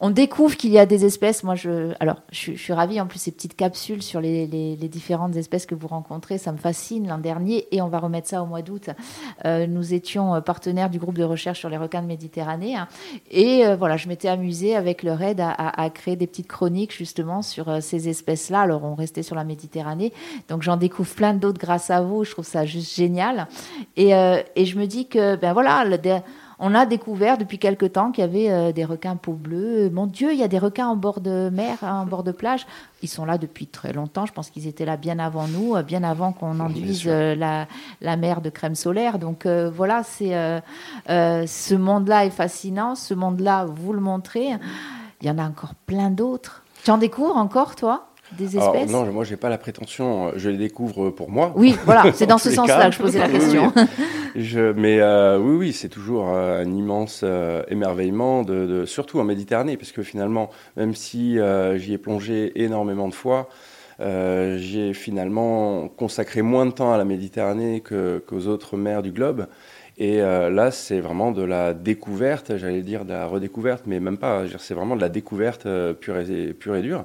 On 0.00 0.10
découvre 0.10 0.56
qu'il 0.56 0.70
y 0.70 0.78
a 0.78 0.86
des 0.86 1.04
espèces, 1.04 1.44
moi 1.44 1.54
je, 1.54 1.92
alors 2.00 2.22
je, 2.30 2.52
suis- 2.52 2.72
ravie, 2.72 3.00
en 3.00 3.06
plus 3.06 3.18
ces 3.18 3.32
petites 3.32 3.56
capsules 3.56 4.02
sur 4.02 4.20
les, 4.20 4.46
différentes 4.88 5.36
espèces 5.36 5.66
que 5.66 5.74
vous 5.74 5.88
rencontrez, 5.88 6.38
ça 6.38 6.52
me 6.52 6.58
fascine 6.58 7.08
l'an 7.08 7.18
dernier, 7.18 7.66
et 7.72 7.82
on 7.82 7.88
va 7.88 7.98
remettre 7.98 8.28
ça 8.28 8.42
au 8.42 8.46
mois 8.46 8.62
d'août. 8.62 8.90
Euh, 9.44 9.66
nous 9.66 9.94
étions 9.94 10.34
euh, 10.34 10.40
partenaires 10.40 10.90
du 10.90 10.98
groupe 10.98 11.16
de 11.16 11.24
recherche 11.24 11.58
sur 11.58 11.68
les 11.68 11.76
requins 11.76 12.02
de 12.02 12.06
Méditerranée, 12.06 12.76
hein, 12.76 12.88
et 13.30 13.66
euh, 13.66 13.76
voilà, 13.76 13.96
je 13.96 14.08
m'étais 14.08 14.28
amusée 14.28 14.76
avec 14.76 15.02
leur 15.02 15.20
aide 15.22 15.40
à, 15.40 15.90
créer 15.90 16.16
des 16.16 16.26
petites 16.26 16.48
chroniques 16.48 16.92
justement 16.96 17.42
sur 17.42 17.82
ces 17.82 18.08
espèces-là. 18.08 18.60
Alors, 18.62 18.84
on 18.84 18.94
restait 18.94 19.22
sur 19.22 19.36
la 19.36 19.44
Méditerranée. 19.44 20.12
Donc, 20.48 20.62
j'en 20.62 20.76
découvre 20.76 21.14
plein 21.14 21.34
d'autres 21.34 21.58
grâce 21.58 21.90
à 21.90 22.00
vous. 22.00 22.24
Je 22.24 22.30
trouve 22.30 22.46
ça 22.46 22.64
juste 22.64 22.94
génial. 22.94 23.48
Et, 23.96 24.10
et 24.10 24.64
je 24.64 24.78
me 24.78 24.86
dis 24.86 25.06
que, 25.06 25.36
ben 25.36 25.52
voilà, 25.52 25.84
le- 25.84 25.98
on 26.58 26.74
a 26.74 26.86
découvert 26.86 27.38
depuis 27.38 27.58
quelque 27.58 27.86
temps 27.86 28.12
qu'il 28.12 28.22
y 28.22 28.26
avait 28.26 28.50
euh, 28.50 28.72
des 28.72 28.84
requins 28.84 29.16
peau 29.16 29.32
bleue. 29.32 29.90
Mon 29.90 30.06
Dieu, 30.06 30.32
il 30.32 30.38
y 30.38 30.42
a 30.42 30.48
des 30.48 30.58
requins 30.58 30.88
en 30.88 30.96
bord 30.96 31.20
de 31.20 31.50
mer, 31.52 31.78
hein, 31.82 32.00
en 32.02 32.06
bord 32.06 32.22
de 32.22 32.32
plage. 32.32 32.66
Ils 33.02 33.08
sont 33.08 33.24
là 33.24 33.38
depuis 33.38 33.66
très 33.66 33.92
longtemps. 33.92 34.26
Je 34.26 34.32
pense 34.32 34.50
qu'ils 34.50 34.66
étaient 34.66 34.84
là 34.84 34.96
bien 34.96 35.18
avant 35.18 35.48
nous, 35.48 35.76
euh, 35.76 35.82
bien 35.82 36.02
avant 36.04 36.32
qu'on 36.32 36.60
enduise 36.60 37.04
euh, 37.06 37.34
la, 37.34 37.66
la 38.00 38.16
mer 38.16 38.40
de 38.40 38.50
crème 38.50 38.74
solaire. 38.74 39.18
Donc 39.18 39.46
voilà, 39.46 40.02
c'est 40.02 40.32
ce 41.06 41.74
monde-là 41.74 42.26
est 42.26 42.30
fascinant. 42.30 42.94
Ce 42.94 43.14
monde-là, 43.14 43.66
vous 43.66 43.92
le 43.92 44.00
montrez. 44.00 44.50
Il 45.20 45.28
y 45.28 45.30
en 45.30 45.38
a 45.38 45.44
encore 45.44 45.74
plein 45.86 46.10
d'autres. 46.10 46.62
Tu 46.84 46.90
en 46.90 46.98
découvres 46.98 47.36
encore, 47.36 47.76
toi, 47.76 48.08
des 48.38 48.56
Alors, 48.56 48.74
espèces 48.76 48.90
non, 48.92 49.04
moi, 49.12 49.24
j'ai 49.24 49.36
pas 49.36 49.48
la 49.48 49.58
prétention, 49.58 50.32
je 50.36 50.48
les 50.50 50.56
découvre 50.58 51.10
pour 51.10 51.30
moi. 51.30 51.52
Oui, 51.56 51.76
voilà, 51.84 52.04
c'est 52.14 52.26
dans 52.26 52.38
ce 52.38 52.50
sens-là 52.50 52.88
que 52.90 52.94
je 52.96 53.00
posais 53.00 53.18
la 53.18 53.28
question. 53.38 53.72
oui. 53.76 53.82
Je, 54.36 54.72
mais 54.72 54.98
euh, 55.00 55.38
oui, 55.38 55.56
oui, 55.56 55.72
c'est 55.72 55.88
toujours 55.88 56.28
euh, 56.34 56.60
un 56.62 56.72
immense 56.74 57.20
euh, 57.22 57.62
émerveillement, 57.68 58.42
de, 58.42 58.66
de- 58.66 58.84
surtout 58.84 59.20
en 59.20 59.24
Méditerranée, 59.24 59.76
parce 59.76 59.92
que 59.92 60.02
finalement, 60.02 60.50
même 60.76 60.94
si 60.94 61.38
euh, 61.38 61.78
j'y 61.78 61.92
ai 61.94 61.98
plongé 61.98 62.52
énormément 62.62 63.08
de 63.08 63.14
fois, 63.14 63.48
j'ai 64.00 64.92
finalement 64.92 65.88
consacré 65.88 66.42
moins 66.42 66.66
de 66.66 66.72
temps 66.72 66.92
à 66.92 66.98
la 66.98 67.04
Méditerranée 67.04 67.80
que- 67.80 68.22
qu'aux 68.26 68.46
autres 68.48 68.76
mers 68.76 69.02
du 69.02 69.12
globe. 69.12 69.46
Et 69.96 70.20
euh, 70.20 70.50
là, 70.50 70.72
c'est 70.72 70.98
vraiment 70.98 71.30
de 71.30 71.42
la 71.42 71.72
découverte, 71.72 72.56
j'allais 72.56 72.82
dire 72.82 73.04
de 73.04 73.12
la 73.12 73.26
redécouverte, 73.26 73.84
mais 73.86 74.00
même 74.00 74.18
pas. 74.18 74.46
Je 74.46 74.58
C'est 74.58 74.74
vraiment 74.74 74.96
de 74.96 75.00
la 75.00 75.08
découverte 75.08 75.66
euh, 75.66 75.92
pure, 75.92 76.18
et, 76.18 76.52
pure 76.52 76.74
et 76.74 76.82
dure. 76.82 77.04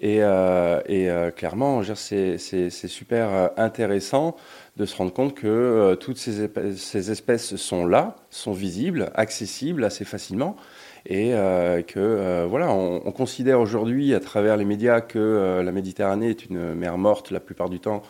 Et, 0.00 0.22
euh, 0.22 0.80
euh, 0.88 1.30
clairement, 1.30 1.82
c'est 1.94 2.38
super 2.70 3.34
euh, 3.34 3.48
intéressant 3.56 4.36
de 4.76 4.84
se 4.84 4.96
rendre 4.96 5.12
compte 5.12 5.34
que 5.34 5.96
toutes 5.98 6.18
ces, 6.18 7.10
espèces 7.10 7.56
sont 7.56 7.84
là, 7.84 8.14
sont 8.30 8.52
visibles, 8.52 9.10
accessibles 9.14 9.82
assez 9.82 10.04
facilement, 10.04 10.56
et 11.04 11.34
euh, 11.34 11.82
que 11.82 12.46
voilà, 12.48 12.70
on, 12.70 13.02
on 13.04 13.10
considère 13.10 13.58
aujourd'hui 13.58 14.14
à 14.14 14.20
travers 14.20 14.56
les 14.56 14.64
médias 14.64 15.00
que 15.00 15.60
la 15.64 15.72
Méditerranée 15.72 16.30
est 16.30 16.46
une 16.46 16.74
mer 16.74 16.96
morte 16.96 17.32
la 17.32 17.40
plupart 17.40 17.68
du 17.68 17.80
temps. 17.80 18.02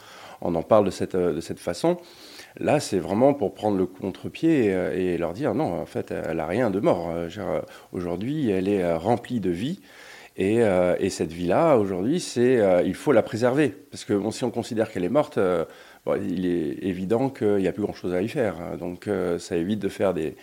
On 0.42 0.54
en 0.54 0.62
parle 0.62 0.84
de 0.84 0.90
cette, 0.90 1.58
façon. 1.58 1.96
Là, 2.58 2.80
c'est 2.80 2.98
vraiment 2.98 3.32
pour 3.32 3.54
prendre 3.54 3.78
le 3.78 3.86
contre-pied 3.86 4.66
et, 4.66 5.14
et 5.14 5.18
leur 5.18 5.32
dire 5.32 5.54
non, 5.54 5.80
en 5.80 5.86
fait, 5.86 6.10
elle 6.10 6.38
a 6.38 6.46
rien 6.46 6.68
de 6.68 6.80
mort. 6.80 7.14
Aujourd'hui, 7.92 8.50
elle 8.50 8.68
est 8.68 8.94
remplie 8.94 9.40
de 9.40 9.50
vie. 9.50 9.80
Et, 10.38 10.62
euh, 10.62 10.94
et 11.00 11.10
cette 11.10 11.32
vie-là, 11.32 11.76
aujourd'hui, 11.76 12.24
euh, 12.36 12.82
il 12.86 12.94
faut 12.94 13.10
la 13.10 13.22
préserver. 13.22 13.70
Parce 13.90 14.04
que 14.04 14.18
si 14.30 14.44
on 14.44 14.50
considère 14.52 14.90
qu'elle 14.90 15.02
est 15.02 15.08
morte, 15.08 15.36
euh, 15.36 15.64
il 16.22 16.46
est 16.46 16.78
évident 16.86 17.28
qu'il 17.28 17.56
n'y 17.56 17.66
a 17.66 17.72
plus 17.72 17.82
grand-chose 17.82 18.14
à 18.14 18.22
y 18.22 18.28
faire. 18.28 18.54
Donc 18.78 19.08
euh, 19.08 19.40
ça 19.40 19.56
évite 19.56 19.80
de 19.80 19.88
faire 19.88 20.14
des, 20.14 20.36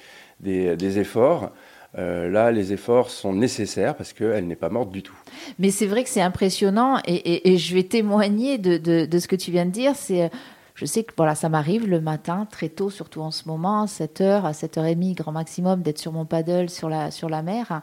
efforts. 1.00 1.52
Là, 1.98 2.52
les 2.52 2.74
efforts 2.74 3.10
sont 3.10 3.34
nécessaires 3.34 3.96
parce 3.96 4.12
qu'elle 4.12 4.48
n'est 4.48 4.58
pas 4.58 4.68
morte 4.68 4.92
du 4.92 5.02
tout. 5.02 5.16
Mais 5.60 5.72
c'est 5.72 5.86
vrai 5.86 6.04
que 6.04 6.10
c'est 6.10 6.22
impressionnant 6.22 7.00
et, 7.08 7.58
je 7.58 7.74
vais 7.74 7.84
témoigner 7.84 8.58
de, 8.58 9.18
ce 9.18 9.28
que 9.30 9.38
tu 9.38 9.50
viens 9.50 9.66
de 9.66 9.72
dire. 9.72 9.94
C'est, 9.96 10.30
je 10.74 10.86
sais 10.86 11.06
que 11.06 11.14
voilà, 11.16 11.36
ça 11.36 11.48
m'arrive 11.48 11.88
le 11.88 12.02
matin, 12.02 12.48
très 12.52 12.68
tôt, 12.68 12.90
surtout 12.90 13.22
en 13.22 13.32
ce 13.32 13.48
moment, 13.48 13.84
à 13.84 13.86
7h, 13.86 14.44
à 14.44 14.52
7h30, 14.52 15.16
grand 15.16 15.32
maximum, 15.32 15.84
d'être 15.84 16.00
sur 16.00 16.12
mon 16.12 16.26
paddle 16.26 16.70
sur 16.70 16.90
la 16.90 17.42
mer. 17.42 17.82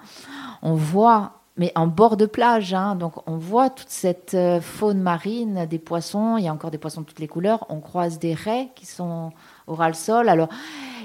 On 0.60 0.74
voit, 0.74 1.41
mais 1.58 1.70
en 1.74 1.86
bord 1.86 2.16
de 2.16 2.24
plage, 2.24 2.72
hein, 2.72 2.94
donc 2.94 3.28
on 3.28 3.36
voit 3.36 3.68
toute 3.68 3.90
cette 3.90 4.32
euh, 4.32 4.60
faune 4.62 5.00
marine, 5.00 5.66
des 5.66 5.78
poissons, 5.78 6.38
il 6.38 6.44
y 6.44 6.48
a 6.48 6.52
encore 6.52 6.70
des 6.70 6.78
poissons 6.78 7.02
de 7.02 7.06
toutes 7.06 7.18
les 7.18 7.28
couleurs. 7.28 7.66
On 7.68 7.80
croise 7.80 8.18
des 8.18 8.32
raies 8.32 8.68
qui 8.74 8.86
sont 8.86 9.32
au 9.66 9.74
ras-le-sol. 9.74 10.30
Alors, 10.30 10.48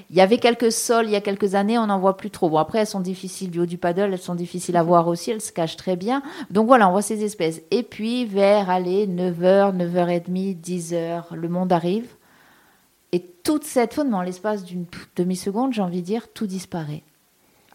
il 0.09 0.15
y 0.15 0.21
avait 0.21 0.37
quelques 0.37 0.71
sols 0.71 1.07
il 1.07 1.11
y 1.11 1.17
a 1.17 1.21
quelques 1.21 1.55
années, 1.55 1.77
on 1.77 1.87
n'en 1.87 1.99
voit 1.99 2.15
plus 2.15 2.31
trop. 2.31 2.49
Bon, 2.49 2.59
après, 2.59 2.79
elles 2.79 2.87
sont 2.87 3.01
difficiles 3.01 3.51
du 3.51 3.59
haut 3.59 3.65
du 3.65 3.77
paddle, 3.77 4.13
elles 4.13 4.19
sont 4.19 4.35
difficiles 4.35 4.77
à 4.77 4.83
voir 4.83 5.09
aussi, 5.09 5.31
elles 5.31 5.41
se 5.41 5.51
cachent 5.51 5.75
très 5.75 5.97
bien. 5.97 6.23
Donc 6.49 6.67
voilà, 6.67 6.87
on 6.87 6.91
voit 6.91 7.01
ces 7.01 7.25
espèces. 7.25 7.61
Et 7.71 7.83
puis, 7.83 8.25
vers, 8.25 8.69
allez, 8.69 9.05
9h, 9.05 9.75
9h30, 9.75 10.61
10h, 10.61 11.35
le 11.35 11.49
monde 11.49 11.73
arrive. 11.73 12.07
Et 13.11 13.19
toute 13.43 13.65
cette 13.65 13.93
faune, 13.93 14.13
en 14.13 14.21
l'espace 14.21 14.63
d'une 14.63 14.85
demi-seconde, 15.17 15.73
j'ai 15.73 15.81
envie 15.81 16.01
de 16.01 16.05
dire, 16.05 16.31
tout 16.33 16.47
disparaît. 16.47 17.03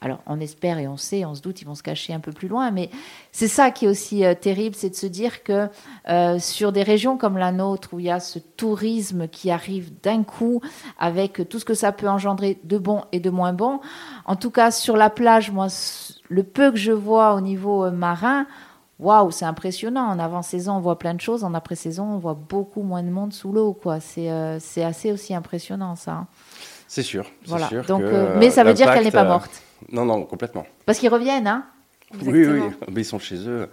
Alors, 0.03 0.19
on 0.27 0.41
espère 0.41 0.79
et 0.79 0.89
on 0.89 0.97
sait, 0.97 1.25
on 1.25 1.35
se 1.35 1.41
doute, 1.41 1.63
ils 1.63 1.65
vont 1.65 1.77
se 1.77 1.83
cacher 1.83 2.13
un 2.13 2.19
peu 2.21 2.33
plus 2.33 2.49
loin, 2.49 2.73
mais 2.73 2.91
c'est 3.31 3.49
ça 3.49 3.71
qui 3.71 3.85
est 3.85 3.89
aussi 3.89 4.25
euh, 4.25 4.35
terrible, 4.35 4.75
c'est 4.75 4.91
de 4.91 4.97
se 4.97 5.07
dire 5.07 5.45
que 5.45 5.69
euh, 6.09 6.39
sur 6.41 6.73
des 6.73 6.83
régions 6.83 7.17
comme 7.17 7.39
la 7.39 7.53
nôtre, 7.53 7.91
où 7.93 8.01
il 8.01 8.07
y 8.07 8.11
a 8.11 8.19
ce 8.19 8.41
tourisme 8.41 9.29
qui 9.29 9.51
arrive 9.51 9.93
d'un 10.03 10.25
coup, 10.25 10.61
avec 10.99 11.49
tout 11.49 11.61
ce 11.61 11.65
que 11.65 11.75
ça 11.75 11.93
peut 11.93 12.09
engendrer 12.09 12.59
de 12.65 12.79
bon 12.79 13.03
et 13.13 13.21
de 13.21 13.31
moins 13.31 13.53
bon, 13.53 13.81
en 14.27 14.35
tout 14.35 14.51
cas 14.51 14.73
sur 14.73 14.97
la 14.97 15.09
plage, 15.09 15.53
moi, 15.53 15.69
le 16.29 16.43
peu 16.43 16.73
que 16.73 16.79
je 16.79 16.93
vois 16.93 17.35
au 17.35 17.41
niveau 17.41 17.85
euh, 17.85 17.93
marin, 17.93 18.47
waouh, 18.99 19.31
c'est 19.31 19.45
impressionnant. 19.45 20.09
En 20.09 20.19
avant-saison, 20.19 20.75
on 20.75 20.81
voit 20.81 20.99
plein 20.99 21.15
de 21.15 21.21
choses, 21.21 21.45
en 21.45 21.55
après-saison, 21.55 22.05
on 22.05 22.19
voit 22.19 22.35
beaucoup 22.35 22.83
moins 22.83 23.03
de 23.03 23.11
monde 23.11 23.33
sous 23.33 23.53
l'eau, 23.53 23.73
quoi. 23.73 24.01
C'est 24.01 24.29
assez 24.83 25.13
aussi 25.13 25.35
impressionnant, 25.35 25.97
ça. 25.97 26.13
hein. 26.13 26.27
C'est 26.93 27.03
sûr. 27.03 27.25
Voilà. 27.47 27.69
sûr 27.69 27.87
Donc, 27.87 28.03
que, 28.03 28.07
euh, 28.07 28.37
mais 28.39 28.51
ça 28.51 28.65
veut 28.65 28.75
dire 28.75 28.93
qu'elle 28.93 29.05
n'est 29.05 29.11
pas 29.11 29.25
morte. 29.25 29.63
Non, 29.91 30.05
non, 30.05 30.25
complètement. 30.25 30.67
Parce 30.87 30.99
qu'ils 30.99 31.09
reviennent, 31.09 31.47
hein 31.47 31.65
Oui, 32.27 32.47
oui, 32.47 32.61
ils 32.97 33.05
sont 33.05 33.19
chez 33.19 33.49
eux. 33.49 33.69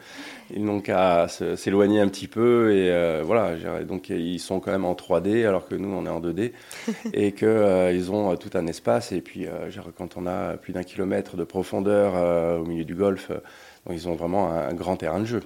Ils 0.54 0.64
n'ont 0.64 0.80
qu'à 0.80 1.28
s'éloigner 1.28 2.00
un 2.00 2.08
petit 2.08 2.28
peu 2.28 2.74
et 2.74 2.90
euh, 2.90 3.22
voilà. 3.24 3.56
Donc 3.84 4.10
ils 4.10 4.40
sont 4.40 4.60
quand 4.60 4.72
même 4.72 4.86
en 4.86 4.94
3D 4.94 5.46
alors 5.46 5.68
que 5.68 5.76
nous 5.76 5.90
on 5.90 6.06
est 6.06 6.10
en 6.10 6.22
2D 6.22 6.54
et 7.14 7.34
que 7.34 7.46
euh, 7.46 7.92
ils 7.92 8.12
ont 8.12 8.32
euh, 8.32 8.36
tout 8.36 8.52
un 8.58 8.66
espace 8.68 9.12
et 9.12 9.22
puis 9.22 9.46
euh, 9.46 9.70
quand 9.98 10.18
on 10.18 10.26
a 10.26 10.58
plus 10.58 10.74
d'un 10.74 10.84
kilomètre 10.84 11.36
de 11.38 11.44
profondeur 11.44 12.60
au 12.60 12.66
milieu 12.66 12.86
du 12.86 12.96
golfe, 12.96 13.30
donc 13.30 13.96
ils 13.96 14.08
ont 14.08 14.16
vraiment 14.16 14.52
un, 14.52 14.70
un 14.70 14.74
grand 14.74 14.96
terrain 14.96 15.20
de 15.20 15.26
jeu. 15.26 15.42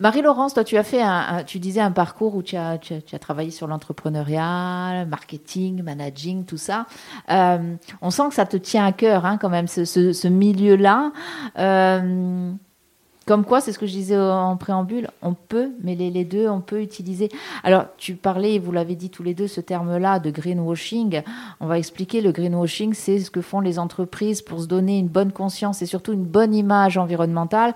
Marie-Laurence, 0.00 0.54
toi, 0.54 0.64
tu 0.64 0.76
as 0.76 0.82
fait, 0.82 1.02
un, 1.02 1.42
tu 1.44 1.58
disais 1.58 1.80
un 1.80 1.90
parcours 1.90 2.34
où 2.36 2.42
tu 2.42 2.56
as, 2.56 2.78
tu 2.78 2.94
as, 2.94 3.18
travaillé 3.18 3.50
sur 3.50 3.66
l'entrepreneuriat, 3.66 5.04
marketing, 5.06 5.82
managing, 5.82 6.44
tout 6.44 6.56
ça. 6.56 6.86
Euh, 7.30 7.74
on 8.00 8.10
sent 8.10 8.28
que 8.28 8.34
ça 8.34 8.46
te 8.46 8.56
tient 8.56 8.86
à 8.86 8.92
cœur, 8.92 9.26
hein, 9.26 9.38
quand 9.38 9.48
même, 9.48 9.66
ce, 9.68 9.84
ce- 9.84 10.12
ce 10.12 10.28
milieu-là. 10.28 11.12
Euh, 11.58 12.52
comme 13.26 13.44
quoi, 13.44 13.60
c'est 13.60 13.72
ce 13.72 13.78
que 13.78 13.86
je 13.86 13.92
disais 13.92 14.16
en 14.18 14.56
préambule, 14.56 15.08
on 15.20 15.34
peut 15.34 15.72
mêler 15.82 16.10
les 16.10 16.24
deux, 16.24 16.48
on 16.48 16.62
peut 16.62 16.80
utiliser. 16.80 17.28
Alors, 17.62 17.84
tu 17.98 18.14
parlais, 18.14 18.58
vous 18.58 18.72
l'avez 18.72 18.94
dit 18.94 19.10
tous 19.10 19.22
les 19.22 19.34
deux, 19.34 19.48
ce 19.48 19.60
terme-là 19.60 20.18
de 20.18 20.30
greenwashing. 20.30 21.20
On 21.60 21.66
va 21.66 21.76
expliquer 21.78 22.22
le 22.22 22.32
greenwashing, 22.32 22.94
c'est 22.94 23.18
ce 23.18 23.30
que 23.30 23.42
font 23.42 23.60
les 23.60 23.78
entreprises 23.78 24.40
pour 24.40 24.60
se 24.60 24.66
donner 24.66 24.98
une 24.98 25.08
bonne 25.08 25.32
conscience 25.32 25.82
et 25.82 25.86
surtout 25.86 26.14
une 26.14 26.24
bonne 26.24 26.54
image 26.54 26.96
environnementale 26.96 27.74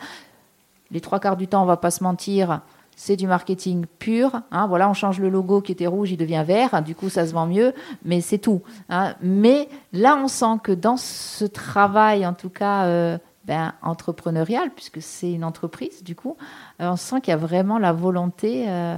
les 0.93 1.01
trois 1.01 1.19
quarts 1.19 1.37
du 1.37 1.49
temps, 1.49 1.63
on 1.63 1.67
va 1.67 1.77
pas 1.77 1.91
se 1.91 2.05
mentir, 2.05 2.61
c'est 2.95 3.17
du 3.17 3.27
marketing 3.27 3.87
pur. 3.99 4.43
hein. 4.51 4.67
voilà, 4.67 4.89
on 4.89 4.95
change 4.95 5.19
le 5.19 5.29
logo 5.31 5.61
qui 5.63 5.73
était 5.73 5.87
rouge, 5.87 6.13
il 6.13 6.19
devient 6.19 6.45
vert. 6.47 6.83
Du 6.83 6.95
coup, 6.95 7.09
ça 7.09 7.27
se 7.27 7.33
vend 7.33 7.47
mieux, 7.47 7.73
mais 8.05 8.21
c'est 8.21 8.39
tout. 8.39 8.63
hein. 8.91 9.15
Mais 9.23 9.69
là, 9.93 10.17
on 10.23 10.29
sent 10.29 10.59
que 10.63 10.73
dans 10.73 10.97
ce 10.99 11.45
travail, 11.47 12.27
en 12.27 12.35
tout 12.35 12.51
cas 12.51 12.85
euh, 12.85 13.19
ben, 13.47 13.73
entrepreneurial, 13.83 14.71
puisque 14.77 15.01
c'est 15.01 15.33
une 15.33 15.43
entreprise, 15.45 16.05
du 16.05 16.15
coup, 16.15 16.37
euh, 16.81 16.91
on 16.91 16.97
sent 16.97 17.23
qu'il 17.23 17.31
y 17.31 17.35
a 17.35 17.39
vraiment 17.39 17.79
la 17.79 17.93
volonté 17.93 18.67
euh, 18.69 18.97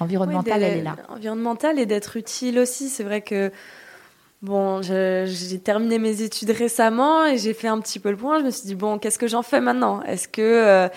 environnementale, 0.00 0.60
Oui, 0.60 0.64
elle 0.64 0.78
est 0.78 0.82
là. 0.82 0.96
Environnementale 1.08 1.78
et 1.80 1.86
d'être 1.86 2.16
utile 2.16 2.58
aussi. 2.60 2.88
C'est 2.88 3.04
vrai 3.04 3.20
que 3.22 3.50
bon, 4.40 4.82
j'ai 4.82 5.58
terminé 5.62 5.98
mes 5.98 6.22
études 6.22 6.50
récemment 6.50 7.26
et 7.26 7.38
j'ai 7.38 7.54
fait 7.54 7.68
un 7.68 7.80
petit 7.80 7.98
peu 7.98 8.10
le 8.10 8.16
point. 8.16 8.38
Je 8.38 8.44
me 8.44 8.50
suis 8.50 8.66
dit 8.66 8.74
bon, 8.74 8.98
qu'est-ce 8.98 9.18
que 9.18 9.26
j'en 9.28 9.42
fais 9.42 9.60
maintenant? 9.60 10.02
Est-ce 10.02 10.28
que 10.28 10.40
euh, 10.42 10.88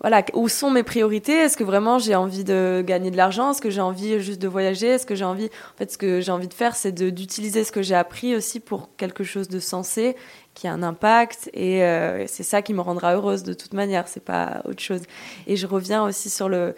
voilà, 0.00 0.24
où 0.34 0.48
sont 0.48 0.70
mes 0.70 0.84
priorités? 0.84 1.32
Est-ce 1.32 1.56
que 1.56 1.64
vraiment 1.64 1.98
j'ai 1.98 2.14
envie 2.14 2.44
de 2.44 2.84
gagner 2.86 3.10
de 3.10 3.16
l'argent? 3.16 3.50
Est-ce 3.50 3.60
que 3.60 3.70
j'ai 3.70 3.80
envie 3.80 4.20
juste 4.20 4.40
de 4.40 4.46
voyager? 4.46 4.86
Est-ce 4.86 5.06
que 5.06 5.16
j'ai 5.16 5.24
envie 5.24 5.46
En 5.46 5.76
fait, 5.76 5.90
ce 5.90 5.98
que 5.98 6.20
j'ai 6.20 6.30
envie 6.30 6.46
de 6.46 6.54
faire, 6.54 6.76
c'est 6.76 6.92
d'utiliser 6.92 7.64
ce 7.64 7.72
que 7.72 7.82
j'ai 7.82 7.96
appris 7.96 8.36
aussi 8.36 8.60
pour 8.60 8.90
quelque 8.96 9.24
chose 9.24 9.48
de 9.48 9.58
sensé, 9.58 10.14
qui 10.54 10.68
a 10.68 10.72
un 10.72 10.84
impact. 10.84 11.50
Et 11.52 11.82
euh, 11.82 12.26
c'est 12.28 12.44
ça 12.44 12.62
qui 12.62 12.74
me 12.74 12.80
rendra 12.80 13.14
heureuse 13.14 13.42
de 13.42 13.54
toute 13.54 13.74
manière. 13.74 14.06
C'est 14.06 14.24
pas 14.24 14.62
autre 14.66 14.80
chose. 14.80 15.02
Et 15.48 15.56
je 15.56 15.66
reviens 15.66 16.04
aussi 16.04 16.30
sur 16.30 16.48
le, 16.48 16.74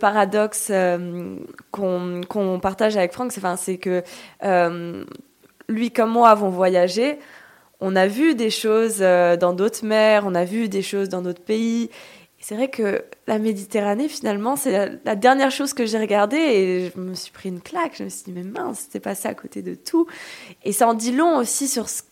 paradoxe 0.00 0.68
euh, 0.70 1.36
qu'on 1.70 2.60
partage 2.60 2.96
avec 2.96 3.12
Franck. 3.12 3.30
C'est 3.30 3.40
enfin, 3.40 3.56
c'est 3.56 3.78
que 3.78 4.02
euh, 4.42 5.04
lui 5.68 5.92
comme 5.92 6.10
moi 6.10 6.30
avons 6.30 6.48
voyagé. 6.48 7.18
On 7.80 7.96
a 7.96 8.06
vu 8.06 8.34
des 8.34 8.50
choses 8.50 8.98
dans 8.98 9.52
d'autres 9.52 9.84
mers, 9.84 10.24
on 10.26 10.34
a 10.34 10.44
vu 10.44 10.68
des 10.68 10.80
choses 10.80 11.08
dans 11.08 11.20
d'autres 11.20 11.42
pays. 11.42 11.90
C'est 12.46 12.56
vrai 12.56 12.68
que 12.68 13.02
la 13.26 13.38
Méditerranée, 13.38 14.06
finalement, 14.06 14.54
c'est 14.54 15.00
la, 15.02 15.16
dernière 15.16 15.50
chose 15.50 15.72
que 15.72 15.86
j'ai 15.86 15.98
regardée 15.98 16.36
et 16.36 16.92
je 16.94 17.00
me 17.00 17.14
suis 17.14 17.32
pris 17.32 17.48
une 17.48 17.62
claque. 17.62 17.94
Je 17.96 18.04
me 18.04 18.10
suis 18.10 18.24
dit, 18.24 18.32
mais 18.32 18.42
mince, 18.42 18.80
c'était 18.80 19.00
passé 19.00 19.28
à 19.28 19.32
côté 19.32 19.62
de 19.62 19.74
tout. 19.74 20.06
Et 20.62 20.72
ça 20.72 20.86
en 20.86 20.92
dit 20.92 21.12
long 21.12 21.38
aussi 21.38 21.68
sur 21.68 21.88
ce 21.88 22.02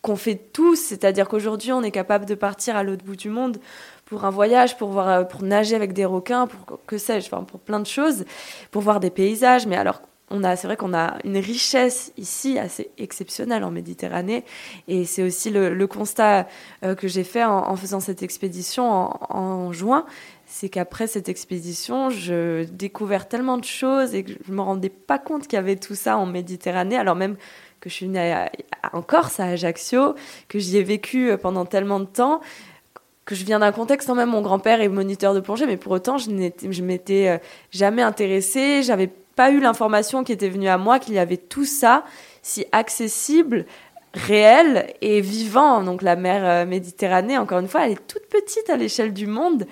qu'on 0.00 0.14
fait 0.14 0.36
tous, 0.36 0.76
c'est-à-dire 0.76 1.28
qu'aujourd'hui, 1.28 1.72
on 1.72 1.82
est 1.82 1.90
capable 1.90 2.26
de 2.26 2.36
partir 2.36 2.76
à 2.76 2.84
l'autre 2.84 3.04
bout 3.04 3.16
du 3.16 3.28
monde 3.28 3.58
pour 4.04 4.24
un 4.24 4.30
voyage, 4.30 4.78
pour, 4.78 4.90
voir, 4.90 5.26
pour 5.26 5.42
nager 5.42 5.74
avec 5.74 5.94
des 5.94 6.04
requins, 6.04 6.46
pour 6.46 6.78
que 6.86 6.96
sais-je, 6.96 7.26
enfin, 7.26 7.42
pour 7.42 7.58
plein 7.58 7.80
de 7.80 7.86
choses, 7.86 8.24
pour 8.70 8.82
voir 8.82 9.00
des 9.00 9.10
paysages. 9.10 9.66
Mais 9.66 9.76
alors, 9.76 10.00
on 10.32 10.42
a, 10.44 10.56
c'est 10.56 10.66
vrai 10.66 10.76
qu'on 10.76 10.94
a 10.94 11.18
une 11.24 11.36
richesse 11.36 12.12
ici 12.16 12.58
assez 12.58 12.90
exceptionnelle 12.98 13.62
en 13.64 13.70
Méditerranée. 13.70 14.44
Et 14.88 15.04
c'est 15.04 15.22
aussi 15.22 15.50
le, 15.50 15.86
constat 15.86 16.48
euh, 16.84 16.94
que 16.94 17.06
j'ai 17.06 17.22
fait 17.22 17.44
en, 17.44 17.76
faisant 17.76 18.00
cette 18.00 18.22
expédition 18.22 19.10
en, 19.30 19.72
juin. 19.72 20.06
C'est 20.46 20.68
qu'après 20.68 21.06
cette 21.06 21.28
expédition, 21.28 22.10
je 22.10 22.64
découvert 22.64 23.28
tellement 23.28 23.58
de 23.58 23.64
choses 23.64 24.14
et 24.14 24.24
que 24.24 24.32
je 24.46 24.52
me 24.52 24.62
rendais 24.62 24.88
pas 24.88 25.18
compte 25.18 25.46
qu'il 25.46 25.56
y 25.56 25.60
avait 25.60 25.76
tout 25.76 25.94
ça 25.94 26.16
en 26.16 26.26
Méditerranée, 26.26 26.96
alors 26.96 27.14
même 27.14 27.36
que 27.80 27.90
je 27.90 27.94
suis 27.94 28.18
à- 28.18 28.50
en 28.92 29.02
Corse, 29.02 29.40
à 29.40 29.46
Ajaccio, 29.46 30.14
que 30.48 30.58
j'y 30.58 30.78
ai 30.78 30.82
vécu 30.82 31.30
euh, 31.30 31.36
pendant 31.36 31.66
tellement 31.66 32.00
de 32.00 32.06
temps, 32.06 32.40
que 33.24 33.34
je 33.34 33.44
viens 33.44 33.60
d'un 33.60 33.72
contexte 33.72 34.08
quand 34.08 34.14
même, 34.14 34.30
mon 34.30 34.42
grand-père 34.42 34.80
est 34.80 34.88
moniteur 34.88 35.34
de 35.34 35.40
plongée, 35.40 35.66
mais 35.66 35.76
pour 35.76 35.92
autant, 35.92 36.18
je 36.18 36.30
je 36.70 36.82
m'étais 36.82 37.28
euh, 37.28 37.38
jamais 37.70 38.02
intéressée, 38.02 38.82
j'avais 38.82 39.10
pas 39.34 39.50
eu 39.50 39.60
l'information 39.60 40.24
qui 40.24 40.32
était 40.32 40.48
venue 40.48 40.68
à 40.68 40.78
moi 40.78 40.98
qu'il 40.98 41.14
y 41.14 41.18
avait 41.18 41.36
tout 41.36 41.64
ça 41.64 42.04
si 42.42 42.66
accessible, 42.72 43.66
réel 44.14 44.92
et 45.00 45.20
vivant. 45.20 45.82
Donc 45.82 46.02
la 46.02 46.16
mer 46.16 46.44
euh, 46.44 46.66
Méditerranée, 46.66 47.38
encore 47.38 47.58
une 47.58 47.68
fois, 47.68 47.86
elle 47.86 47.92
est 47.92 48.06
toute 48.06 48.26
petite 48.26 48.68
à 48.68 48.76
l'échelle 48.76 49.12
du 49.12 49.26
monde, 49.26 49.66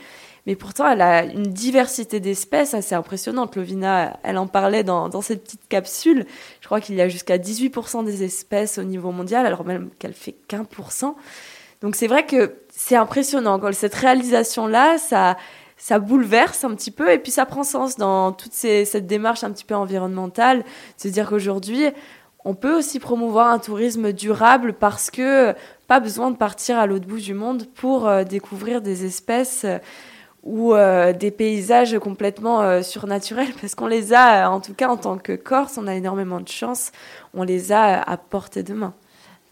mais 0.47 0.57
pourtant 0.57 0.89
elle 0.89 1.03
a 1.03 1.25
une 1.25 1.43
diversité 1.43 2.21
d'espèces 2.21 2.75
assez 2.75 2.95
impressionnante. 2.95 3.57
Lovina, 3.57 4.19
elle 4.23 4.39
en 4.39 4.47
parlait 4.47 4.85
dans, 4.85 5.21
cette 5.21 5.45
petite 5.45 5.69
capsule. 5.69 6.27
Je 6.61 6.67
crois 6.67 6.81
qu'il 6.81 6.95
y 6.95 7.03
a 7.03 7.09
jusqu'à 7.09 7.39
18% 7.39 8.05
des 8.05 8.23
espèces 8.23 8.79
au 8.79 8.85
niveau 8.85 9.11
mondial, 9.11 9.47
alors 9.47 9.65
même 9.65 9.91
qu'elle 9.99 10.15
fait 10.15 10.35
qu'un 10.49 10.65
pour 10.65 10.93
cent. 10.93 11.17
Donc 11.83 11.97
c'est 11.97 12.07
vrai 12.07 12.27
que 12.27 12.57
c'est 12.71 12.97
impressionnant. 12.97 13.61
Cette 13.73 13.95
réalisation-là, 13.95 14.99
ça, 14.99 15.37
ça 15.81 15.99
bouleverse 15.99 16.63
un 16.65 16.75
petit 16.75 16.91
peu 16.91 17.11
et 17.11 17.19
puis 17.19 17.33
ça 17.33 17.47
prend 17.47 17.65
sens 17.65 17.97
dans 17.97 18.33
toute 18.33 18.53
cette 18.53 19.07
démarche 19.07 19.43
un 19.43 19.51
petit 19.51 19.65
peu 19.65 19.75
environnementale. 19.75 20.59
de 20.59 20.65
Se 20.99 21.09
dire 21.09 21.29
qu'aujourd'hui, 21.29 21.87
on 22.45 22.55
peut 22.55 22.77
aussi 22.77 23.01
promouvoir 23.01 23.49
un 23.49 23.59
tourisme 23.59 24.13
durable 24.13 24.75
parce 24.75 25.11
que 25.11 25.55
pas 25.89 26.01
besoin 26.01 26.31
de 26.31 26.37
partir 26.37 26.79
à 26.79 26.87
l'autre 26.87 27.07
bout 27.07 27.19
du 27.19 27.35
monde 27.35 27.67
pour 27.75 28.07
euh, 28.07 28.25
découvrir 28.25 28.83
des 28.83 29.05
espèces 29.05 29.65
euh, 29.65 29.79
ou 30.43 30.75
euh, 30.75 31.13
des 31.13 31.31
paysages 31.31 31.99
complètement 31.99 32.83
surnaturels 32.83 33.53
parce 33.61 33.75
qu'on 33.75 33.87
les 33.87 34.15
a, 34.15 34.51
en 34.51 34.61
tout 34.61 34.73
cas 34.73 34.89
en 34.89 34.97
tant 34.97 35.19
que 35.19 35.33
Corse, 35.33 35.77
on 35.77 35.87
a 35.87 35.95
énormément 35.95 36.41
de 36.41 36.49
chance, 36.49 36.93
on 37.35 37.43
les 37.43 37.73
a 37.73 38.01
à 38.01 38.17
portée 38.17 38.63
de 38.63 38.73
main. 38.73 38.95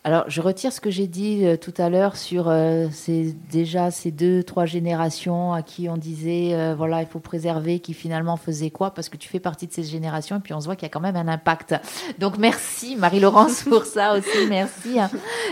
Alors, 0.09 0.25
je 0.29 0.41
retire 0.41 0.73
ce 0.73 0.81
que 0.81 0.89
j'ai 0.89 1.07
dit 1.07 1.45
euh, 1.45 1.59
tout 1.59 1.75
à 1.77 1.91
l'heure 1.91 2.17
sur 2.17 2.49
euh, 2.49 2.87
ces, 2.91 3.35
déjà 3.53 3.91
ces 3.91 4.11
deux, 4.11 4.43
trois 4.43 4.65
générations 4.65 5.53
à 5.53 5.61
qui 5.61 5.91
on 5.91 5.99
disait, 5.99 6.53
euh, 6.55 6.75
voilà, 6.75 7.03
il 7.03 7.07
faut 7.07 7.19
préserver, 7.19 7.79
qui 7.79 7.93
finalement 7.93 8.39
faisaient 8.39 8.71
quoi 8.71 8.93
Parce 8.95 9.11
que 9.11 9.19
tu 9.19 9.29
fais 9.29 9.39
partie 9.39 9.67
de 9.67 9.73
ces 9.75 9.83
générations 9.83 10.37
et 10.37 10.41
puis 10.41 10.55
on 10.55 10.61
se 10.61 10.65
voit 10.65 10.77
qu'il 10.77 10.87
y 10.87 10.87
a 10.87 10.89
quand 10.89 11.01
même 11.01 11.17
un 11.17 11.29
impact. 11.29 11.75
Donc, 12.19 12.39
merci 12.39 12.97
Marie-Laurence 12.97 13.65
pour 13.65 13.85
ça 13.85 14.15
aussi, 14.17 14.47
merci. 14.49 14.99
hein. 14.99 15.11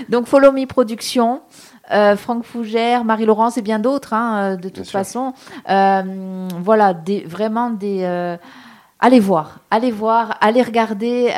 Donc, 0.08 0.26
Follow 0.26 0.52
Me 0.52 0.64
Productions. 0.64 1.42
euh, 1.92 2.16
Franck 2.16 2.44
Fougère, 2.44 3.04
Marie-Laurence 3.04 3.58
et 3.58 3.62
bien 3.62 3.78
d'autres, 3.78 4.14
hein, 4.14 4.52
euh, 4.54 4.56
de 4.56 4.70
toute 4.70 4.88
façon. 4.88 5.34
Euh, 5.68 6.48
voilà, 6.62 6.94
des, 6.94 7.24
vraiment 7.24 7.68
des. 7.68 8.04
euh, 8.04 8.38
allez 9.00 9.20
voir, 9.20 9.58
allez 9.70 9.90
voir, 9.90 10.38
allez 10.40 10.62
regarder. 10.62 11.30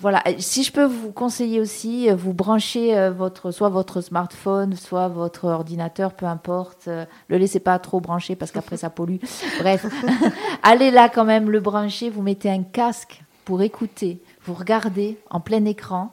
Voilà, 0.00 0.22
si 0.38 0.62
je 0.64 0.72
peux 0.72 0.84
vous 0.84 1.12
conseiller 1.12 1.60
aussi, 1.60 2.10
euh, 2.10 2.14
vous 2.14 2.32
branchez 2.34 2.96
euh, 2.96 3.10
votre, 3.10 3.50
soit 3.50 3.68
votre 3.68 4.00
smartphone, 4.00 4.74
soit 4.74 5.08
votre 5.08 5.44
ordinateur, 5.46 6.12
peu 6.12 6.26
importe. 6.26 6.88
euh, 6.88 7.04
le 7.28 7.38
laissez 7.38 7.60
pas 7.60 7.78
trop 7.78 8.00
branché 8.00 8.36
parce 8.36 8.50
qu'après 8.50 8.76
ça 8.76 8.90
pollue. 8.90 9.16
Bref, 9.60 9.86
allez 10.62 10.90
là 10.90 11.08
quand 11.08 11.24
même 11.24 11.50
le 11.50 11.60
brancher. 11.60 12.10
Vous 12.10 12.22
mettez 12.22 12.50
un 12.50 12.62
casque 12.62 13.22
pour 13.44 13.62
écouter. 13.62 14.20
Vous 14.44 14.54
regardez 14.54 15.18
en 15.30 15.40
plein 15.40 15.64
écran. 15.64 16.12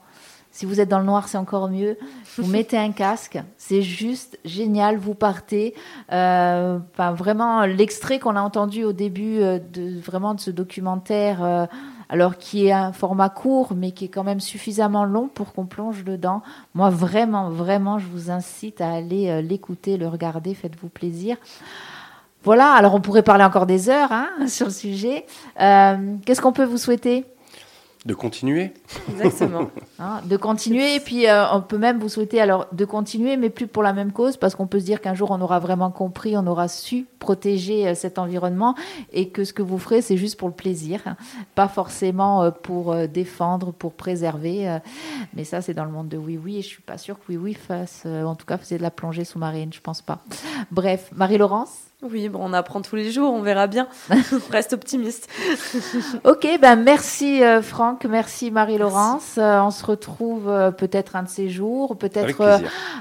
Si 0.52 0.66
vous 0.66 0.82
êtes 0.82 0.90
dans 0.90 1.00
le 1.00 1.06
noir, 1.06 1.28
c'est 1.28 1.38
encore 1.38 1.70
mieux. 1.70 1.98
Vous 2.38 2.48
mettez 2.52 2.78
un 2.78 2.92
casque, 2.92 3.40
c'est 3.58 3.82
juste 3.82 4.40
génial. 4.46 4.98
Vous 4.98 5.14
partez. 5.14 5.74
Euh, 6.12 6.80
vraiment, 6.98 7.66
l'extrait 7.66 8.20
qu'on 8.20 8.36
a 8.36 8.42
entendu 8.42 8.84
au 8.84 8.94
début 8.94 9.40
de 9.40 10.00
vraiment 10.00 10.34
de 10.34 10.40
ce 10.40 10.52
documentaire. 10.52 11.44
euh, 11.44 11.66
alors 12.10 12.38
qui 12.38 12.66
est 12.66 12.72
un 12.72 12.92
format 12.92 13.30
court, 13.30 13.74
mais 13.76 13.92
qui 13.92 14.06
est 14.06 14.10
quand 14.10 14.24
même 14.24 14.40
suffisamment 14.40 15.06
long 15.06 15.28
pour 15.28 15.54
qu'on 15.54 15.66
plonge 15.66 16.04
dedans. 16.04 16.42
Moi, 16.74 16.90
vraiment, 16.90 17.50
vraiment, 17.50 18.00
je 18.00 18.08
vous 18.08 18.32
incite 18.32 18.82
à 18.82 18.92
aller 18.92 19.30
euh, 19.30 19.42
l'écouter, 19.42 19.98
le 19.98 20.08
regarder, 20.08 20.56
faites-vous 20.56 20.90
plaisir. 20.90 21.38
Voilà, 22.44 22.72
alors 22.72 22.96
on 22.96 23.02
pourrait 23.02 23.24
parler 23.24 23.44
encore 23.44 23.68
des 23.68 23.90
heures 23.90 24.12
hein, 24.12 24.30
sur 24.48 24.68
le 24.68 24.72
sujet. 24.72 25.26
Euh, 25.62 26.16
Qu'est-ce 26.26 26.42
qu'on 26.42 26.54
peut 26.54 26.66
vous 26.66 26.78
souhaiter? 26.78 27.26
De 28.06 28.14
continuer. 28.14 28.74
Exactement. 29.12 29.70
Hein, 30.02 30.22
de 30.24 30.38
continuer, 30.38 30.96
et 30.96 31.02
puis 31.02 31.28
euh, 31.28 31.44
on 31.52 31.60
peut 31.60 31.78
même 31.78 32.00
vous 32.00 32.08
souhaiter 32.08 32.40
alors 32.40 32.68
de 32.72 32.86
continuer, 32.86 33.36
mais 33.36 33.50
plus 33.50 33.68
pour 33.68 33.84
la 33.84 33.92
même 33.92 34.14
cause, 34.14 34.38
parce 34.38 34.56
qu'on 34.56 34.66
peut 34.66 34.80
se 34.80 34.86
dire 34.86 35.02
qu'un 35.02 35.14
jour 35.14 35.32
on 35.32 35.42
aura 35.42 35.60
vraiment 35.60 35.92
compris, 35.92 36.38
on 36.38 36.48
aura 36.48 36.70
su 36.70 37.06
protéger 37.30 37.88
euh, 37.88 37.94
cet 37.94 38.18
environnement, 38.18 38.74
et 39.14 39.30
que 39.30 39.44
ce 39.44 39.54
que 39.54 39.62
vous 39.62 39.78
ferez, 39.78 40.02
c'est 40.02 40.18
juste 40.18 40.36
pour 40.36 40.48
le 40.48 40.54
plaisir, 40.56 41.16
pas 41.54 41.68
forcément 41.68 42.42
euh, 42.42 42.50
pour 42.50 42.92
euh, 42.92 43.06
défendre, 43.06 43.72
pour 43.72 43.94
préserver. 43.94 44.80
mais 45.36 45.44
ça, 45.44 45.62
c'est 45.62 45.76
dans 45.76 45.86
le 45.86 45.92
monde 45.92 46.08
de 46.08 46.18
Oui 46.18 46.40
Oui, 46.44 46.58
et 46.58 46.62
je 46.64 46.68
suis 46.68 46.82
pas 46.82 46.98
sûre 46.98 47.20
que 47.20 47.26
Oui 47.30 47.38
Oui 47.38 47.54
fasse, 47.54 48.08
en 48.08 48.34
tout 48.34 48.48
cas, 48.48 48.58
faisait 48.58 48.80
de 48.80 48.82
la 48.82 48.90
plongée 48.90 49.26
sous-marine, 49.26 49.72
je 49.72 49.80
pense 49.80 50.02
pas. 50.02 50.24
Bref, 50.72 51.12
Marie-Laurence 51.14 51.89
Oui, 52.02 52.30
bon, 52.30 52.40
on 52.42 52.54
apprend 52.54 52.82
tous 52.82 52.96
les 52.96 53.12
jours, 53.12 53.34
on 53.34 53.42
verra 53.42 53.68
bien. 53.68 53.90
On 54.10 54.16
Reste 54.52 54.72
optimiste. 54.72 55.30
Ok, 56.24 56.48
ben 56.62 56.78
merci 56.78 57.44
euh, 57.44 57.62
Franck, 57.62 58.06
merci 58.06 58.52
Marie-Laurence. 58.52 59.38
Euh, 59.38 59.60
on 59.60 59.70
se 59.70 59.86
retrouve 59.86 60.48
euh, 60.48 60.72
peut-être 60.72 61.18
un 61.18 61.24
de 61.24 61.28
ces 61.28 61.50
jours, 61.50 61.98
peut-être 61.98 62.40
euh, 62.40 62.58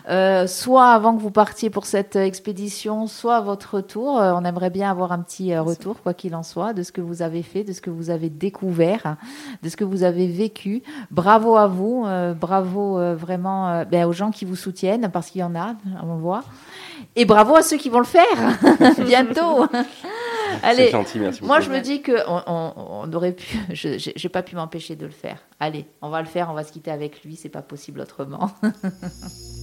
euh, 0.09 0.47
soit 0.49 0.89
avant 0.89 1.15
que 1.17 1.23
vous 1.23 1.31
partiez 1.31 1.71
pour 1.71 1.87
cette 1.87 2.17
euh, 2.17 2.25
expédition, 2.25 3.07
soit 3.07 3.37
à 3.37 3.41
votre 3.41 3.77
retour. 3.77 4.21
Euh, 4.21 4.33
on 4.35 4.45
aimerait 4.45 4.71
bien 4.71 4.91
avoir 4.91 5.13
un 5.13 5.21
petit 5.21 5.53
euh, 5.53 5.63
retour, 5.63 6.03
quoi 6.03 6.13
qu'il 6.13 6.35
en 6.35 6.43
soit, 6.43 6.73
de 6.73 6.83
ce 6.83 6.91
que 6.91 7.01
vous 7.01 7.23
avez 7.23 7.45
fait, 7.45 7.63
de 7.63 7.73
ce 7.73 7.81
que 7.81 7.91
vous 7.91 8.11
avez 8.11 8.31
découvert, 8.31 9.03
hein, 9.07 9.17
de 9.63 9.69
ce 9.69 9.77
que 9.77 9.85
vous 9.85 10.03
avez 10.03 10.27
vécu. 10.27 10.83
Bravo 11.13 11.57
à 11.57 11.69
vous, 11.69 12.03
euh, 12.05 12.35
bravo 12.35 12.99
euh, 12.99 13.15
vraiment 13.15 13.69
euh, 13.69 13.85
ben, 13.85 14.09
aux 14.09 14.13
gens 14.13 14.33
qui 14.33 14.45
vous 14.45 14.57
soutiennent, 14.57 15.09
parce 15.13 15.31
qu'il 15.31 15.41
y 15.41 15.45
en 15.45 15.55
a, 15.55 15.77
on 16.03 16.17
voit. 16.17 16.43
Et 17.17 17.25
bravo 17.25 17.57
à 17.57 17.63
ceux 17.63 17.77
qui 17.77 17.89
vont 17.91 17.99
le 17.99 18.05
faire 18.05 18.25
bientôt. 19.05 19.67
C'est 19.73 20.67
Allez, 20.67 20.91
gentil, 20.91 21.19
merci 21.19 21.45
moi, 21.45 21.61
je 21.61 21.71
me 21.71 21.81
dis 21.81 22.01
que 22.03 22.13
on, 22.27 22.43
on- 22.47 22.73
on 23.05 23.13
aurait 23.13 23.33
pu. 23.33 23.59
Je 23.73 24.13
j'ai 24.17 24.29
pas 24.29 24.43
pu 24.43 24.57
m'empêcher 24.57 24.97
de 24.97 25.05
le 25.07 25.13
faire. 25.13 25.39
Allez, 25.61 25.87
on 26.03 26.09
va 26.09 26.21
le 26.23 26.27
faire. 26.29 26.49
On 26.51 26.55
va 26.55 26.65
se 26.65 26.73
quitter 26.73 26.91
avec 26.91 27.23
lui. 27.23 27.37
C'est 27.37 27.49
pas 27.51 27.63
possible 27.63 28.01
autrement. 28.01 28.51